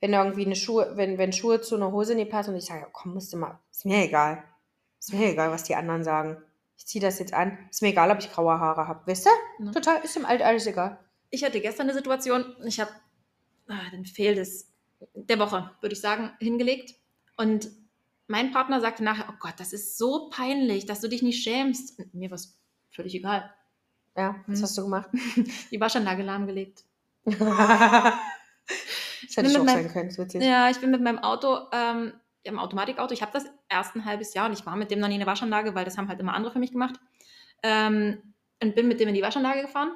Wenn 0.00 0.12
irgendwie 0.12 0.44
eine 0.44 0.56
Schuhe, 0.56 0.92
wenn, 0.96 1.16
wenn 1.16 1.32
Schuhe 1.32 1.60
zu 1.60 1.76
einer 1.76 1.92
Hose 1.92 2.14
nicht 2.14 2.30
passen 2.30 2.50
und 2.50 2.56
ich 2.56 2.66
sage, 2.66 2.86
komm, 2.92 3.14
musst 3.14 3.32
du 3.32 3.36
mal, 3.36 3.58
ist 3.70 3.84
mir 3.84 4.04
egal. 4.04 4.44
Ist 4.98 5.12
mir 5.12 5.32
egal, 5.32 5.50
was 5.50 5.64
die 5.64 5.74
anderen 5.74 6.04
sagen. 6.04 6.42
Ich 6.76 6.86
ziehe 6.86 7.02
das 7.02 7.18
jetzt 7.18 7.32
an. 7.32 7.58
Ist 7.70 7.82
mir 7.82 7.88
egal, 7.88 8.10
ob 8.10 8.18
ich 8.18 8.30
graue 8.30 8.58
Haare 8.58 8.88
habe. 8.88 9.02
Wisst 9.06 9.26
ihr? 9.26 9.64
Ne? 9.64 9.70
Total, 9.70 10.02
ist 10.02 10.16
ihm 10.16 10.24
alt 10.24 10.42
alles 10.42 10.66
egal. 10.66 10.98
Ich 11.30 11.44
hatte 11.44 11.60
gestern 11.60 11.88
eine 11.88 11.94
Situation, 11.94 12.44
ich 12.66 12.80
habe 12.80 12.90
ah, 13.68 13.90
den 13.92 14.04
Fehl 14.04 14.34
des, 14.34 14.70
der 15.14 15.38
Woche, 15.38 15.70
würde 15.80 15.94
ich 15.94 16.00
sagen, 16.00 16.32
hingelegt. 16.40 16.94
Und 17.36 17.70
mein 18.26 18.52
Partner 18.52 18.80
sagte 18.80 19.02
nachher, 19.02 19.28
oh 19.30 19.36
Gott, 19.38 19.54
das 19.58 19.72
ist 19.72 19.96
so 19.96 20.28
peinlich, 20.30 20.84
dass 20.84 21.00
du 21.00 21.08
dich 21.08 21.22
nicht 21.22 21.42
schämst. 21.42 21.98
Und 21.98 22.12
mir 22.12 22.30
war 22.30 22.36
es 22.36 22.58
völlig 22.90 23.14
egal. 23.14 23.52
Ja, 24.16 24.36
was 24.46 24.58
Hm. 24.58 24.62
hast 24.62 24.78
du 24.78 24.82
gemacht? 24.82 25.08
Die 25.70 25.80
Waschanlage 25.80 26.22
lahmgelegt. 26.22 26.84
das 27.24 27.38
hätte 29.36 29.48
ich 29.48 29.58
auch 29.58 29.66
sein 29.66 29.88
können, 29.92 30.16
witzig. 30.16 30.42
Ja, 30.42 30.70
ich 30.70 30.78
bin 30.80 30.90
mit 30.90 31.02
meinem 31.02 31.18
Auto, 31.18 31.68
ähm, 31.72 32.12
im 32.42 32.58
Automatikauto, 32.58 33.14
ich 33.14 33.22
habe 33.22 33.32
das 33.32 33.44
erst 33.68 33.94
ein 33.94 34.04
halbes 34.04 34.34
Jahr 34.34 34.46
und 34.46 34.52
ich 34.52 34.66
war 34.66 34.76
mit 34.76 34.90
dem 34.90 34.98
noch 34.98 35.08
nie 35.08 35.14
in 35.14 35.20
der 35.20 35.28
Waschanlage, 35.28 35.74
weil 35.74 35.84
das 35.84 35.96
haben 35.96 36.08
halt 36.08 36.20
immer 36.20 36.34
andere 36.34 36.52
für 36.52 36.58
mich 36.58 36.72
gemacht. 36.72 36.96
Ähm, 37.62 38.34
und 38.62 38.74
bin 38.74 38.88
mit 38.88 39.00
dem 39.00 39.08
in 39.08 39.14
die 39.14 39.22
Waschanlage 39.22 39.62
gefahren. 39.62 39.92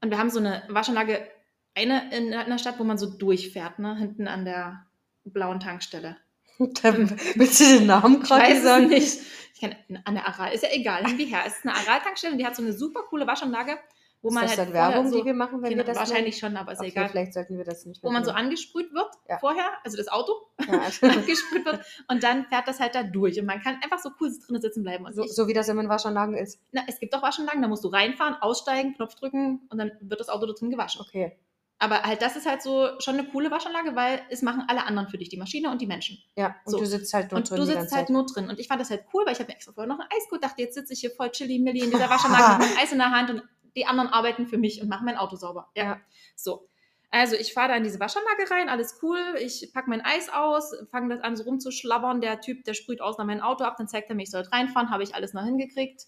Und 0.00 0.10
wir 0.10 0.18
haben 0.18 0.30
so 0.30 0.38
eine 0.38 0.62
Waschanlage, 0.68 1.26
eine 1.74 2.14
in 2.14 2.32
einer 2.32 2.58
Stadt, 2.58 2.78
wo 2.78 2.84
man 2.84 2.98
so 2.98 3.06
durchfährt, 3.06 3.78
ne? 3.78 3.96
hinten 3.96 4.28
an 4.28 4.44
der 4.44 4.86
blauen 5.24 5.60
Tankstelle. 5.60 6.16
Dann 6.82 7.10
willst 7.36 7.60
du 7.60 7.64
den 7.64 7.86
Namen 7.86 8.22
Ich 8.22 8.28
gerade 8.28 8.60
sagen? 8.60 8.88
nicht. 8.88 9.18
Ich 9.54 9.60
kann, 9.60 9.74
an 10.04 10.14
der 10.14 10.26
Aral, 10.28 10.52
ist 10.52 10.62
ja 10.62 10.68
egal, 10.72 11.04
her. 11.06 11.40
Es 11.46 11.58
ist 11.58 11.64
eine 11.66 11.74
Aral-Tankstelle 11.74 12.32
und 12.32 12.38
die 12.38 12.46
hat 12.46 12.54
so 12.54 12.62
eine 12.62 12.72
super 12.72 13.02
coole 13.08 13.26
Waschanlage, 13.26 13.76
wo 14.22 14.28
Ist 14.28 14.34
man 14.34 14.42
das 14.44 14.50
halt 14.56 14.68
dann 14.68 14.72
Werbung, 14.72 15.10
so, 15.10 15.18
die 15.18 15.24
wir 15.24 15.34
machen, 15.34 15.62
wenn 15.62 15.70
Genau, 15.70 15.80
wir 15.82 15.84
das 15.84 15.96
wahrscheinlich 15.96 16.38
schon, 16.38 16.56
aber 16.56 16.72
ist 16.72 16.80
nennen? 16.80 16.92
egal. 16.92 17.04
Okay, 17.04 17.12
vielleicht 17.12 17.34
sollten 17.34 17.56
wir 17.58 17.64
das 17.64 17.84
nicht 17.86 18.02
Wo 18.02 18.10
man 18.10 18.24
so 18.24 18.32
machen. 18.32 18.44
angesprüht 18.46 18.92
wird 18.92 19.08
Ja. 19.28 19.38
vorher, 19.38 19.68
also 19.84 19.96
das 19.96 20.08
Auto 20.08 20.32
ja, 20.66 20.80
also, 20.84 21.06
angesprüht 21.06 21.64
wird 21.64 21.80
und 22.08 22.22
dann 22.22 22.44
fährt 22.46 22.66
das 22.68 22.78
halt 22.80 22.94
da 22.94 23.02
durch 23.04 23.38
und 23.40 23.46
man 23.46 23.60
kann 23.60 23.76
einfach 23.82 23.98
so 23.98 24.10
cool 24.20 24.32
drinnen 24.46 24.60
sitzen 24.60 24.82
bleiben. 24.84 25.06
So, 25.12 25.22
ich, 25.24 25.34
so 25.34 25.46
wie 25.48 25.52
das 25.54 25.68
immer 25.68 25.82
in 25.82 25.88
Waschanlagen 25.88 26.36
ist. 26.36 26.60
na, 26.72 26.82
es 26.88 26.98
gibt 27.00 27.14
auch 27.14 27.22
Waschanlagen, 27.22 27.62
da 27.62 27.68
musst 27.68 27.82
du 27.84 27.88
reinfahren, 27.88 28.34
aussteigen, 28.40 28.94
Knopf 28.94 29.14
drücken 29.16 29.66
und 29.70 29.78
dann 29.78 29.90
wird 30.00 30.20
das 30.20 30.28
Auto 30.28 30.46
da 30.46 30.52
drin 30.52 30.70
gewaschen. 30.70 31.00
Okay. 31.00 31.36
Aber 31.80 32.02
halt 32.02 32.22
das 32.22 32.34
ist 32.34 32.46
halt 32.46 32.60
so 32.60 32.88
schon 32.98 33.18
eine 33.18 33.28
coole 33.28 33.50
Waschanlage, 33.50 33.94
weil 33.94 34.20
es 34.30 34.42
machen 34.42 34.64
alle 34.66 34.84
anderen 34.84 35.08
für 35.08 35.18
dich, 35.18 35.28
die 35.28 35.36
Maschine 35.36 35.70
und 35.70 35.80
die 35.80 35.86
Menschen. 35.86 36.18
Ja, 36.36 36.56
und 36.64 36.72
So. 36.72 36.78
du 36.78 36.86
sitzt 36.86 37.14
halt 37.14 37.30
nur 37.30 37.38
Und 37.38 37.50
drin 37.50 37.56
du 37.56 37.66
die 37.66 37.72
sitzt 37.72 37.94
halt 37.94 38.10
nur 38.10 38.26
drin. 38.26 38.48
Und 38.48 38.58
ich 38.58 38.66
fand 38.66 38.80
das 38.80 38.90
halt 38.90 39.04
cool, 39.14 39.24
weil 39.24 39.32
ich 39.34 39.38
habe 39.38 39.48
mir 39.48 39.54
extra 39.54 39.72
vorher 39.72 39.88
noch 39.88 40.00
ein 40.00 40.08
Eis 40.10 40.24
geholt, 40.24 40.42
dachte, 40.42 40.60
jetzt 40.62 40.74
sitze 40.74 40.92
ich 40.92 41.00
hier 41.00 41.10
voll 41.12 41.30
chilly-milli 41.30 41.80
in 41.84 41.90
dieser 41.90 42.10
Waschanlage 42.10 42.58
mit 42.58 42.68
meinem 42.68 42.78
Eis 42.78 42.92
in 42.92 42.98
der 42.98 43.10
Hand 43.10 43.30
und 43.30 43.42
die 43.76 43.86
anderen 43.86 44.10
arbeiten 44.10 44.46
für 44.48 44.58
mich 44.58 44.82
und 44.82 44.88
machen 44.88 45.04
mein 45.04 45.16
Auto 45.16 45.36
sauber. 45.36 45.70
Ja. 45.76 45.84
Ja. 45.84 46.00
So. 46.34 46.68
Also 47.10 47.36
ich 47.36 47.54
fahre 47.54 47.68
da 47.68 47.76
in 47.76 47.84
diese 47.84 48.00
Waschanlage 48.00 48.50
rein, 48.50 48.68
alles 48.68 48.98
cool. 49.02 49.18
Ich 49.40 49.70
packe 49.72 49.88
mein 49.88 50.04
Eis 50.04 50.28
aus, 50.28 50.74
fange 50.90 51.14
das 51.14 51.24
an 51.24 51.36
so 51.36 51.44
rumzuschlabbern. 51.44 52.20
Der 52.20 52.40
Typ, 52.40 52.64
der 52.64 52.74
sprüht 52.74 53.00
aus 53.00 53.16
nach 53.18 53.24
meinem 53.24 53.40
Auto 53.40 53.64
ab, 53.64 53.76
dann 53.78 53.88
zeigt 53.88 54.10
er 54.10 54.16
mir, 54.16 54.24
ich 54.24 54.30
soll 54.30 54.42
reinfahren, 54.42 54.90
habe 54.90 55.04
ich 55.04 55.14
alles 55.14 55.32
noch 55.32 55.44
hingekriegt. 55.44 56.06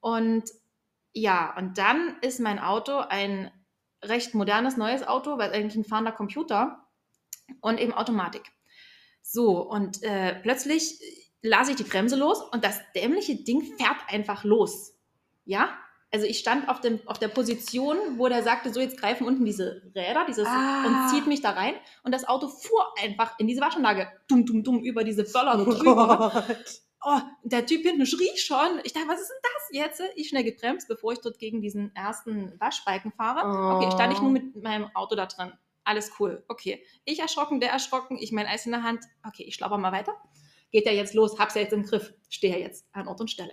Und 0.00 0.44
ja, 1.12 1.54
und 1.56 1.78
dann 1.78 2.16
ist 2.22 2.40
mein 2.40 2.58
Auto 2.58 2.96
ein 2.98 3.50
recht 4.02 4.34
modernes 4.34 4.76
neues 4.76 5.06
Auto, 5.06 5.38
weil 5.38 5.52
eigentlich 5.52 5.76
ein 5.76 5.84
fahrender 5.84 6.12
Computer 6.12 6.86
und 7.60 7.78
eben 7.78 7.92
Automatik. 7.92 8.42
So, 9.22 9.60
und 9.60 10.02
äh, 10.02 10.34
plötzlich 10.42 10.98
lasse 11.42 11.70
ich 11.72 11.76
die 11.76 11.84
Bremse 11.84 12.16
los 12.16 12.42
und 12.52 12.64
das 12.64 12.80
dämliche 12.94 13.36
Ding 13.36 13.62
fährt 13.78 13.96
einfach 14.08 14.44
los. 14.44 14.94
Ja? 15.44 15.70
Also 16.12 16.26
ich 16.26 16.38
stand 16.40 16.68
auf, 16.68 16.80
dem, 16.80 17.00
auf 17.06 17.18
der 17.18 17.28
Position, 17.28 17.96
wo 18.16 18.28
der 18.28 18.42
sagte, 18.42 18.72
so 18.72 18.80
jetzt 18.80 18.98
greifen 18.98 19.26
unten 19.26 19.44
diese 19.44 19.80
Räder 19.94 20.24
dieses, 20.26 20.46
Ah. 20.48 20.84
und 20.86 21.10
zieht 21.10 21.26
mich 21.28 21.40
da 21.40 21.50
rein 21.50 21.74
und 22.02 22.12
das 22.12 22.26
Auto 22.28 22.48
fuhr 22.48 22.84
einfach 23.00 23.38
in 23.38 23.46
diese 23.46 23.60
Waschanlage. 23.60 24.08
Dumm, 24.26 24.44
dumm, 24.44 24.64
dumm, 24.64 24.80
über 24.80 25.04
diese 25.04 25.22
Böller 25.24 25.56
drüber. 25.64 26.44
Oh, 27.02 27.20
der 27.44 27.64
Typ 27.64 27.82
hinten 27.82 28.04
schrie 28.04 28.36
schon. 28.36 28.80
Ich 28.84 28.92
dachte, 28.92 29.08
was 29.08 29.20
ist 29.20 29.28
denn 29.30 29.38
das 29.42 29.98
jetzt? 29.98 30.02
Ich 30.16 30.28
schnell 30.28 30.44
gebremst, 30.44 30.86
bevor 30.86 31.12
ich 31.12 31.20
dort 31.20 31.38
gegen 31.38 31.62
diesen 31.62 31.94
ersten 31.96 32.58
Waschbalken 32.60 33.12
fahre. 33.12 33.76
Okay, 33.76 33.90
stand 33.92 34.12
ich 34.12 34.20
nur 34.20 34.30
mit 34.30 34.62
meinem 34.62 34.94
Auto 34.94 35.14
da 35.14 35.26
drin. 35.26 35.52
Alles 35.84 36.12
cool. 36.20 36.44
Okay. 36.48 36.84
Ich 37.04 37.20
erschrocken, 37.20 37.58
der 37.58 37.70
erschrocken, 37.70 38.18
ich 38.18 38.32
mein 38.32 38.46
Eis 38.46 38.66
in 38.66 38.72
der 38.72 38.82
Hand. 38.82 39.04
Okay, 39.26 39.44
ich 39.44 39.54
schlapper 39.54 39.78
mal 39.78 39.92
weiter. 39.92 40.14
Geht 40.70 40.86
ja 40.86 40.92
jetzt 40.92 41.14
los, 41.14 41.38
hab's 41.38 41.54
ja 41.54 41.62
jetzt 41.62 41.72
im 41.72 41.84
Griff. 41.84 42.12
Stehe 42.28 42.52
ja 42.52 42.60
jetzt 42.60 42.86
an 42.92 43.08
Ort 43.08 43.20
und 43.20 43.30
Stelle. 43.30 43.52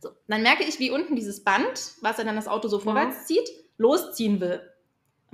So, 0.00 0.10
dann 0.28 0.42
merke 0.42 0.62
ich, 0.62 0.78
wie 0.78 0.90
unten 0.90 1.16
dieses 1.16 1.42
Band, 1.42 1.94
was 2.00 2.18
ja 2.18 2.24
dann 2.24 2.36
das 2.36 2.48
Auto 2.48 2.68
so 2.68 2.78
vorwärts 2.78 3.26
zieht, 3.26 3.48
losziehen 3.76 4.40
will. 4.40 4.62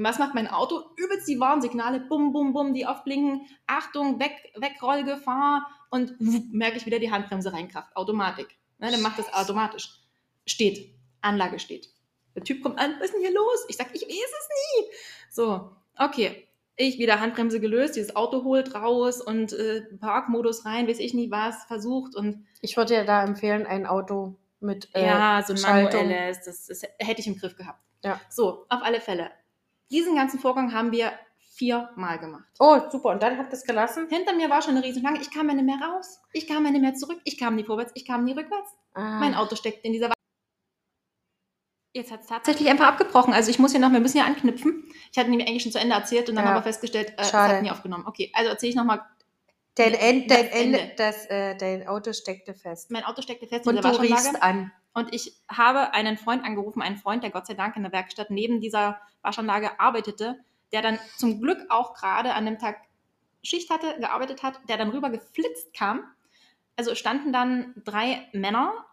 Und 0.02 0.08
was 0.08 0.18
macht 0.18 0.34
mein 0.34 0.48
Auto? 0.48 0.82
Übelst 0.96 1.28
die 1.28 1.38
Warnsignale, 1.38 2.00
bum, 2.00 2.32
bum, 2.32 2.52
bum, 2.52 2.74
die 2.74 2.86
aufblinken. 2.86 3.46
Achtung, 3.68 4.18
weg, 4.18 4.52
Wegrollgefahr. 4.56 5.68
Und 5.90 6.16
wupp, 6.18 6.42
merke 6.50 6.76
ich 6.76 6.86
wieder 6.86 6.98
die 6.98 7.12
Handbremse 7.12 7.52
reinkraft. 7.52 7.94
Automatik. 7.94 8.48
Ne, 8.78 8.90
dann 8.90 9.00
macht 9.00 9.20
das 9.20 9.32
automatisch. 9.32 10.00
Steht. 10.44 10.92
Anlage 11.20 11.60
steht. 11.60 11.88
Der 12.34 12.42
Typ 12.42 12.64
kommt 12.64 12.80
an, 12.80 12.96
was 12.98 13.10
ist 13.10 13.14
denn 13.14 13.20
hier 13.20 13.32
los? 13.32 13.64
Ich 13.68 13.76
sag, 13.76 13.94
ich 13.94 14.02
weiß 14.02 14.08
es 14.08 14.48
nie. 14.48 14.92
So, 15.30 15.70
okay. 15.96 16.48
Ich 16.74 16.98
wieder 16.98 17.20
Handbremse 17.20 17.60
gelöst, 17.60 17.94
dieses 17.94 18.16
Auto 18.16 18.42
holt 18.42 18.74
raus 18.74 19.20
und 19.20 19.52
äh, 19.52 19.82
Parkmodus 20.00 20.64
rein, 20.64 20.88
weiß 20.88 20.98
ich 20.98 21.14
nie 21.14 21.30
was, 21.30 21.62
versucht 21.66 22.16
und 22.16 22.44
Ich 22.60 22.76
würde 22.76 22.94
dir 22.94 23.04
da 23.04 23.22
empfehlen, 23.22 23.66
ein 23.66 23.86
Auto 23.86 24.34
mit 24.58 24.88
äh, 24.94 25.06
ja, 25.06 25.44
so 25.46 25.52
ein 25.52 25.58
Schaltung. 25.58 26.08
manuelles, 26.08 26.40
das, 26.44 26.66
das 26.66 26.82
hätte 26.98 27.20
ich 27.20 27.28
im 27.28 27.38
Griff 27.38 27.54
gehabt. 27.54 27.80
Ja. 28.02 28.20
So, 28.30 28.66
auf 28.68 28.82
alle 28.82 29.00
Fälle. 29.00 29.30
Diesen 29.92 30.16
ganzen 30.16 30.40
Vorgang 30.40 30.72
haben 30.72 30.90
wir 30.90 31.12
viermal 31.54 32.18
gemacht. 32.18 32.48
Oh, 32.58 32.78
super. 32.90 33.10
Und 33.10 33.22
dann 33.22 33.36
habt 33.38 33.52
ihr 33.52 33.56
es 33.58 33.64
gelassen? 33.64 34.08
Hinter 34.08 34.32
mir 34.34 34.48
war 34.50 34.62
schon 34.62 34.76
eine 34.76 34.84
Riesenschlange. 34.84 35.20
Ich 35.20 35.30
kam 35.30 35.48
ja 35.48 35.54
nicht 35.54 35.66
mehr 35.66 35.78
raus. 35.86 36.20
Ich 36.32 36.46
kam 36.48 36.64
ja 36.64 36.70
nicht 36.70 36.80
mehr 36.80 36.94
zurück. 36.94 37.20
Ich 37.24 37.38
kam 37.38 37.56
nie 37.56 37.64
vorwärts. 37.64 37.92
Ich 37.94 38.06
kam 38.06 38.24
nie 38.24 38.32
rückwärts. 38.32 38.70
Ah. 38.94 39.20
Mein 39.20 39.34
Auto 39.34 39.54
steckt 39.54 39.84
in 39.84 39.92
dieser 39.92 40.08
Wa 40.08 40.14
Jetzt 41.94 42.10
hat 42.10 42.20
es 42.22 42.26
tatsächlich 42.26 42.70
einfach 42.70 42.86
abgebrochen. 42.86 43.34
Also 43.34 43.50
ich 43.50 43.58
muss 43.58 43.72
hier 43.72 43.80
noch, 43.80 43.92
wir 43.92 44.00
müssen 44.00 44.16
hier 44.16 44.26
anknüpfen. 44.26 44.84
Ich 45.12 45.18
hatte 45.18 45.28
nämlich 45.28 45.46
eigentlich 45.46 45.62
schon 45.62 45.72
zu 45.72 45.78
Ende 45.78 45.94
erzählt 45.94 46.30
und 46.30 46.36
dann 46.36 46.44
Ja. 46.46 46.50
haben 46.52 46.58
wir 46.58 46.62
festgestellt, 46.62 47.10
äh, 47.10 47.22
es 47.22 47.34
hat 47.34 47.60
nie 47.60 47.70
aufgenommen. 47.70 48.06
Okay, 48.06 48.32
also 48.34 48.48
erzähle 48.48 48.70
ich 48.70 48.76
nochmal. 48.76 49.02
Dein, 49.74 49.92
End, 49.94 50.30
dein, 50.30 50.46
Ende, 50.48 50.80
Ende. 50.80 50.94
das, 50.96 51.26
äh, 51.26 51.54
dein 51.56 51.86
Auto 51.86 52.14
steckte 52.14 52.54
fest. 52.54 52.90
Mein 52.90 53.04
Auto 53.04 53.20
steckte 53.20 53.46
fest 53.46 53.66
Und 53.66 53.82
du 53.82 54.00
riechst 54.00 54.42
an. 54.42 54.72
Und 54.94 55.14
ich 55.14 55.34
habe 55.48 55.94
einen 55.94 56.18
Freund 56.18 56.44
angerufen, 56.44 56.82
einen 56.82 56.96
Freund, 56.96 57.22
der 57.22 57.30
Gott 57.30 57.46
sei 57.46 57.54
Dank 57.54 57.76
in 57.76 57.82
der 57.82 57.92
Werkstatt 57.92 58.30
neben 58.30 58.60
dieser 58.60 59.00
Waschanlage 59.22 59.80
arbeitete, 59.80 60.38
der 60.72 60.82
dann 60.82 60.98
zum 61.16 61.40
Glück 61.40 61.58
auch 61.70 61.94
gerade 61.94 62.34
an 62.34 62.44
dem 62.44 62.58
Tag 62.58 62.76
Schicht 63.42 63.70
hatte, 63.70 63.98
gearbeitet 63.98 64.42
hat, 64.42 64.60
der 64.68 64.76
dann 64.76 64.90
rüber 64.90 65.10
geflitzt 65.10 65.74
kam. 65.74 66.04
Also 66.76 66.94
standen 66.94 67.32
dann 67.32 67.74
drei 67.84 68.28
Männer 68.32 68.86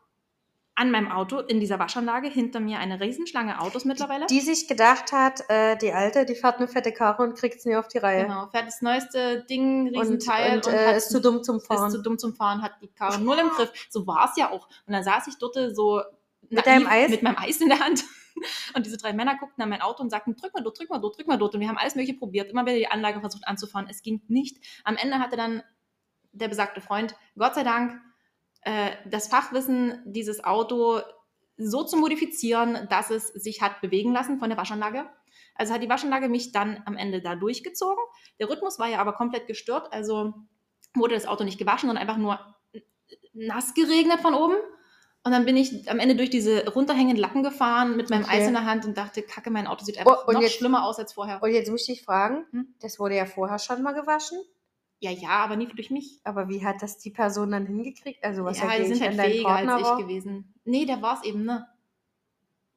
an 0.79 0.91
meinem 0.91 1.11
Auto 1.11 1.39
in 1.39 1.59
dieser 1.59 1.77
Waschanlage, 1.77 2.29
hinter 2.29 2.61
mir 2.61 2.79
eine 2.79 3.01
Riesenschlange 3.01 3.59
Autos 3.59 3.83
mittlerweile. 3.83 4.27
Die 4.27 4.39
sich 4.39 4.65
gedacht 4.65 5.11
hat, 5.11 5.41
äh, 5.49 5.75
die 5.75 5.91
Alte, 5.91 6.25
die 6.25 6.35
fährt 6.35 6.55
eine 6.57 6.69
fette 6.69 6.93
Karre 6.93 7.23
und 7.23 7.35
kriegt 7.37 7.57
es 7.57 7.65
nie 7.65 7.75
auf 7.75 7.89
die 7.89 7.97
Reihe. 7.97 8.23
Genau, 8.23 8.47
fährt 8.47 8.65
das 8.67 8.81
neueste 8.81 9.43
Ding, 9.43 9.87
Und, 9.87 9.97
Riesenteil 9.99 10.55
und, 10.55 10.67
und, 10.67 10.73
äh, 10.73 10.87
hat 10.87 10.95
ist 10.95 11.11
zu 11.11 11.19
dumm 11.19 11.43
zum 11.43 11.57
ist 11.57 11.67
Fahren. 11.67 11.91
zu 11.91 12.01
dumm 12.01 12.17
zum 12.17 12.33
Fahren, 12.33 12.61
hat 12.61 12.81
die 12.81 12.87
Karre 12.87 13.19
null 13.19 13.37
im 13.39 13.49
Griff. 13.49 13.71
So 13.89 14.07
war 14.07 14.29
es 14.29 14.37
ja 14.37 14.51
auch. 14.51 14.69
Und 14.87 14.93
dann 14.93 15.03
saß 15.03 15.27
ich 15.27 15.37
dort 15.37 15.57
so 15.75 16.01
Mit 16.49 16.65
deinem 16.65 16.87
Eis? 16.87 17.09
mit 17.09 17.23
meinem 17.23 17.37
Eis 17.37 17.59
in 17.59 17.67
der 17.67 17.79
Hand. 17.81 18.05
Und 18.73 18.85
diese 18.85 18.95
drei 18.95 19.11
Männer 19.11 19.35
guckten 19.37 19.61
an 19.61 19.69
mein 19.69 19.81
Auto 19.81 20.01
und 20.01 20.09
sagten, 20.09 20.33
drück 20.37 20.53
mal 20.53 20.63
dort, 20.63 20.79
drück 20.79 20.89
mal 20.89 20.99
dort, 20.99 21.17
drück 21.17 21.27
mal 21.27 21.35
dort. 21.35 21.55
Und 21.55 21.59
wir 21.59 21.67
haben 21.67 21.77
alles 21.77 21.95
mögliche 21.95 22.17
probiert, 22.17 22.49
immer 22.49 22.65
wieder 22.65 22.77
die 22.77 22.87
Anlage 22.87 23.19
versucht 23.19 23.45
anzufahren. 23.45 23.87
Es 23.89 24.01
ging 24.01 24.21
nicht. 24.29 24.63
Am 24.85 24.95
Ende 24.95 25.19
hatte 25.19 25.35
dann 25.35 25.61
der 26.31 26.47
besagte 26.47 26.79
Freund, 26.79 27.15
Gott 27.37 27.55
sei 27.55 27.63
Dank, 27.63 27.99
äh, 28.61 28.91
das 29.05 29.27
Fachwissen, 29.27 30.01
dieses 30.05 30.43
Auto 30.43 30.99
so 31.57 31.83
zu 31.83 31.97
modifizieren, 31.97 32.87
dass 32.89 33.09
es 33.09 33.27
sich 33.27 33.61
hat 33.61 33.81
bewegen 33.81 34.13
lassen 34.13 34.39
von 34.39 34.49
der 34.49 34.57
Waschanlage. 34.57 35.05
Also 35.55 35.73
hat 35.73 35.83
die 35.83 35.89
Waschanlage 35.89 36.29
mich 36.29 36.51
dann 36.53 36.81
am 36.85 36.95
Ende 36.95 37.21
da 37.21 37.35
durchgezogen. 37.35 38.01
Der 38.39 38.49
Rhythmus 38.49 38.79
war 38.79 38.87
ja 38.87 38.99
aber 38.99 39.13
komplett 39.13 39.45
gestört, 39.47 39.91
also 39.91 40.33
wurde 40.95 41.15
das 41.15 41.25
Auto 41.27 41.43
nicht 41.43 41.57
gewaschen, 41.59 41.89
sondern 41.89 42.01
einfach 42.01 42.17
nur 42.17 42.39
nass 43.33 43.73
geregnet 43.73 44.21
von 44.21 44.33
oben. 44.33 44.55
Und 45.25 45.33
dann 45.33 45.45
bin 45.45 45.57
ich 45.57 45.89
am 45.91 45.99
Ende 45.99 46.15
durch 46.15 46.29
diese 46.29 46.65
runterhängenden 46.71 47.17
Lacken 47.19 47.43
gefahren 47.43 47.97
mit 47.97 48.09
meinem 48.09 48.23
Okay. 48.23 48.37
Eis 48.39 48.47
in 48.47 48.53
der 48.53 48.65
Hand 48.65 48.85
und 48.85 48.97
dachte, 48.97 49.21
kacke, 49.21 49.51
mein 49.51 49.67
Auto 49.67 49.83
sieht 49.83 49.97
einfach 49.97 50.25
und 50.27 50.33
noch 50.33 50.41
jetzt- 50.41 50.55
schlimmer 50.55 50.85
aus 50.85 50.97
als 50.97 51.11
vorher. 51.13 51.43
Und 51.43 51.51
jetzt 51.51 51.69
muss 51.69 51.81
ich 51.81 51.97
dich 51.97 52.05
fragen, 52.05 52.45
Hm? 52.51 52.73
das 52.79 52.99
wurde 52.99 53.15
ja 53.17 53.25
vorher 53.25 53.59
schon 53.59 53.83
mal 53.83 53.91
gewaschen, 53.93 54.39
Ja, 55.01 55.11
ja, 55.11 55.29
aber 55.29 55.55
nie 55.55 55.67
durch 55.67 55.91
mich. 55.91 56.19
aber 56.23 56.49
wie 56.49 56.65
hat 56.65 56.81
das 56.81 56.97
die 56.97 57.11
Person 57.11 57.51
dann 57.51 57.65
hingekriegt? 57.65 58.23
Also 58.23 58.43
was 58.43 58.59
ja, 58.59 58.73
ja, 58.73 58.79
die 58.79 58.93
sind 58.93 59.01
halt 59.01 59.15
fähiger 59.15 59.49
als 59.49 59.81
ich 59.81 59.87
war? 59.87 59.97
gewesen. 59.97 60.53
Nee, 60.65 60.85
der 60.85 61.01
war 61.01 61.17
es 61.17 61.23
eben, 61.23 61.45
ne? 61.45 61.67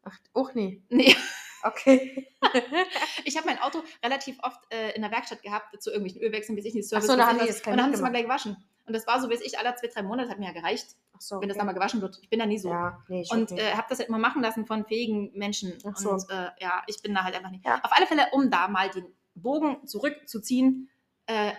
Ach, 0.04 0.18
auch 0.32 0.54
nie. 0.54 0.82
Nee. 0.88 1.14
Okay. 1.62 2.28
Ich 3.24 3.36
habe 3.36 3.46
mein 3.46 3.60
Auto 3.60 3.82
relativ 4.04 4.36
oft 4.42 4.60
äh, 4.70 4.90
in 4.94 5.02
der 5.02 5.10
Werkstatt 5.12 5.42
gehabt, 5.42 5.80
zu 5.80 5.90
irgendwelchen 5.90 6.20
Ölwechseln, 6.20 6.56
bis 6.56 6.64
ich 6.64 6.74
nicht 6.74 6.88
Service 6.88 7.06
so, 7.06 7.16
da 7.16 7.28
haben 7.28 7.38
die 7.38 7.46
das 7.46 7.62
kein 7.62 7.72
Und 7.72 7.76
dann 7.78 7.86
haben 7.86 7.92
sie 7.92 7.96
es 7.96 8.02
mal 8.02 8.10
gleich 8.10 8.24
gewaschen. 8.24 8.56
Und 8.84 8.94
das 8.94 9.06
war 9.06 9.20
so, 9.20 9.28
bis 9.28 9.40
ich 9.40 9.58
alle 9.58 9.74
zwei, 9.76 9.86
drei 9.86 10.02
Monate, 10.02 10.22
das 10.22 10.32
hat 10.32 10.38
mir 10.40 10.46
ja 10.46 10.52
gereicht, 10.52 10.96
Ach 11.14 11.20
so, 11.20 11.40
wenn 11.40 11.48
das 11.48 11.56
okay. 11.56 11.58
dann 11.58 11.66
mal 11.66 11.72
gewaschen 11.72 12.02
wird. 12.02 12.18
Ich 12.20 12.28
bin 12.28 12.40
da 12.40 12.46
nie 12.46 12.58
so. 12.58 12.68
Ja, 12.68 13.00
nee, 13.08 13.24
und 13.30 13.52
nicht. 13.52 13.62
äh, 13.62 13.74
habe 13.74 13.86
das 13.88 14.00
halt 14.00 14.08
immer 14.08 14.18
machen 14.18 14.42
lassen 14.42 14.66
von 14.66 14.84
fähigen 14.84 15.30
Menschen. 15.34 15.78
Ach 15.88 15.96
so. 15.96 16.10
Und 16.10 16.28
äh, 16.30 16.48
ja, 16.58 16.82
ich 16.88 17.00
bin 17.00 17.14
da 17.14 17.22
halt 17.22 17.36
einfach 17.36 17.50
nicht. 17.50 17.64
Ja. 17.64 17.80
Auf 17.82 17.92
alle 17.92 18.06
Fälle, 18.06 18.26
um 18.32 18.50
da 18.50 18.66
mal 18.66 18.90
den 18.90 19.06
Bogen 19.34 19.86
zurückzuziehen, 19.86 20.90
äh, 21.26 21.52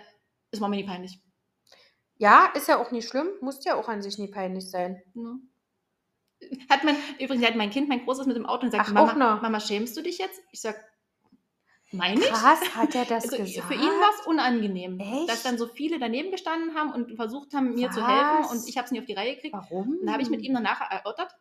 ist 0.54 0.60
mir 0.60 0.68
nie 0.70 0.84
peinlich. 0.84 1.20
ja, 2.16 2.46
ist 2.54 2.68
ja 2.68 2.78
auch 2.80 2.90
nicht 2.90 3.08
schlimm, 3.08 3.28
muss 3.40 3.64
ja 3.64 3.74
auch 3.76 3.88
an 3.88 4.00
sich 4.02 4.18
nie 4.18 4.28
peinlich 4.28 4.70
sein. 4.70 5.02
Ne? 5.14 5.38
Hat 6.68 6.84
man, 6.84 6.96
übrigens 7.18 7.46
hat 7.46 7.56
mein 7.56 7.70
Kind, 7.70 7.88
mein 7.88 8.04
Großes 8.04 8.26
mit 8.26 8.36
dem 8.36 8.46
Auto 8.46 8.64
und 8.66 8.72
sagt, 8.72 8.88
Ach, 8.88 8.92
Mama, 8.92 9.14
noch. 9.14 9.42
Mama, 9.42 9.60
schämst 9.60 9.96
du 9.96 10.02
dich 10.02 10.18
jetzt? 10.18 10.40
Ich 10.52 10.60
sag, 10.60 10.76
nein 11.90 12.18
nicht. 12.18 12.28
Krass, 12.30 12.60
hat 12.76 12.94
er 12.94 13.04
das 13.04 13.24
Also 13.32 13.36
gesagt? 13.38 13.66
für 13.68 13.74
ihn 13.74 13.80
war 13.80 14.10
es 14.18 14.26
unangenehm, 14.26 14.98
Echt? 15.00 15.28
dass 15.28 15.42
dann 15.42 15.56
so 15.58 15.66
viele 15.66 15.98
daneben 15.98 16.30
gestanden 16.30 16.74
haben 16.74 16.92
und 16.92 17.16
versucht 17.16 17.54
haben, 17.54 17.74
mir 17.74 17.90
zu 17.90 18.06
helfen 18.06 18.44
Was? 18.44 18.52
und 18.52 18.68
ich 18.68 18.76
habe 18.76 18.84
es 18.86 18.90
nie 18.92 19.00
auf 19.00 19.06
die 19.06 19.14
Reihe 19.14 19.34
gekriegt. 19.36 19.54
Warum? 19.54 19.96
Und 20.00 20.06
da 20.06 20.12
habe 20.12 20.22
ich 20.22 20.28
mit 20.30 20.42
ihm 20.42 20.54
danach 20.54 20.80
erörtert, 20.90 21.34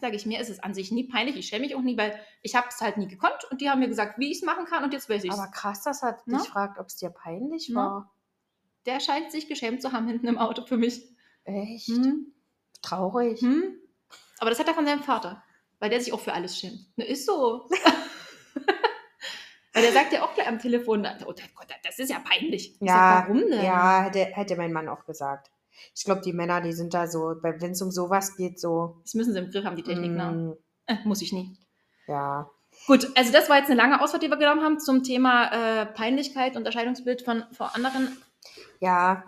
sage 0.00 0.16
ich, 0.16 0.26
mir 0.26 0.40
ist 0.40 0.50
es 0.50 0.58
an 0.58 0.74
sich 0.74 0.90
nie 0.90 1.04
peinlich, 1.04 1.36
ich 1.36 1.46
schäme 1.46 1.60
mich 1.66 1.76
auch 1.76 1.80
nie, 1.82 1.96
weil 1.96 2.18
ich 2.42 2.56
habe 2.56 2.66
es 2.68 2.80
halt 2.80 2.96
nie 2.96 3.06
gekonnt 3.06 3.44
und 3.50 3.60
die 3.60 3.70
haben 3.70 3.78
mir 3.78 3.88
gesagt, 3.88 4.18
wie 4.18 4.30
ich 4.32 4.38
es 4.38 4.44
machen 4.44 4.64
kann 4.64 4.82
und 4.82 4.92
jetzt 4.92 5.08
weiß 5.08 5.22
ich 5.22 5.30
es. 5.30 5.38
Aber 5.38 5.50
krass, 5.52 5.82
dass 5.82 6.02
er 6.02 6.18
Na? 6.26 6.38
dich 6.38 6.48
fragt, 6.48 6.78
ob 6.80 6.86
es 6.86 6.96
dir 6.96 7.10
peinlich 7.10 7.70
Na? 7.72 8.10
Der 8.86 9.00
scheint 9.00 9.32
sich 9.32 9.48
geschämt 9.48 9.82
zu 9.82 9.92
haben 9.92 10.06
hinten 10.06 10.28
im 10.28 10.38
Auto 10.38 10.64
für 10.66 10.76
mich. 10.76 11.02
Echt? 11.44 11.88
Hm? 11.88 12.32
Traurig. 12.82 13.40
Hm? 13.40 13.78
Aber 14.38 14.50
das 14.50 14.58
hat 14.58 14.68
er 14.68 14.74
von 14.74 14.86
seinem 14.86 15.02
Vater, 15.02 15.42
weil 15.78 15.90
der 15.90 16.00
sich 16.00 16.12
auch 16.12 16.20
für 16.20 16.32
alles 16.32 16.58
schämt. 16.58 16.86
Ne, 16.96 17.04
ist 17.04 17.26
so. 17.26 17.68
weil 19.72 19.82
der 19.82 19.92
sagt 19.92 20.12
ja 20.12 20.24
auch 20.24 20.34
gleich 20.34 20.46
am 20.48 20.58
Telefon, 20.58 21.06
oh 21.26 21.34
Gott, 21.54 21.68
das 21.82 21.98
ist 21.98 22.10
ja 22.10 22.18
peinlich. 22.20 22.74
Ich 22.74 22.80
Ja, 22.80 22.94
sag, 22.94 23.28
warum 23.28 23.40
denn? 23.50 23.64
Ja, 23.64 24.02
hätte, 24.04 24.24
hätte 24.26 24.56
mein 24.56 24.72
Mann 24.72 24.88
auch 24.88 25.04
gesagt. 25.04 25.50
Ich 25.94 26.04
glaube, 26.04 26.20
die 26.20 26.32
Männer, 26.32 26.60
die 26.60 26.72
sind 26.72 26.94
da 26.94 27.08
so, 27.08 27.34
wenn 27.42 27.72
es 27.72 27.82
um 27.82 27.90
sowas 27.90 28.36
geht, 28.36 28.60
so. 28.60 29.00
Das 29.02 29.14
müssen 29.14 29.32
sie 29.32 29.40
im 29.40 29.50
Griff 29.50 29.64
haben, 29.64 29.76
die 29.76 29.82
Technik. 29.82 30.12
Ne? 30.12 30.30
mm, 30.30 30.56
Äh, 30.86 30.96
muss 31.04 31.22
ich 31.22 31.32
nie. 31.32 31.56
ja. 32.06 32.48
Gut, 32.88 33.06
also 33.16 33.30
das 33.32 33.48
war 33.48 33.58
jetzt 33.58 33.70
eine 33.70 33.80
lange 33.80 34.00
Ausfahrt, 34.02 34.24
die 34.24 34.28
wir 34.28 34.36
genommen 34.36 34.62
haben 34.62 34.80
zum 34.80 35.04
Thema 35.04 35.82
äh, 35.82 35.86
Peinlichkeit 35.86 36.56
und 36.56 36.66
Erscheinungsbild 36.66 37.22
von 37.22 37.44
vor 37.52 37.74
anderen. 37.76 38.16
Ja. 38.84 39.24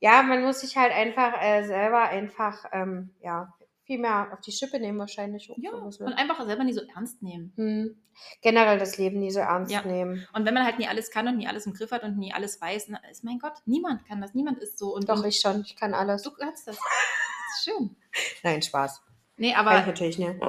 Ja, 0.00 0.22
man 0.22 0.42
muss 0.42 0.60
sich 0.60 0.76
halt 0.76 0.92
einfach 0.92 1.32
äh, 1.40 1.62
selber 1.64 2.02
einfach, 2.08 2.64
ähm, 2.72 3.14
ja, 3.22 3.52
viel 3.84 3.98
mehr 3.98 4.30
auf 4.32 4.40
die 4.40 4.52
Schippe 4.52 4.78
nehmen 4.80 4.98
wahrscheinlich. 4.98 5.52
Ja, 5.58 5.70
so 5.90 6.04
und 6.04 6.12
einfach 6.14 6.44
selber 6.44 6.64
nie 6.64 6.72
so 6.72 6.80
ernst 6.94 7.22
nehmen. 7.22 7.52
Hm. 7.56 7.96
Generell 8.40 8.78
das 8.78 8.98
Leben 8.98 9.18
nie 9.20 9.30
so 9.30 9.40
ernst 9.40 9.72
Ja. 9.72 9.82
nehmen. 9.82 10.26
Und 10.32 10.44
wenn 10.44 10.54
man 10.54 10.64
halt 10.64 10.78
nie 10.78 10.86
alles 10.88 11.10
kann 11.10 11.26
und 11.28 11.36
nie 11.36 11.46
alles 11.48 11.66
im 11.66 11.74
Griff 11.74 11.90
hat 11.92 12.02
und 12.04 12.18
nie 12.18 12.32
alles 12.32 12.60
weiß, 12.60 12.86
na, 12.88 12.98
ist 13.10 13.24
mein 13.24 13.38
Gott, 13.38 13.54
niemand 13.64 14.04
kann 14.06 14.20
das, 14.20 14.34
niemand 14.34 14.58
ist 14.58 14.78
so. 14.78 14.94
Und, 14.94 15.08
Doch, 15.08 15.18
und 15.18 15.26
ich 15.26 15.40
schon. 15.40 15.62
Ich 15.62 15.76
kann 15.76 15.94
alles. 15.94 16.22
du 16.22 16.30
kannst 16.32 16.66
das. 16.68 16.76
Das 16.78 17.58
ist 17.58 17.64
schön. 17.64 17.96
Nein, 18.42 18.62
Spaß. 18.62 19.02
Nee, 19.36 19.52
Kann 19.52 19.64
ich 19.66 19.70
aber, 19.72 19.86
natürlich 19.86 20.18
nicht. 20.18 20.40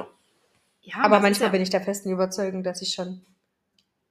ja, 0.82 0.96
Aber 0.98 1.20
manchmal 1.20 1.46
ist, 1.48 1.52
bin 1.52 1.62
ich 1.62 1.70
der 1.70 1.80
festen 1.80 2.10
Überzeugung, 2.10 2.62
dass 2.62 2.82
ich 2.82 2.92
schon 2.92 3.24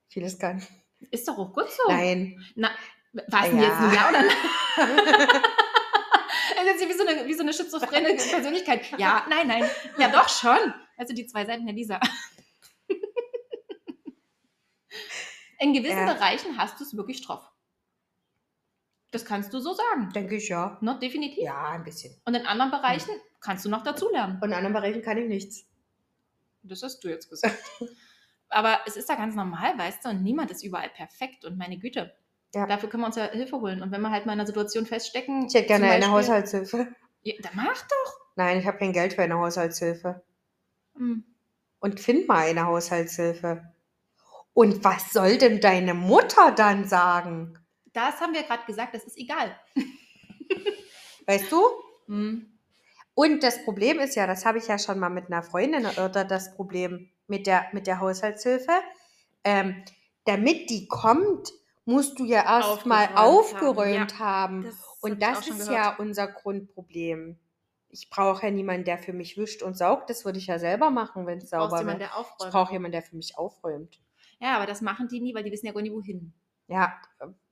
vieles 0.10 0.38
kann. 0.40 0.60
ja, 1.00 1.08
ist 1.12 1.28
doch 1.28 1.38
auch 1.38 1.54
gut 1.54 1.70
so. 1.70 1.84
Nein. 1.92 2.44
Na, 2.56 2.70
war 3.14 3.44
es 3.44 3.50
denn 3.50 3.58
Ja. 3.60 3.64
jetzt 3.64 3.80
ein 3.80 3.94
Ja 3.94 4.10
oder 4.10 4.22
Nein? 4.22 5.42
Das 6.56 6.66
ist 6.76 6.82
jetzt 6.82 6.90
wie 6.94 6.98
so 6.98 7.06
eine, 7.06 7.26
wie 7.28 7.34
so 7.34 7.42
eine 7.44 7.54
schizophrene 7.54 8.16
Persönlichkeit. 8.16 8.98
Ja, 8.98 9.26
nein, 9.30 9.48
nein. 9.48 9.70
Ja, 9.98 10.10
doch 10.10 10.30
schon. 10.30 10.74
Also 10.98 11.14
die 11.14 11.26
zwei 11.28 11.46
Seiten 11.46 11.66
der 11.66 11.76
Lisa. 11.76 12.00
In 15.60 15.74
gewissen 15.74 16.08
Ja. 16.08 16.14
Bereichen 16.14 16.58
hast 16.58 16.80
du 16.80 16.84
es 16.84 16.96
wirklich 16.96 17.26
drauf. 17.26 17.50
Das 19.12 19.26
kannst 19.26 19.54
du 19.54 19.60
so 19.60 19.74
sagen. 19.74 20.12
Denke 20.14 20.36
ich 20.38 20.50
ja. 20.50 20.78
Ne, 20.82 20.98
definitiv. 21.00 21.44
Ja, 21.44 21.70
ein 21.70 21.84
bisschen. 21.84 22.20
Und 22.26 22.34
in 22.36 22.46
anderen 22.48 22.72
Bereichen 22.72 23.12
kannst 23.42 23.64
du 23.66 23.70
noch 23.70 23.84
dazulernen. 23.84 24.38
Und 24.42 24.50
in 24.50 24.54
anderen 24.56 24.74
Bereichen 24.74 25.02
kann 25.04 25.18
ich 25.18 25.28
nichts. 25.28 25.66
Das 26.64 26.82
hast 26.82 27.04
du 27.04 27.10
jetzt 27.10 27.30
gesagt. 27.30 27.58
Aber 28.50 28.80
es 28.86 28.96
ist 28.96 29.10
da 29.10 29.16
ganz 29.16 29.36
normal, 29.36 29.78
weißt 29.78 30.06
du, 30.06 30.10
und 30.10 30.24
niemand 30.24 30.50
ist 30.52 30.64
überall 30.64 30.90
perfekt. 30.90 31.44
Und 31.46 31.58
meine 31.58 31.78
Güte, 31.78 32.16
Ja. 32.54 32.68
dafür 32.68 32.90
können 32.90 33.04
wir 33.04 33.08
uns 33.08 33.16
ja 33.16 33.26
Hilfe 33.32 33.60
holen. 33.60 33.82
Und 33.82 33.92
wenn 33.92 34.02
wir 34.02 34.12
halt 34.12 34.26
mal 34.26 34.34
in 34.34 34.40
einer 34.40 34.48
Situation 34.48 34.86
feststecken. 34.86 35.48
Ich 35.48 35.54
hätte 35.56 35.68
gerne 35.68 35.86
zum 35.86 35.92
eine 35.92 36.00
Beispiel- 36.02 36.14
Haushaltshilfe. 36.14 36.88
Ja, 37.24 37.34
dann 37.42 37.52
mach 37.56 37.82
doch. 37.82 38.18
Nein, 38.36 38.60
ich 38.60 38.68
habe 38.68 38.78
kein 38.78 38.94
Geld 38.94 39.14
für 39.14 39.24
eine 39.24 39.38
Haushaltshilfe. 39.38 40.22
Hm. 40.96 41.24
Und 41.80 42.00
find 42.00 42.28
mal 42.28 42.48
eine 42.48 42.66
Haushaltshilfe. 42.66 43.64
Und 44.54 44.84
was 44.84 45.12
soll 45.12 45.38
denn 45.38 45.62
deine 45.62 45.94
Mutter 45.94 46.52
dann 46.52 46.88
sagen? 46.88 47.58
Das 47.94 48.22
haben 48.22 48.34
wir 48.34 48.44
gerade 48.44 48.66
gesagt, 48.66 48.94
das 48.94 49.04
ist 49.04 49.18
egal. 49.18 49.56
Weißt 51.26 51.52
du? 51.52 51.62
Hm. 52.08 52.50
Und 53.16 53.44
das 53.44 53.64
Problem 53.64 54.00
ist 54.00 54.16
ja, 54.16 54.26
das 54.28 54.46
habe 54.46 54.58
ich 54.58 54.68
ja 54.68 54.80
schon 54.80 55.00
mal 55.00 55.10
mit 55.10 55.28
einer 55.28 55.44
Freundin 55.44 55.86
erörtert, 55.86 56.32
das 56.32 56.56
Problem 56.56 57.10
mit 57.28 57.46
der, 57.48 57.68
mit 57.72 57.88
der 57.88 58.00
Haushaltshilfe. 58.00 58.72
Ähm, 59.44 59.84
damit 60.26 60.70
die 60.70 60.88
kommt, 60.88 61.52
musst 61.86 62.20
du 62.20 62.26
ja 62.26 62.44
erst 62.44 62.86
mal 62.86 63.10
Aufgeräumt 63.16 64.20
haben, 64.20 64.20
haben. 64.20 64.64
Das 64.64 64.76
Und 65.02 65.22
das 65.22 65.48
ist 65.48 65.68
gehört. 65.68 65.72
ja 65.72 65.96
unser 65.98 66.28
Grundproblem. 66.28 67.38
ich 67.90 68.10
brauche 68.10 68.48
ja 68.48 68.52
niemanden, 68.52 68.86
der 68.86 68.98
für 68.98 69.14
mich 69.14 69.38
wischt 69.38 69.62
und 69.62 69.78
saugt. 69.78 70.10
Das 70.10 70.26
würde 70.26 70.40
ich 70.40 70.48
ja 70.48 70.58
selber 70.60 70.90
machen, 70.90 71.28
wenn 71.28 71.38
es 71.38 71.50
sauber 71.50 71.86
wäre. 71.86 72.02
Ich 72.04 72.50
brauche 72.50 72.74
jemanden, 72.74 72.94
der 72.94 73.04
für 73.04 73.16
mich 73.16 73.38
aufräumt. 73.38 74.02
Ja, 74.40 74.56
aber 74.56 74.66
das 74.66 74.82
machen 74.82 75.08
die 75.08 75.22
nie, 75.22 75.36
weil 75.36 75.44
die 75.44 75.52
wissen 75.52 75.68
ja 75.68 75.74
gar 75.74 75.82
nicht, 75.82 75.94
wohin. 75.94 76.34
Ja, 76.68 77.00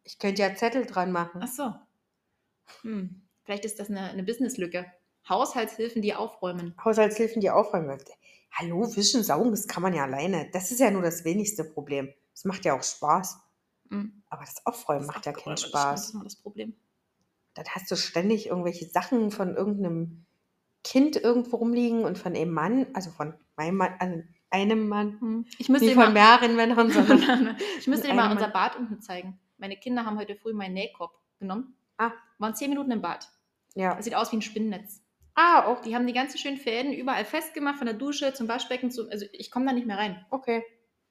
ich 0.03 0.17
könnte 0.17 0.41
ja 0.41 0.55
Zettel 0.55 0.85
dran 0.85 1.11
machen. 1.11 1.41
Ach 1.43 1.47
so. 1.47 1.73
Hm. 2.81 3.21
Vielleicht 3.43 3.65
ist 3.65 3.79
das 3.79 3.89
eine, 3.89 4.09
eine 4.09 4.23
Businesslücke. 4.23 4.85
Haushaltshilfen, 5.29 6.01
die 6.01 6.15
aufräumen. 6.15 6.75
Haushaltshilfen, 6.83 7.41
die 7.41 7.49
aufräumen. 7.49 7.99
Hallo, 8.51 8.95
wischen, 8.95 9.23
saugen, 9.23 9.51
das 9.51 9.67
kann 9.67 9.83
man 9.83 9.93
ja 9.93 10.03
alleine. 10.03 10.49
Das 10.51 10.71
ist 10.71 10.79
ja 10.79 10.91
nur 10.91 11.01
das 11.01 11.23
wenigste 11.23 11.63
Problem. 11.63 12.13
Das 12.33 12.45
macht 12.45 12.65
ja 12.65 12.75
auch 12.75 12.83
Spaß. 12.83 13.39
Hm. 13.89 14.20
Aber 14.31 14.43
das 14.43 14.65
Aufräumen 14.65 15.05
Das 15.05 15.15
macht 15.15 15.25
ja 15.27 15.33
keinen 15.33 15.53
Aufräumen, 15.53 15.55
das 15.55 15.69
Spaß. 15.69 16.05
ist 16.07 16.13
immer 16.15 16.23
das 16.23 16.35
Problem. 16.37 16.75
Dann 17.53 17.65
hast 17.69 17.91
du 17.91 17.95
ständig 17.95 18.47
irgendwelche 18.47 18.85
Sachen 18.87 19.29
von 19.29 19.55
irgendeinem 19.55 20.25
Kind 20.83 21.15
irgendwo 21.17 21.57
rumliegen 21.57 22.05
und 22.05 22.17
von 22.17 22.35
einem 22.35 22.51
Mann, 22.51 22.87
also 22.93 23.11
von 23.11 23.35
meinem 23.57 23.75
Mann, 23.75 23.93
also 23.99 24.23
einem 24.49 24.87
Mann, 24.87 25.19
Hm. 25.21 25.45
Ich 25.59 25.69
müsste 25.69 25.85
nicht 25.85 25.97
dir 25.97 26.01
von 26.03 26.13
mal, 26.13 26.39
mehreren 26.39 26.55
Männern, 26.55 26.89
sondern 26.91 27.57
ich 27.77 27.87
müsste 27.87 28.07
dir 28.07 28.13
mal 28.13 28.31
unser. 28.31 28.47
Bad 28.47 28.75
unten 28.77 28.99
zeigen. 29.01 29.39
Meine 29.57 29.77
Kinder 29.77 30.05
haben 30.05 30.17
heute 30.17 30.35
früh 30.35 30.53
meinen 30.53 30.73
Nähkorb 30.73 31.11
genommen. 31.39 31.75
Ah. 31.97 32.11
Waren 32.39 32.55
zehn 32.55 32.69
Minuten 32.69 32.89
im 32.91 33.01
Bad. 33.01 33.29
ja. 33.75 33.93
Das 33.95 34.05
sieht 34.05 34.15
aus 34.15 34.31
wie 34.31 34.37
ein 34.37 34.41
Spinnennetz. 34.41 35.03
Ah, 35.35 35.65
auch. 35.65 35.81
Die 35.81 35.95
haben 35.95 36.07
die 36.07 36.13
ganzen 36.13 36.37
schönen 36.37 36.57
Fäden 36.57 36.91
überall 36.93 37.23
festgemacht, 37.25 37.77
von 37.77 37.85
der 37.85 37.95
Dusche 37.95 38.33
zum 38.33 38.47
Waschbecken. 38.47 38.91
Zu, 38.91 39.09
also 39.09 39.25
ich 39.31 39.51
komme 39.51 39.65
da 39.65 39.73
nicht 39.73 39.87
mehr 39.87 39.97
rein. 39.97 40.25
Okay. 40.29 40.63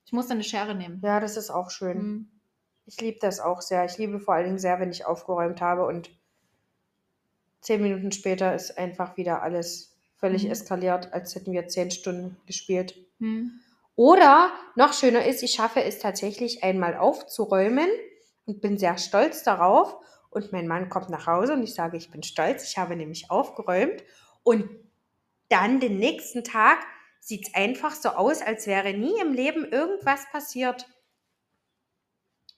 Ich 0.05 0.13
muss 0.13 0.27
dann 0.27 0.39
eine 0.39 0.45
Schere 0.45 0.75
nehmen. 0.75 1.01
Ja, 1.05 1.21
das 1.21 1.37
ist 1.37 1.51
auch 1.51 1.71
schön. 1.71 1.99
Hm. 1.99 2.40
Ich 2.91 3.01
liebe 3.01 3.21
das 3.21 3.39
auch 3.39 3.61
sehr. 3.61 3.85
Ich 3.85 3.99
liebe 3.99 4.19
vor 4.19 4.35
allen 4.35 4.47
Dingen 4.47 4.59
sehr, 4.59 4.81
wenn 4.81 4.91
ich 4.91 5.07
aufgeräumt 5.07 5.61
habe 5.61 5.87
und 5.87 6.11
zehn 7.61 7.81
Minuten 7.81 8.11
später 8.11 8.53
ist 8.53 8.79
einfach 8.79 9.17
wieder 9.17 9.43
alles 9.43 9.97
völlig 10.17 10.43
Mhm. 10.45 10.51
eskaliert, 10.51 11.13
als 11.13 11.37
hätten 11.37 11.53
wir 11.53 11.69
zehn 11.69 11.93
Stunden 11.93 12.37
gespielt. 12.47 12.97
Hm. 13.21 13.61
Oder 13.95 14.51
noch 14.75 14.93
schöner 14.93 15.25
ist, 15.25 15.45
ich 15.45 15.53
schaffe 15.53 15.85
es 15.85 16.01
tatsächlich 16.01 16.65
einmal 16.65 16.97
aufzuräumen 16.97 17.89
und 18.45 18.61
bin 18.61 18.77
sehr 18.77 18.99
stolz 18.99 19.45
darauf. 19.45 19.97
Und 20.31 20.51
mein 20.51 20.67
Mann 20.67 20.89
kommt 20.89 21.11
nach 21.11 21.29
Hause 21.29 21.53
und 21.53 21.63
ich 21.63 21.75
sage, 21.75 21.97
ich 21.97 22.11
bin 22.11 22.25
stolz, 22.25 22.69
ich 22.69 22.77
habe 22.77 22.97
nämlich 22.97 23.31
aufgeräumt. 23.31 24.03
Und 24.43 24.69
dann 25.49 25.79
den 25.79 25.99
nächsten 25.99 26.43
Tag 26.43 26.81
sieht 27.21 27.47
es 27.47 27.55
einfach 27.55 27.95
so 27.95 28.09
aus, 28.09 28.43
als 28.43 28.67
wäre 28.67 28.93
nie 28.95 29.21
im 29.21 29.33
Leben 29.33 29.65
irgendwas 29.65 30.29
passiert. 30.33 30.89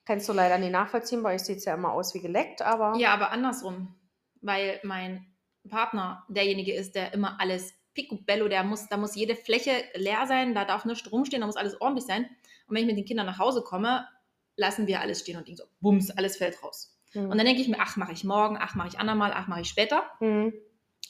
Kannst 0.05 0.28
du 0.28 0.32
leider 0.32 0.59
nicht 0.59 0.72
nachvollziehen, 0.72 1.22
weil 1.22 1.36
ich 1.36 1.42
sieht 1.42 1.64
ja 1.64 1.74
immer 1.74 1.92
aus 1.92 2.14
wie 2.14 2.20
geleckt, 2.20 2.62
aber 2.62 2.96
Ja, 2.96 3.14
aber 3.14 3.30
andersrum. 3.30 3.94
Weil 4.40 4.80
mein 4.82 5.26
Partner 5.68 6.24
derjenige 6.28 6.74
ist, 6.74 6.94
der 6.94 7.14
immer 7.14 7.40
alles 7.40 7.74
picobello, 7.94 8.48
der 8.48 8.64
muss, 8.64 8.88
da 8.88 8.96
muss 8.96 9.14
jede 9.14 9.36
Fläche 9.36 9.84
leer 9.94 10.26
sein, 10.26 10.55
da 10.55 10.64
darf 10.64 10.84
nichts 10.84 11.11
rumstehen, 11.12 11.40
da 11.40 11.46
muss 11.46 11.57
alles 11.57 11.80
ordentlich 11.80 12.07
sein. 12.07 12.24
Und 12.66 12.74
wenn 12.74 12.82
ich 12.82 12.86
mit 12.86 12.96
den 12.96 13.05
Kindern 13.05 13.26
nach 13.26 13.38
Hause 13.38 13.62
komme, 13.62 14.09
lassen 14.57 14.86
wir 14.86 15.00
alles 15.00 15.20
stehen 15.20 15.36
und 15.36 15.46
denken 15.46 15.59
so, 15.59 15.64
bums, 15.80 16.11
alles 16.11 16.36
fällt 16.36 16.62
raus. 16.62 16.98
Hm. 17.12 17.30
Und 17.30 17.38
dann 17.38 17.46
denke 17.46 17.61
ich 17.61 17.68
mir, 17.68 17.78
ach, 17.80 17.96
mache 17.96 18.12
ich 18.12 18.24
morgen, 18.24 18.57
ach, 18.59 18.74
mache 18.74 18.88
ich 18.88 18.98
andermal, 18.98 19.32
ach, 19.34 19.46
mache 19.46 19.61
ich 19.61 19.68
später. 19.68 20.05
Hm. 20.18 20.53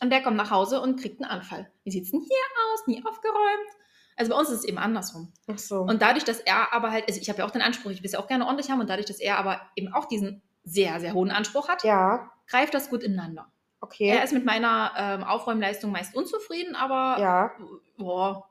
Und 0.02 0.10
der 0.10 0.22
kommt 0.22 0.36
nach 0.36 0.50
Hause 0.50 0.80
und 0.80 1.00
kriegt 1.00 1.22
einen 1.22 1.30
Anfall. 1.30 1.70
Wie 1.84 1.90
sieht 1.90 2.04
es 2.04 2.10
denn 2.10 2.20
hier 2.20 2.72
aus? 2.72 2.86
Nie 2.86 3.04
aufgeräumt. 3.04 3.70
Also 4.16 4.32
bei 4.32 4.38
uns 4.38 4.50
ist 4.50 4.60
es 4.60 4.64
eben 4.64 4.78
andersrum. 4.78 5.32
Ach 5.48 5.58
so. 5.58 5.80
Und 5.80 6.02
dadurch, 6.02 6.24
dass 6.24 6.40
er 6.40 6.72
aber 6.72 6.90
halt, 6.90 7.08
also 7.08 7.20
ich 7.20 7.28
habe 7.28 7.38
ja 7.40 7.46
auch 7.46 7.50
den 7.50 7.62
Anspruch, 7.62 7.90
ich 7.90 8.00
will 8.00 8.06
es 8.06 8.12
ja 8.12 8.18
auch 8.18 8.28
gerne 8.28 8.46
ordentlich 8.46 8.70
haben, 8.70 8.80
und 8.80 8.90
dadurch, 8.90 9.06
dass 9.06 9.20
er 9.20 9.38
aber 9.38 9.60
eben 9.76 9.92
auch 9.92 10.06
diesen 10.06 10.42
sehr, 10.64 11.00
sehr 11.00 11.14
hohen 11.14 11.30
Anspruch 11.30 11.68
hat, 11.68 11.82
ja, 11.84 12.30
greift 12.46 12.74
das 12.74 12.90
gut 12.90 13.02
ineinander. 13.02 13.50
okay. 13.80 14.08
Er 14.08 14.22
ist 14.22 14.32
mit 14.32 14.44
meiner 14.44 14.92
ähm, 14.96 15.24
Aufräumleistung 15.24 15.90
meist 15.90 16.14
unzufrieden, 16.14 16.76
aber 16.76 17.20
ja, 17.20 17.52
boah, 17.96 18.48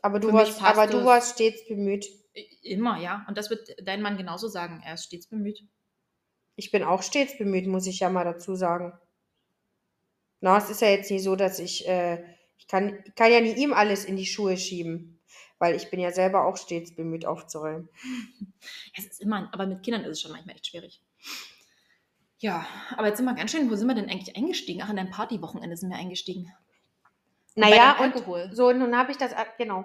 aber 0.00 0.20
du, 0.20 0.32
warst, 0.32 0.62
aber 0.62 0.86
du 0.86 1.04
warst 1.04 1.34
stets 1.34 1.66
bemüht. 1.66 2.06
immer, 2.62 2.98
ja. 2.98 3.24
Und 3.28 3.36
das 3.36 3.50
wird 3.50 3.74
dein 3.82 4.02
Mann 4.02 4.16
genauso 4.16 4.48
sagen. 4.48 4.82
Er 4.84 4.94
ist 4.94 5.04
stets 5.04 5.26
bemüht. 5.26 5.60
Ich 6.56 6.70
bin 6.70 6.82
auch 6.82 7.02
stets 7.02 7.36
bemüht, 7.36 7.66
muss 7.66 7.86
ich 7.86 8.00
ja 8.00 8.08
mal 8.08 8.24
dazu 8.24 8.54
sagen. 8.54 8.92
Na, 10.40 10.56
es 10.56 10.70
ist 10.70 10.82
ja 10.82 10.88
jetzt 10.88 11.10
nicht 11.10 11.24
so, 11.24 11.34
dass 11.34 11.58
ich, 11.58 11.88
äh, 11.88 12.22
ich 12.58 12.66
kann, 12.66 13.02
ich 13.04 13.14
kann 13.14 13.32
ja 13.32 13.40
nie 13.40 13.54
ihm 13.54 13.72
alles 13.72 14.04
in 14.04 14.16
die 14.16 14.26
Schuhe 14.26 14.56
schieben, 14.56 15.20
weil 15.58 15.74
ich 15.74 15.90
bin 15.90 16.00
ja 16.00 16.10
selber 16.10 16.44
auch 16.44 16.56
stets 16.56 16.94
bemüht 16.94 17.26
aufzuräumen. 17.26 17.88
Es 18.96 19.06
ist 19.06 19.20
immer, 19.20 19.48
aber 19.52 19.66
mit 19.66 19.84
Kindern 19.84 20.02
ist 20.02 20.10
es 20.10 20.20
schon 20.20 20.32
manchmal 20.32 20.56
echt 20.56 20.66
schwierig. 20.66 21.00
Ja, 22.38 22.66
aber 22.96 23.08
jetzt 23.08 23.18
sind 23.18 23.26
wir 23.26 23.34
ganz 23.34 23.50
schön, 23.50 23.70
wo 23.70 23.76
sind 23.76 23.86
wir 23.86 23.94
denn 23.94 24.10
eigentlich 24.10 24.36
eingestiegen? 24.36 24.82
Ach, 24.82 24.90
in 24.90 24.96
dein 24.96 25.10
Partywochenende 25.10 25.76
sind 25.76 25.90
wir 25.90 25.96
eingestiegen. 25.96 26.52
Naja, 27.54 27.94
deinem 27.94 28.10
und 28.10 28.16
Alkohol. 28.16 28.50
so, 28.52 28.72
nun 28.72 28.96
habe 28.96 29.10
ich 29.10 29.16
das, 29.16 29.32
äh, 29.32 29.44
genau. 29.58 29.84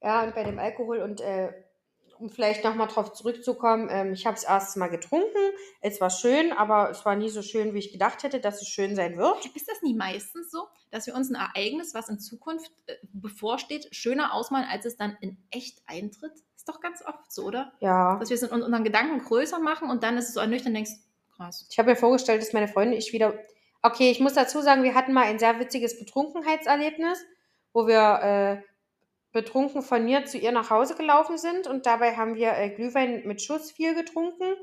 Ja, 0.00 0.24
und 0.24 0.34
bei 0.34 0.44
dem 0.44 0.58
Alkohol 0.58 0.98
und 0.98 1.20
äh, 1.20 1.52
um 2.22 2.30
vielleicht 2.30 2.62
nochmal 2.62 2.86
drauf 2.86 3.12
zurückzukommen, 3.12 3.88
ähm, 3.90 4.12
ich 4.12 4.26
habe 4.26 4.36
es 4.36 4.44
erst 4.44 4.76
mal 4.76 4.88
getrunken. 4.88 5.26
Es 5.80 6.00
war 6.00 6.08
schön, 6.08 6.52
aber 6.52 6.90
es 6.90 7.04
war 7.04 7.16
nie 7.16 7.28
so 7.28 7.42
schön, 7.42 7.74
wie 7.74 7.80
ich 7.80 7.92
gedacht 7.92 8.22
hätte, 8.22 8.38
dass 8.38 8.62
es 8.62 8.68
schön 8.68 8.94
sein 8.94 9.16
wird. 9.16 9.44
Ist 9.54 9.68
das 9.68 9.82
nie 9.82 9.94
meistens 9.94 10.50
so, 10.50 10.68
dass 10.90 11.06
wir 11.06 11.14
uns 11.14 11.30
ein 11.30 11.34
Ereignis, 11.34 11.94
was 11.94 12.08
in 12.08 12.20
Zukunft 12.20 12.70
äh, 12.86 12.94
bevorsteht, 13.12 13.88
schöner 13.90 14.32
ausmalen, 14.32 14.68
als 14.70 14.86
es 14.86 14.96
dann 14.96 15.16
in 15.20 15.36
echt 15.50 15.82
eintritt? 15.86 16.32
Ist 16.56 16.68
doch 16.68 16.80
ganz 16.80 17.04
oft 17.04 17.32
so, 17.32 17.42
oder? 17.44 17.72
Ja. 17.80 18.18
Dass 18.20 18.30
wir 18.30 18.36
es 18.36 18.42
in 18.42 18.50
unseren 18.50 18.84
Gedanken 18.84 19.18
größer 19.18 19.58
machen 19.58 19.90
und 19.90 20.04
dann 20.04 20.16
ist 20.16 20.28
es 20.28 20.34
so 20.34 20.40
ernüchternd 20.40 20.68
und 20.68 20.74
denkst, 20.74 21.02
krass. 21.36 21.66
Ich 21.70 21.78
habe 21.78 21.90
mir 21.90 21.96
vorgestellt, 21.96 22.40
dass 22.40 22.52
meine 22.52 22.68
Freundin 22.68 22.94
und 22.94 22.98
ich 23.00 23.12
wieder. 23.12 23.34
Okay, 23.82 24.12
ich 24.12 24.20
muss 24.20 24.34
dazu 24.34 24.60
sagen, 24.60 24.84
wir 24.84 24.94
hatten 24.94 25.12
mal 25.12 25.24
ein 25.24 25.40
sehr 25.40 25.58
witziges 25.58 25.98
Betrunkenheitserlebnis, 25.98 27.24
wo 27.72 27.88
wir 27.88 28.62
äh, 28.62 28.71
betrunken 29.32 29.82
von 29.82 30.04
mir 30.04 30.26
zu 30.26 30.38
ihr 30.38 30.52
nach 30.52 30.70
Hause 30.70 30.94
gelaufen 30.94 31.38
sind 31.38 31.66
und 31.66 31.86
dabei 31.86 32.16
haben 32.16 32.34
wir 32.34 32.52
äh, 32.52 32.70
Glühwein 32.70 33.22
mit 33.26 33.42
Schuss 33.42 33.70
viel 33.70 33.94
getrunken 33.94 34.54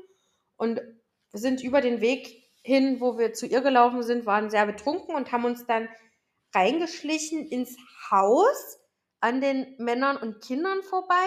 und 0.56 0.80
sind 1.32 1.62
über 1.62 1.80
den 1.80 2.00
Weg 2.00 2.50
hin, 2.62 3.00
wo 3.00 3.18
wir 3.18 3.32
zu 3.32 3.46
ihr 3.46 3.62
gelaufen 3.62 4.02
sind, 4.02 4.26
waren 4.26 4.50
sehr 4.50 4.66
betrunken 4.66 5.14
und 5.14 5.32
haben 5.32 5.44
uns 5.44 5.66
dann 5.66 5.88
reingeschlichen 6.54 7.46
ins 7.46 7.76
Haus 8.10 8.78
an 9.20 9.40
den 9.40 9.74
Männern 9.78 10.16
und 10.16 10.40
Kindern 10.40 10.82
vorbei, 10.82 11.26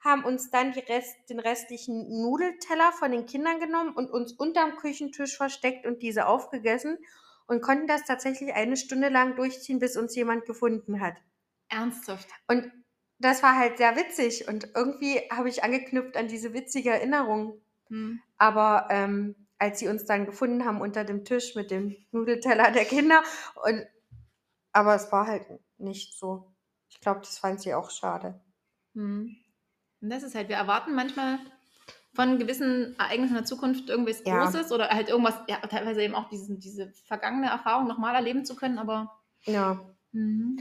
haben 0.00 0.24
uns 0.24 0.50
dann 0.50 0.72
Rest, 0.72 1.16
den 1.28 1.38
restlichen 1.38 2.22
Nudelteller 2.22 2.92
von 2.92 3.12
den 3.12 3.26
Kindern 3.26 3.60
genommen 3.60 3.94
und 3.94 4.10
uns 4.10 4.32
unterm 4.32 4.76
Küchentisch 4.76 5.36
versteckt 5.36 5.86
und 5.86 6.02
diese 6.02 6.26
aufgegessen 6.26 6.98
und 7.46 7.62
konnten 7.62 7.86
das 7.86 8.04
tatsächlich 8.04 8.52
eine 8.54 8.76
Stunde 8.76 9.08
lang 9.08 9.36
durchziehen, 9.36 9.78
bis 9.78 9.96
uns 9.96 10.14
jemand 10.16 10.46
gefunden 10.46 11.00
hat. 11.00 11.14
Ernsthaft. 11.68 12.28
Und 12.48 12.70
das 13.24 13.42
war 13.42 13.56
halt 13.56 13.78
sehr 13.78 13.96
witzig 13.96 14.48
und 14.48 14.68
irgendwie 14.74 15.18
habe 15.30 15.48
ich 15.48 15.64
angeknüpft 15.64 16.16
an 16.16 16.28
diese 16.28 16.52
witzige 16.54 16.90
Erinnerung. 16.90 17.60
Hm. 17.88 18.20
Aber 18.38 18.88
ähm, 18.90 19.34
als 19.58 19.78
sie 19.78 19.88
uns 19.88 20.04
dann 20.04 20.26
gefunden 20.26 20.64
haben 20.64 20.80
unter 20.80 21.04
dem 21.04 21.24
Tisch 21.24 21.54
mit 21.54 21.70
dem 21.70 21.96
Nudelteller 22.10 22.70
der 22.72 22.84
Kinder 22.84 23.22
und 23.64 23.86
aber 24.72 24.94
es 24.94 25.12
war 25.12 25.26
halt 25.26 25.46
nicht 25.78 26.18
so. 26.18 26.52
Ich 26.88 27.00
glaube, 27.00 27.20
das 27.20 27.38
fand 27.38 27.60
sie 27.60 27.74
auch 27.74 27.90
schade. 27.90 28.40
Hm. 28.94 29.36
Und 30.00 30.10
das 30.10 30.22
ist 30.22 30.34
halt, 30.34 30.48
wir 30.48 30.56
erwarten 30.56 30.94
manchmal 30.94 31.38
von 32.14 32.38
gewissen 32.38 32.98
Ereignissen 32.98 33.32
in 33.36 33.42
der 33.42 33.44
Zukunft 33.44 33.88
irgendwas 33.88 34.22
Ja. 34.24 34.44
Großes 34.44 34.72
oder 34.72 34.88
halt 34.88 35.08
irgendwas, 35.08 35.36
ja, 35.48 35.56
teilweise 35.58 36.02
eben 36.02 36.14
auch 36.14 36.28
diesen, 36.28 36.58
diese 36.58 36.90
vergangene 37.06 37.48
Erfahrung 37.48 37.86
nochmal 37.86 38.14
erleben 38.14 38.44
zu 38.44 38.56
können, 38.56 38.78
aber 38.78 39.20
Ja. 39.44 39.80
hm. 40.12 40.58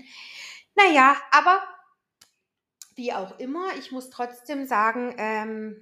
Naja, 0.76 1.16
aber 1.32 1.62
wie 2.96 3.14
auch 3.14 3.39
immer, 3.39 3.66
ich 3.80 3.92
muss 3.92 4.10
trotzdem 4.10 4.66
sagen, 4.66 5.16
ähm, 5.18 5.82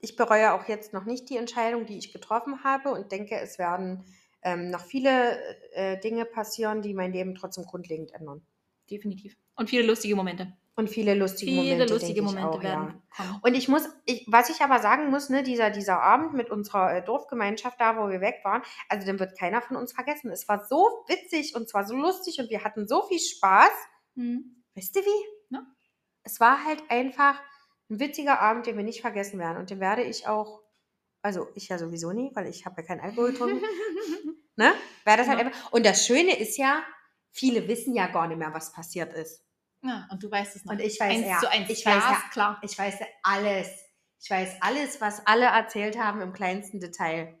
ich 0.00 0.16
bereue 0.16 0.52
auch 0.52 0.68
jetzt 0.68 0.92
noch 0.92 1.04
nicht 1.04 1.28
die 1.30 1.36
Entscheidung, 1.36 1.86
die 1.86 1.98
ich 1.98 2.12
getroffen 2.12 2.62
habe 2.64 2.90
und 2.90 3.10
denke, 3.12 3.36
es 3.36 3.58
werden 3.58 4.04
ähm, 4.42 4.70
noch 4.70 4.84
viele 4.84 5.38
äh, 5.72 5.98
Dinge 5.98 6.24
passieren, 6.24 6.82
die 6.82 6.94
mein 6.94 7.12
Leben 7.12 7.34
trotzdem 7.34 7.64
grundlegend 7.64 8.12
ändern. 8.12 8.42
definitiv. 8.90 9.36
Und 9.56 9.68
viele 9.68 9.82
lustige 9.82 10.16
Momente. 10.16 10.56
Und 10.76 10.88
viele 10.88 11.14
lustige 11.14 11.50
Viele 11.50 11.72
Momente. 11.72 11.92
lustige 11.92 12.22
Momente 12.22 12.48
auch, 12.48 12.62
werden 12.62 13.02
Ja. 13.18 13.40
Und 13.42 13.54
ich 13.54 13.66
muss, 13.66 13.88
ich, 14.04 14.24
was 14.28 14.48
ich 14.48 14.60
aber 14.60 14.78
sagen 14.78 15.10
muss, 15.10 15.28
ne, 15.28 15.42
dieser, 15.42 15.70
dieser 15.70 16.00
Abend 16.00 16.34
mit 16.34 16.50
unserer 16.50 16.94
äh, 16.94 17.04
Dorfgemeinschaft 17.04 17.80
da, 17.80 17.96
wo 17.96 18.08
wir 18.08 18.20
weg 18.20 18.36
waren, 18.44 18.62
also 18.88 19.04
den 19.04 19.18
wird 19.18 19.36
keiner 19.36 19.60
von 19.60 19.76
uns 19.76 19.92
vergessen. 19.92 20.30
Es 20.30 20.48
war 20.48 20.64
so 20.64 20.86
witzig 21.08 21.56
und 21.56 21.68
zwar 21.68 21.84
so 21.84 21.96
lustig 21.96 22.38
und 22.38 22.48
wir 22.48 22.62
hatten 22.62 22.86
so 22.86 23.02
viel 23.02 23.18
Spaß. 23.18 23.72
Hm. 24.14 24.62
Wisst 24.74 24.94
ihr 24.94 25.02
wie? 25.02 25.37
Es 26.28 26.40
war 26.40 26.62
halt 26.64 26.82
einfach 26.90 27.40
ein 27.88 28.00
witziger 28.00 28.38
Abend, 28.40 28.66
den 28.66 28.76
wir 28.76 28.84
nicht 28.84 29.00
vergessen 29.00 29.38
werden. 29.38 29.56
Und 29.56 29.70
den 29.70 29.80
werde 29.80 30.02
ich 30.02 30.26
auch, 30.28 30.60
also 31.22 31.48
ich 31.54 31.68
ja 31.68 31.78
sowieso 31.78 32.12
nie, 32.12 32.30
weil 32.34 32.46
ich 32.48 32.66
habe 32.66 32.82
ja 32.82 32.86
keinen 32.86 33.00
Alkohol 33.00 33.32
getrunken. 33.32 33.62
ne? 34.56 34.74
Werde 35.04 35.22
das 35.22 35.28
halt 35.28 35.40
Ja. 35.40 35.46
einfach. 35.46 35.72
Und 35.72 35.86
das 35.86 36.04
Schöne 36.06 36.38
ist 36.38 36.58
ja, 36.58 36.82
viele 37.32 37.66
wissen 37.66 37.94
ja 37.94 38.08
gar 38.08 38.26
nicht 38.28 38.36
mehr, 38.36 38.52
was 38.52 38.72
passiert 38.72 39.14
ist. 39.14 39.42
ja, 39.82 40.06
und 40.12 40.22
du 40.22 40.30
weißt 40.30 40.54
es 40.56 40.64
noch. 40.66 40.72
Und 40.74 40.80
ich 40.80 41.00
weiß 41.00 41.14
eins 41.16 41.26
ja, 41.26 41.38
zu 41.40 41.50
eins. 41.50 41.70
ich 41.70 41.86
weiß 41.86 42.04
ja, 42.04 42.22
klar. 42.30 42.58
ich 42.62 42.78
weiß 42.78 43.00
ja 43.00 43.06
alles. 43.22 43.70
Ich 44.20 44.28
weiß 44.30 44.56
alles, 44.60 45.00
was 45.00 45.26
alle 45.26 45.46
erzählt 45.46 45.98
haben 45.98 46.20
im 46.20 46.34
kleinsten 46.34 46.80
Detail. 46.80 47.38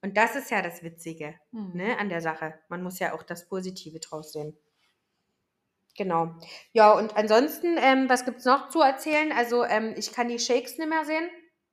Und 0.00 0.16
das 0.16 0.34
ist 0.36 0.50
ja 0.50 0.62
das 0.62 0.82
Witzige 0.82 1.34
Hm. 1.52 1.72
ne, 1.74 1.98
an 1.98 2.08
der 2.08 2.22
Sache. 2.22 2.58
Man 2.70 2.82
muss 2.82 3.00
ja 3.00 3.12
auch 3.12 3.22
das 3.22 3.48
Positive 3.48 3.98
draus 4.00 4.32
sehen. 4.32 4.56
Genau. 5.96 6.34
Ja, 6.72 6.92
und 6.92 7.16
ansonsten, 7.16 7.76
ähm, 7.78 8.08
was 8.08 8.24
gibt 8.24 8.38
es 8.40 8.44
noch 8.44 8.68
zu 8.68 8.80
erzählen? 8.82 9.32
Also, 9.32 9.64
ähm, 9.64 9.94
ich 9.96 10.12
kann 10.12 10.28
die 10.28 10.38
Shakes 10.38 10.78
nicht 10.78 10.88
mehr 10.88 11.04
sehen. 11.04 11.28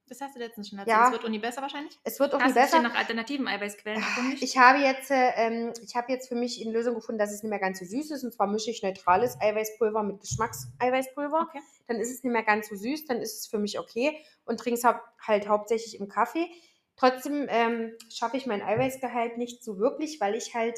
Das 0.10 0.20
hast 0.22 0.36
du 0.36 0.40
letztens 0.40 0.70
schon 0.70 0.80
erzählt. 0.80 0.96
Ja. 0.98 1.06
Es 1.08 1.12
wird 1.14 1.24
Uni 1.24 1.40
besser 1.40 1.62
wahrscheinlich. 1.62 1.98
Es 2.04 2.20
wird 2.20 2.36
auch 2.36 2.40
Hast 2.40 2.56
du 2.56 2.60
besser. 2.60 2.78
denn 2.78 2.84
nach 2.92 2.96
alternativen 2.96 3.48
Eiweißquellen 3.48 4.02
erkundigt? 4.04 4.44
Ich 4.44 4.58
habe 4.58 4.80
jetzt, 4.80 5.10
äh, 5.10 5.32
ähm, 5.38 5.74
ich 5.82 5.96
habe 5.96 6.12
jetzt 6.12 6.28
für 6.28 6.36
mich 6.36 6.62
eine 6.62 6.74
Lösung 6.74 6.94
gefunden, 6.96 7.20
dass 7.20 7.32
es 7.32 7.42
nicht 7.42 7.50
mehr 7.50 7.60
ganz 7.60 7.80
so 7.80 7.86
süß 7.86 8.12
ist. 8.12 8.24
Und 8.24 8.34
zwar 8.34 8.48
mische 8.48 8.70
ich 8.70 8.84
neutrales 8.84 9.40
Eiweißpulver 9.40 10.04
mit 10.04 10.20
Geschmackseiweißpulver. 10.22 11.48
Okay. 11.50 11.62
Dann 11.88 11.98
ist 11.98 12.12
es 12.12 12.24
nicht 12.24 12.34
mehr 12.34 12.44
ganz 12.44 12.68
so 12.70 12.76
süß, 12.76 13.06
dann 13.08 13.22
ist 13.22 13.40
es 13.40 13.48
für 13.48 13.60
mich 13.60 13.80
okay. 13.80 14.18
Und 14.46 14.60
trinke 14.60 14.78
es 14.80 14.84
halt 15.26 15.48
hauptsächlich 15.48 16.00
im 16.00 16.10
Kaffee. 16.10 16.48
Trotzdem 16.96 17.48
ähm, 17.50 17.94
schaffe 18.14 18.38
ich 18.38 18.46
mein 18.46 18.62
Eiweißgehalt 18.62 19.38
nicht 19.38 19.64
so 19.64 19.80
wirklich, 19.80 20.20
weil 20.22 20.36
ich 20.36 20.54
halt 20.54 20.78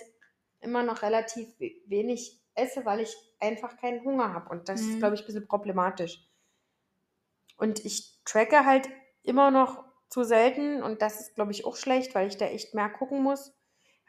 immer 0.61 0.83
noch 0.83 1.01
relativ 1.01 1.47
we- 1.59 1.73
wenig 1.87 2.39
esse, 2.55 2.85
weil 2.85 3.01
ich 3.01 3.15
einfach 3.39 3.77
keinen 3.77 4.03
Hunger 4.03 4.33
habe. 4.33 4.49
Und 4.49 4.69
das 4.69 4.81
ist, 4.81 4.95
Mhm. 4.95 4.99
glaube 4.99 5.15
ich, 5.15 5.21
ein 5.21 5.25
bisschen 5.27 5.47
problematisch. 5.47 6.25
Und 7.57 7.83
ich 7.85 8.19
tracke 8.25 8.65
halt 8.65 8.89
immer 9.23 9.51
noch 9.51 9.83
zu 10.09 10.23
selten 10.23 10.83
und 10.83 11.01
das 11.01 11.19
ist, 11.19 11.35
glaube 11.35 11.51
ich, 11.51 11.65
auch 11.65 11.75
schlecht, 11.75 12.15
weil 12.15 12.27
ich 12.27 12.37
da 12.37 12.45
echt 12.45 12.73
mehr 12.73 12.89
gucken 12.89 13.23
muss. 13.23 13.53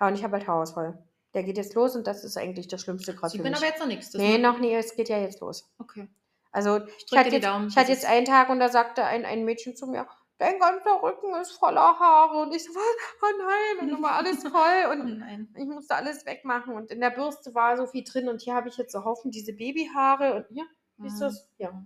Ja, 0.00 0.08
und 0.08 0.14
ich 0.14 0.24
habe 0.24 0.36
halt 0.36 0.46
Haarausfall. 0.46 1.02
Der 1.34 1.42
geht 1.42 1.56
jetzt 1.56 1.74
los 1.74 1.96
und 1.96 2.06
das 2.06 2.24
ist 2.24 2.36
eigentlich 2.36 2.68
das 2.68 2.80
Schlimmste 2.82 3.14
gerade 3.14 3.36
für 3.36 3.42
bin 3.42 3.52
mich. 3.52 3.58
aber 3.60 3.66
jetzt 3.66 3.80
noch 3.80 3.86
nichts. 3.86 4.12
Nee, 4.14 4.38
noch 4.38 4.58
nie, 4.58 4.74
es 4.74 4.94
geht 4.94 5.08
ja 5.08 5.18
jetzt 5.18 5.40
los. 5.40 5.70
Okay. 5.78 6.08
Also 6.50 6.78
Ich 6.86 7.06
ich, 7.12 7.18
hatte 7.18 7.30
jetzt, 7.30 7.44
Daumen. 7.44 7.68
ich 7.68 7.76
hatte 7.76 7.92
jetzt 7.92 8.06
einen 8.06 8.24
Tag 8.24 8.48
und 8.48 8.58
da 8.60 8.68
sagte 8.68 9.04
ein, 9.04 9.24
ein 9.24 9.44
Mädchen 9.44 9.76
zu 9.76 9.86
mir, 9.86 10.06
dein 10.38 10.58
ganzer 10.58 11.02
Rücken 11.02 11.34
ist 11.40 11.52
voller 11.52 11.98
Haare. 11.98 12.38
Und 12.42 12.54
ich 12.54 12.64
so? 12.64 12.70
Oh 13.22 13.78
nein, 13.78 13.90
und 13.94 14.02
war 14.02 14.12
alles 14.12 14.42
voll 14.42 14.52
es- 14.52 14.86
Oh 14.88 14.92
und 14.92 15.18
nein. 15.18 15.48
ich 15.56 15.64
musste 15.66 15.94
alles 15.94 16.24
wegmachen. 16.26 16.74
Und 16.74 16.90
in 16.90 17.00
der 17.00 17.10
Bürste 17.10 17.54
war 17.54 17.76
so 17.76 17.86
viel 17.86 18.04
drin 18.04 18.28
und 18.28 18.40
hier 18.42 18.54
habe 18.54 18.68
ich 18.68 18.76
jetzt 18.76 18.92
so 18.92 19.04
Haufen 19.04 19.30
diese 19.30 19.52
Babyhaare 19.52 20.34
und 20.34 20.46
hier, 20.54 20.64
wie 20.98 21.08
ist 21.08 21.16
Mhm. 21.16 21.20
das? 21.20 21.48
Ja. 21.58 21.84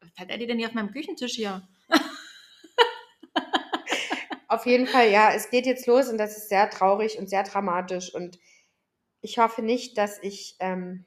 Was 0.00 0.10
hat 0.18 0.30
er 0.30 0.38
die 0.38 0.46
denn 0.46 0.58
hier 0.58 0.68
auf 0.68 0.74
meinem 0.74 0.90
Küchentisch 0.92 1.32
hier? 1.34 1.66
Auf 4.48 4.64
jeden 4.64 4.86
Fall, 4.86 5.10
ja, 5.10 5.32
es 5.32 5.50
geht 5.50 5.66
jetzt 5.66 5.86
los 5.88 6.08
und 6.08 6.18
das 6.18 6.36
ist 6.36 6.48
sehr 6.48 6.70
traurig 6.70 7.18
und 7.18 7.28
sehr 7.28 7.42
dramatisch. 7.42 8.14
Und 8.14 8.38
ich 9.20 9.38
hoffe 9.38 9.60
nicht, 9.62 9.98
dass 9.98 10.22
ich, 10.22 10.54
ähm, 10.60 11.04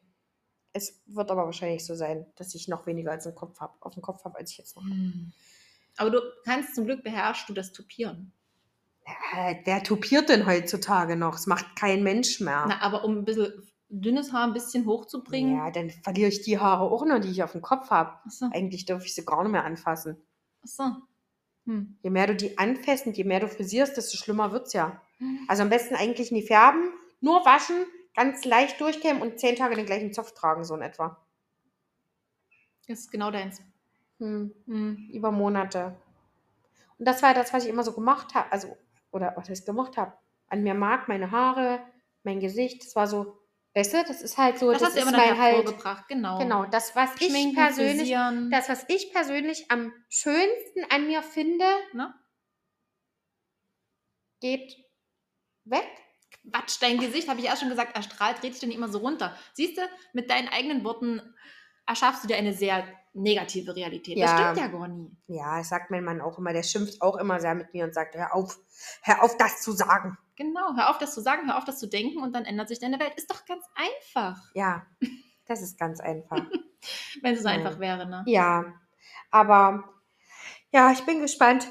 es 0.73 1.01
wird 1.05 1.31
aber 1.31 1.45
wahrscheinlich 1.45 1.85
so 1.85 1.95
sein, 1.95 2.25
dass 2.35 2.53
ich 2.53 2.67
noch 2.67 2.85
weniger 2.85 3.11
als 3.11 3.25
im 3.25 3.35
Kopf 3.35 3.59
hab, 3.61 3.77
auf 3.81 3.93
dem 3.93 4.03
Kopf 4.03 4.25
habe, 4.25 4.37
als 4.37 4.51
ich 4.51 4.57
jetzt 4.57 4.75
noch 4.75 4.83
habe. 4.83 4.93
Hm. 4.93 5.31
Aber 5.99 6.11
du 6.11 6.21
kannst 6.45 6.75
zum 6.75 6.85
Glück 6.85 7.03
beherrschst 7.03 7.49
du 7.49 7.53
das 7.53 7.73
Tupieren. 7.73 8.31
Äh, 9.33 9.55
wer 9.65 9.83
tupiert 9.83 10.29
denn 10.29 10.45
heutzutage 10.45 11.17
noch? 11.17 11.33
Das 11.33 11.45
macht 11.45 11.75
kein 11.75 12.03
Mensch 12.03 12.39
mehr. 12.39 12.65
Na, 12.69 12.81
aber 12.81 13.03
um 13.03 13.17
ein 13.17 13.25
bisschen 13.25 13.51
dünnes 13.89 14.31
Haar 14.31 14.47
ein 14.47 14.53
bisschen 14.53 14.85
hochzubringen. 14.85 15.57
ja, 15.57 15.71
dann 15.71 15.89
verliere 15.89 16.29
ich 16.29 16.41
die 16.41 16.57
Haare 16.57 16.85
auch 16.85 17.05
noch, 17.05 17.19
die 17.19 17.29
ich 17.29 17.43
auf 17.43 17.51
dem 17.51 17.61
Kopf 17.61 17.89
habe. 17.89 18.13
Achso. 18.25 18.49
Eigentlich 18.53 18.85
darf 18.85 19.03
ich 19.03 19.13
sie 19.13 19.25
gar 19.25 19.43
nicht 19.43 19.51
mehr 19.51 19.65
anfassen. 19.65 20.15
Achso. 20.63 20.83
Hm. 21.65 21.97
Je 22.01 22.09
mehr 22.09 22.27
du 22.27 22.35
die 22.35 22.57
anfasst 22.57 23.05
und 23.05 23.17
je 23.17 23.25
mehr 23.25 23.41
du 23.41 23.49
frisierst, 23.49 23.97
desto 23.97 24.15
schlimmer 24.15 24.53
wird 24.53 24.67
es 24.67 24.73
ja. 24.73 25.01
Also 25.49 25.63
am 25.63 25.69
besten 25.69 25.95
eigentlich 25.95 26.31
nie 26.31 26.43
färben, 26.43 26.91
nur 27.19 27.43
waschen, 27.45 27.75
ganz 28.15 28.45
leicht 28.45 28.79
durchkämmen 28.79 29.21
und 29.21 29.37
zehn 29.37 29.57
Tage 29.57 29.75
den 29.75 29.85
gleichen 29.85 30.13
Zopf 30.13 30.33
tragen, 30.33 30.63
so 30.63 30.75
in 30.75 30.81
etwa. 30.81 31.25
Das 32.87 32.99
ist 32.99 33.11
genau 33.11 33.31
deins. 33.31 33.61
Hm, 34.19 34.53
Hm. 34.65 35.09
über 35.11 35.31
Monate. 35.31 35.95
Und 36.97 37.07
das 37.07 37.23
war 37.23 37.33
das, 37.33 37.53
was 37.53 37.63
ich 37.63 37.69
immer 37.69 37.83
so 37.83 37.93
gemacht 37.93 38.35
habe. 38.35 38.51
Also, 38.51 38.77
oder 39.11 39.33
was 39.35 39.49
ich 39.49 39.65
gemacht 39.65 39.97
habe. 39.97 40.13
An 40.47 40.63
mir 40.63 40.73
mag, 40.73 41.07
meine 41.07 41.31
Haare, 41.31 41.81
mein 42.23 42.39
Gesicht. 42.39 42.83
Das 42.83 42.95
war 42.95 43.07
so, 43.07 43.37
weißt 43.75 43.93
du, 43.93 44.03
das 44.03 44.21
ist 44.21 44.37
halt 44.37 44.59
so, 44.59 44.71
Das, 44.71 44.83
hast 44.83 44.95
du 44.95 44.99
ist 44.99 45.07
immer 45.07 45.17
noch 45.17 45.25
mein 45.25 45.37
halt, 45.39 45.55
hervorgebracht, 45.55 46.07
genau. 46.07 46.37
genau, 46.39 46.65
das, 46.65 46.95
was 46.95 47.11
ich 47.21 47.27
Schminken, 47.27 47.55
persönlich, 47.55 47.97
frisieren. 48.09 48.51
das, 48.51 48.67
was 48.69 48.85
ich 48.89 49.11
persönlich 49.13 49.71
am 49.71 49.93
schönsten 50.09 50.83
an 50.89 51.07
mir 51.07 51.23
finde, 51.23 51.65
ne? 51.93 52.13
geht 54.41 54.75
weg. 55.65 55.87
Quatsch, 56.51 56.77
dein 56.81 56.99
Gesicht, 56.99 57.27
habe 57.27 57.39
ich 57.39 57.45
ja 57.47 57.55
schon 57.55 57.69
gesagt, 57.69 57.95
erstrahlt, 57.95 58.41
dreht 58.41 58.53
sich 58.53 58.61
dann 58.61 58.71
immer 58.71 58.87
so 58.89 58.99
runter. 58.99 59.35
Siehst 59.53 59.77
du, 59.77 59.81
mit 60.13 60.29
deinen 60.29 60.47
eigenen 60.47 60.83
Worten 60.83 61.35
erschaffst 61.89 62.23
du 62.23 62.27
dir 62.27 62.37
eine 62.37 62.53
sehr 62.53 62.87
negative 63.13 63.75
Realität. 63.75 64.15
Das 64.17 64.31
Ja. 64.31 64.37
stimmt 64.53 64.57
ja 64.57 64.67
gar 64.67 64.87
nie. 64.87 65.11
Ja, 65.27 65.57
das 65.57 65.69
sagt 65.69 65.89
mein 65.91 66.03
Mann 66.03 66.21
auch 66.21 66.37
immer, 66.37 66.53
der 66.53 66.63
schimpft 66.63 67.01
auch 67.01 67.17
immer 67.17 67.39
sehr 67.39 67.55
mit 67.55 67.73
mir 67.73 67.83
und 67.83 67.93
sagt, 67.93 68.15
hör 68.15 68.33
auf, 68.35 68.57
hör 69.01 69.23
auf, 69.23 69.35
das 69.37 69.61
zu 69.61 69.71
sagen. 69.71 70.17
Genau, 70.35 70.75
hör 70.75 70.89
auf, 70.91 70.99
das 70.99 71.13
zu 71.15 71.21
sagen, 71.21 71.47
hör 71.47 71.57
auf, 71.57 71.65
das 71.65 71.79
zu 71.79 71.87
denken 71.87 72.21
und 72.21 72.33
dann 72.33 72.45
ändert 72.45 72.69
sich 72.69 72.79
deine 72.79 72.99
Welt. 72.99 73.13
Ist 73.15 73.29
doch 73.31 73.43
ganz 73.45 73.65
einfach, 73.75 74.39
Ja, 74.53 74.85
das 75.45 75.61
ist 75.61 75.77
ganz 75.79 75.99
einfach. 75.99 76.37
wenn 77.21 77.33
es 77.33 77.41
so 77.41 77.49
Nein. 77.49 77.65
einfach 77.65 77.79
wäre, 77.79 78.07
ne? 78.07 78.23
Ja, 78.27 78.73
aber 79.31 79.83
ja, 80.71 80.91
ich 80.91 81.03
bin 81.05 81.19
gespannt. 81.19 81.67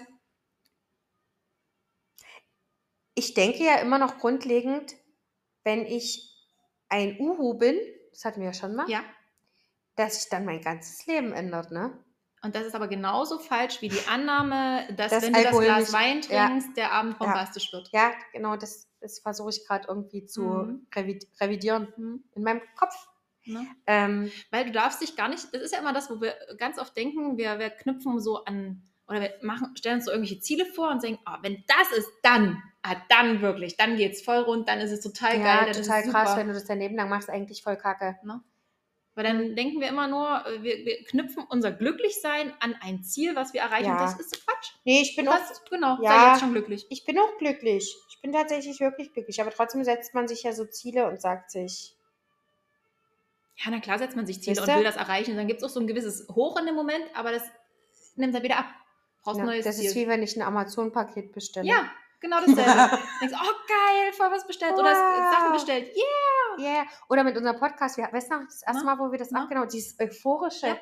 Ich 3.15 3.35
denke 3.35 3.65
ja 3.65 3.77
immer 3.77 3.99
noch 3.99 4.19
grundlegend, 4.19 4.95
wenn 5.65 5.87
ich 5.87 6.37
ein 6.89 7.17
Uhu 7.21 7.55
bin, 7.55 7.77
das 8.13 8.25
hatten 8.25 8.41
wir 8.41 8.49
ja 8.49 8.53
schon 8.53 8.75
mal, 8.75 8.89
Ja. 8.91 9.03
Dass 9.99 10.21
sich 10.21 10.29
dann 10.31 10.45
mein 10.45 10.61
ganzes 10.61 11.07
Leben 11.07 11.33
ändert, 11.33 11.71
ne? 11.71 11.93
Und 12.41 12.55
das 12.55 12.65
ist 12.65 12.75
aber 12.77 12.87
genauso 12.87 13.39
falsch 13.41 13.83
wie 13.83 13.89
die 13.89 14.07
Annahme, 14.09 14.87
dass 14.97 15.11
Dass 15.11 15.25
wenn 15.25 15.33
du 15.33 15.43
das 15.43 15.59
Glas 15.59 15.93
Wein 15.93 16.21
ja. 16.31 16.47
trinkst, 16.47 16.77
der 16.77 16.93
Abend 16.93 17.19
bombastisch 17.19 17.73
wird. 17.73 17.89
Ja, 17.93 18.13
genau, 18.33 18.57
das, 18.57 18.89
das 19.01 19.19
versuche 19.19 19.51
ich 19.51 19.67
gerade 19.67 19.89
irgendwie 19.89 20.25
zu 20.25 20.43
Mhm. 20.43 20.87
revid 20.95 21.27
revidieren 21.41 21.89
Hm, 21.97 22.23
in 22.37 22.43
meinem 22.45 22.61
Kopf. 22.77 22.95
ne? 23.45 23.67
Ähm, 23.89 24.31
Weil 24.53 24.67
du 24.67 24.71
darfst 24.71 25.03
dich 25.03 25.17
gar 25.17 25.29
nicht, 25.29 25.53
das 25.53 25.63
ist 25.63 25.73
ja 25.73 25.81
immer 25.81 25.93
das, 25.93 26.11
wo 26.11 26.21
wir 26.21 26.35
ganz 26.59 26.79
oft 26.79 26.97
denken, 26.97 27.37
wir, 27.39 27.59
wir 27.59 27.71
knüpfen 27.71 28.21
so 28.21 28.45
an, 28.45 28.83
oder 29.09 29.21
wir 29.21 29.35
machen, 29.43 29.75
stellen 29.77 29.97
uns 29.97 30.05
so 30.05 30.13
irgendwelche 30.13 30.39
Ziele 30.41 30.65
vor 30.67 30.91
und 30.91 31.03
sagen, 31.03 31.19
ah, 31.25 31.39
wenn 31.43 31.65
das 31.67 31.91
ist, 31.99 32.09
dann, 32.23 32.63
ah, 32.83 32.95
dann 33.09 33.41
wirklich, 33.43 33.77
dann 33.77 33.97
geht's 33.97 34.23
voll 34.23 34.39
rund, 34.39 34.69
dann 34.69 34.79
ist 34.81 34.93
es 34.93 35.01
total 35.01 35.39
geil, 35.39 35.45
ja, 35.45 35.65
dann 35.65 35.73
total 35.73 36.01
ist 36.03 36.07
es 36.07 36.13
krass, 36.13 36.37
wenn 36.37 36.47
du 36.47 36.55
das 36.55 36.67
dein 36.67 36.79
Leben 36.79 36.95
lang 36.95 37.09
machst, 37.09 37.31
eigentlich 37.31 37.65
voll 37.65 37.77
kacke. 37.77 38.17
Weil 39.19 39.25
dann 39.25 39.57
denken 39.57 39.81
wir 39.81 39.89
immer 39.89 40.07
nur, 40.07 40.47
äh, 40.47 40.63
wir, 40.63 40.85
wir 40.85 41.03
knüpfen 41.03 41.43
unser 41.49 41.73
Glücklichsein 41.73 42.53
an 42.61 42.77
ein 42.81 43.03
Ziel, 43.03 43.35
was 43.35 43.53
wir 43.53 43.63
erreichen. 43.63 43.89
Ja. 43.89 43.99
Das 44.01 44.17
ist 44.21 44.47
Quatsch. 44.47 44.75
Nee, 44.85 45.03
ich 45.03 45.17
bin 45.17 45.25
Du 45.25 45.33
auch 45.33 45.39
genau, 45.69 45.99
Ja. 46.01 46.11
sei 46.21 46.29
jetzt 46.31 46.41
schon 46.41 46.53
glücklich. 46.53 46.87
Ich 46.89 47.05
bin 47.05 47.19
auch 47.19 47.37
glücklich. 47.39 47.97
Ich 48.11 48.21
bin 48.23 48.31
tatsächlich 48.31 48.79
wirklich 48.79 49.13
glücklich. 49.13 49.41
Aber 49.41 49.51
trotzdem 49.51 49.83
setzt 49.83 50.15
man 50.15 50.29
sich 50.29 50.45
ja 50.45 50.53
so 50.53 50.67
Ziele 50.67 51.09
und 51.09 51.21
sagt 51.21 51.51
sich, 51.51 51.97
Ja, 53.57 53.73
na 53.73 53.81
klar 53.81 53.99
setzt 53.99 54.15
man 54.15 54.25
sich 54.25 54.41
Ziele 54.41 54.61
und 54.63 54.69
will 54.69 54.85
das 54.85 54.95
erreichen. 54.95 55.33
Und 55.33 55.39
dann 55.39 55.49
gibt 55.49 55.63
es 55.63 55.69
auch 55.69 55.75
so 55.75 55.81
ein 55.81 55.89
gewisses 55.89 56.29
Hoch 56.33 56.57
in 56.61 56.67
dem 56.67 56.77
Moment, 56.77 57.05
aber 57.15 57.33
das 57.33 57.43
nimmt 58.15 58.37
dann 58.37 58.45
wieder 58.45 58.59
ab. 58.59 58.67
Brauchst 59.25 59.41
ja, 59.41 59.45
neues 59.47 59.65
das 59.65 59.79
Ziel. 59.79 59.87
ist 59.87 59.97
wie 59.97 60.07
wenn 60.07 60.23
ich 60.23 60.37
ein 60.37 60.43
Amazon-Paket 60.43 61.33
bestelle. 61.33 61.67
ja, 61.67 61.91
genau 62.21 62.39
dasselbe. 62.41 62.99
Denkst, 63.21 63.35
oh 63.37 63.53
geil, 63.69 64.13
voll 64.13 64.31
was 64.31 64.47
bestellt. 64.47 64.75
Oder 64.75 64.91
Wow. 64.93 65.33
Sachen 65.35 65.53
bestellt. 65.53 65.91
Yeah. 65.97 66.75
Yeah. 66.75 66.87
Oder 67.09 67.25
mit 67.25 67.37
unserem 67.37 67.59
Podcast. 67.59 67.97
Wir, 67.97 68.09
weißt 68.13 68.31
du 68.31 68.37
noch, 68.37 68.45
das 68.45 68.63
erste 68.63 68.85
Na? 68.85 68.97
Mal, 68.97 68.99
wo 69.07 69.11
wir 69.13 69.19
das 69.19 69.31
Na? 69.31 69.43
abgenommen 69.43 69.69
haben, 69.69 69.73
dieses 69.73 69.99
euphorische. 70.01 70.67
Ja. 70.69 70.79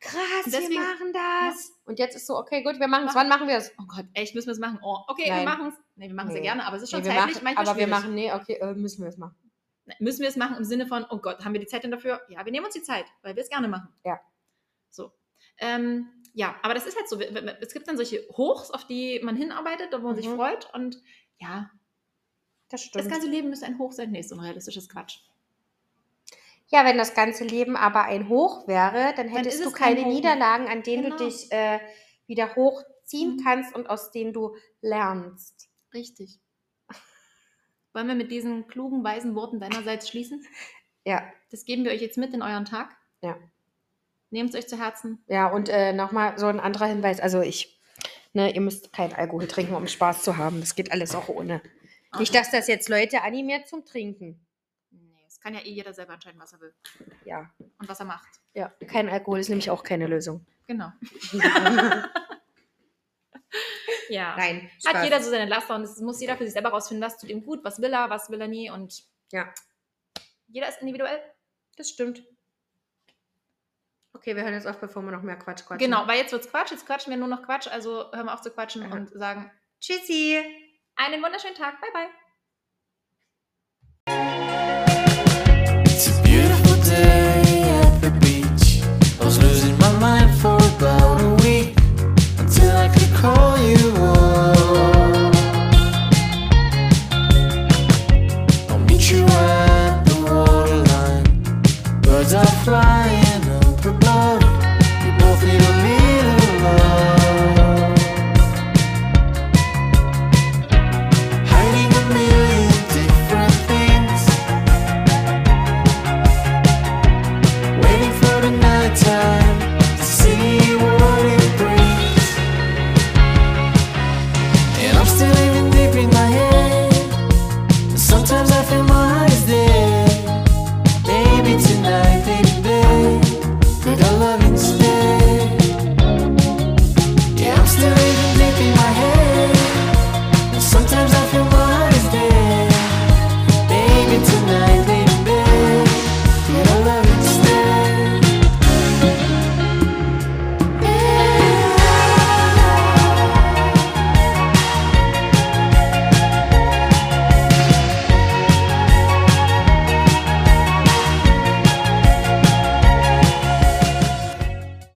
Krass, 0.00 0.46
Und 0.46 0.52
wir 0.52 0.60
deswegen- 0.60 0.82
machen 0.82 1.12
das. 1.12 1.72
Und 1.84 1.98
jetzt 1.98 2.16
ist 2.16 2.26
so, 2.26 2.36
okay, 2.38 2.62
gut, 2.62 2.80
wir 2.80 2.88
machen 2.88 3.06
es. 3.08 3.14
Wann 3.14 3.28
machen 3.28 3.46
wir 3.48 3.56
es? 3.58 3.70
Oh 3.78 3.84
Gott, 3.86 4.06
echt, 4.14 4.34
müssen 4.34 4.46
wir 4.48 4.52
es 4.54 4.58
machen? 4.58 4.78
Oh, 4.82 4.98
okay, 5.08 5.28
Nein. 5.28 5.40
wir 5.40 5.44
machen 5.48 5.68
es. 5.68 5.74
Nee, 5.96 6.08
wir 6.08 6.14
machen 6.14 6.28
es 6.28 6.34
Nee. 6.34 6.38
ja 6.40 6.44
gerne, 6.54 6.66
aber 6.66 6.76
es 6.76 6.82
ist 6.84 6.90
schon 6.90 7.02
Nee, 7.02 7.08
zeitlich 7.08 7.34
machen, 7.36 7.44
manchmal 7.44 7.68
aber 7.68 7.78
wir 7.78 7.86
machen, 7.86 8.14
nee, 8.14 8.32
okay, 8.32 8.54
äh, 8.54 8.72
müssen 8.74 9.02
wir 9.02 9.08
es 9.10 9.18
machen. 9.18 9.36
Müssen 9.98 10.20
wir 10.22 10.28
es 10.28 10.36
machen 10.36 10.56
im 10.56 10.64
Sinne 10.64 10.86
von, 10.86 11.04
oh 11.10 11.18
Gott, 11.18 11.44
haben 11.44 11.52
wir 11.52 11.60
die 11.60 11.66
Zeit 11.66 11.82
denn 11.84 11.90
dafür? 11.90 12.22
Ja, 12.28 12.44
wir 12.44 12.52
nehmen 12.52 12.64
uns 12.64 12.74
die 12.74 12.82
Zeit, 12.82 13.04
weil 13.22 13.34
wir 13.36 13.42
es 13.42 13.50
gerne 13.50 13.68
machen. 13.68 13.88
Ja. 14.04 14.20
So. 14.88 15.12
Ähm, 15.58 16.08
ja, 16.34 16.54
aber 16.62 16.74
das 16.74 16.86
ist 16.86 16.96
halt 16.96 17.08
so. 17.08 17.18
Es 17.20 17.72
gibt 17.72 17.88
dann 17.88 17.96
solche 17.96 18.26
Hochs, 18.36 18.70
auf 18.70 18.86
die 18.86 19.20
man 19.22 19.36
hinarbeitet, 19.36 19.88
wo 19.92 19.98
man 19.98 20.16
sich 20.16 20.28
Mhm. 20.28 20.36
freut. 20.36 20.72
Und 20.74 21.02
ja, 21.38 21.70
Das 22.68 22.82
stimmt. 22.82 23.04
das 23.04 23.10
ganze 23.12 23.28
Leben 23.28 23.48
müsste 23.50 23.66
ein 23.66 23.78
Hoch 23.78 23.92
sein. 23.92 24.10
Nee, 24.10 24.20
ist 24.20 24.32
unrealistisches 24.32 24.88
Quatsch. 24.88 25.18
Ja, 26.68 26.84
wenn 26.84 26.98
das 26.98 27.14
ganze 27.14 27.42
Leben 27.44 27.76
aber 27.76 28.04
ein 28.04 28.28
Hoch 28.28 28.68
wäre, 28.68 29.12
dann 29.16 29.26
hättest 29.28 29.58
ist 29.60 29.66
du 29.66 29.72
keine 29.72 30.02
Hoch. 30.02 30.06
Niederlagen, 30.12 30.68
an 30.68 30.82
denen 30.84 31.04
Genau. 31.04 31.16
du 31.16 31.24
dich 31.24 31.50
äh, 31.50 31.80
wieder 32.28 32.54
hochziehen 32.54 33.36
Mhm. 33.36 33.42
kannst 33.42 33.74
und 33.74 33.90
aus 33.90 34.12
denen 34.12 34.32
du 34.32 34.54
lernst. 34.80 35.68
Richtig. 35.92 36.38
Wollen 37.92 38.06
wir 38.06 38.14
mit 38.14 38.30
diesen 38.30 38.68
klugen, 38.68 39.02
weisen 39.02 39.34
Worten 39.34 39.58
deinerseits 39.58 40.08
schließen? 40.08 40.46
Ja, 41.04 41.24
Das 41.50 41.64
geben 41.64 41.82
wir 41.84 41.90
euch 41.90 42.00
jetzt 42.00 42.18
mit 42.18 42.32
in 42.34 42.42
euren 42.42 42.64
Tag. 42.66 42.96
Ja. 43.20 43.36
Nehmt 44.30 44.50
es 44.50 44.56
euch 44.56 44.68
zu 44.68 44.78
Herzen. 44.78 45.22
ja, 45.26 45.48
und 45.48 45.68
äh, 45.68 45.92
nochmal 45.92 46.38
so 46.38 46.46
ein 46.46 46.60
anderer 46.60 46.86
Hinweis. 46.86 47.20
Also 47.20 47.40
ich, 47.40 47.80
ne, 48.32 48.54
ihr 48.54 48.60
müsst 48.60 48.92
kein 48.92 49.12
Alkohol 49.12 49.46
trinken, 49.48 49.74
um 49.74 49.86
Spaß 49.88 50.22
zu 50.22 50.36
haben. 50.36 50.60
Das 50.60 50.74
geht 50.74 50.92
alles 50.92 51.14
auch 51.14 51.28
ohne. 51.28 51.60
Nicht, 52.18 52.34
dass 52.34 52.50
das 52.50 52.66
jetzt 52.68 52.88
Leute 52.88 53.22
animiert 53.22 53.68
zum 53.68 53.84
Trinken. 53.84 54.44
Nee, 54.90 55.16
es 55.26 55.40
kann 55.40 55.54
ja 55.54 55.60
eh 55.60 55.70
jeder 55.70 55.92
selber 55.92 56.14
entscheiden, 56.14 56.40
was 56.40 56.52
er 56.52 56.60
will 56.60 56.74
Ja, 57.24 57.50
und 57.78 57.88
was 57.88 57.98
er 58.00 58.06
macht. 58.06 58.28
ja. 58.54 58.72
Kein 58.88 59.08
Alkohol 59.08 59.38
ist 59.40 59.48
nämlich 59.48 59.70
auch 59.70 59.82
keine 59.82 60.06
Lösung. 60.06 60.44
Genau. 60.66 60.92
Ja. 64.08 64.34
Nein, 64.36 64.68
Hat 64.84 64.90
Spaß. 64.94 65.04
jeder 65.04 65.22
so 65.22 65.30
seine 65.30 65.46
Laster 65.48 65.76
und 65.76 65.82
es 65.82 66.00
muss 66.00 66.20
jeder 66.20 66.36
für 66.36 66.42
sich 66.44 66.52
selber 66.52 66.70
rausfinden, 66.70 67.04
was 67.06 67.16
tut 67.16 67.30
ihm 67.30 67.44
gut, 67.44 67.62
was 67.62 67.80
will 67.80 67.92
er, 67.92 68.10
was 68.10 68.28
will 68.28 68.40
er 68.40 68.48
nie 68.48 68.68
und 68.70 69.04
Ja. 69.30 69.52
jeder 70.48 70.68
ist 70.68 70.80
individuell. 70.80 71.20
Das 71.76 71.90
stimmt. 71.90 72.24
Okay, 74.12 74.34
wir 74.34 74.42
hören 74.42 74.54
jetzt 74.54 74.66
auf, 74.66 74.78
bevor 74.80 75.02
wir 75.02 75.12
noch 75.12 75.22
mehr 75.22 75.36
Quatsch 75.36 75.64
quatschen. 75.64 75.78
Genau, 75.90 76.06
weil 76.06 76.18
jetzt 76.18 76.32
wird's 76.32 76.50
Quatsch, 76.50 76.72
jetzt 76.72 76.86
quatschen 76.86 77.10
wir 77.10 77.16
nur 77.18 77.28
noch 77.28 77.42
Quatsch, 77.44 77.68
also 77.68 78.10
hören 78.12 78.26
wir 78.26 78.34
auf 78.34 78.40
zu 78.42 78.50
quatschen 78.50 78.82
Ja. 78.82 78.90
und 78.90 79.08
sagen 79.10 79.50
Tschüssi. 79.80 80.42
einen 80.96 81.22
wunderschönen 81.22 81.54
Tag, 81.54 81.80
bye 81.80 81.90
bye. 81.92 82.08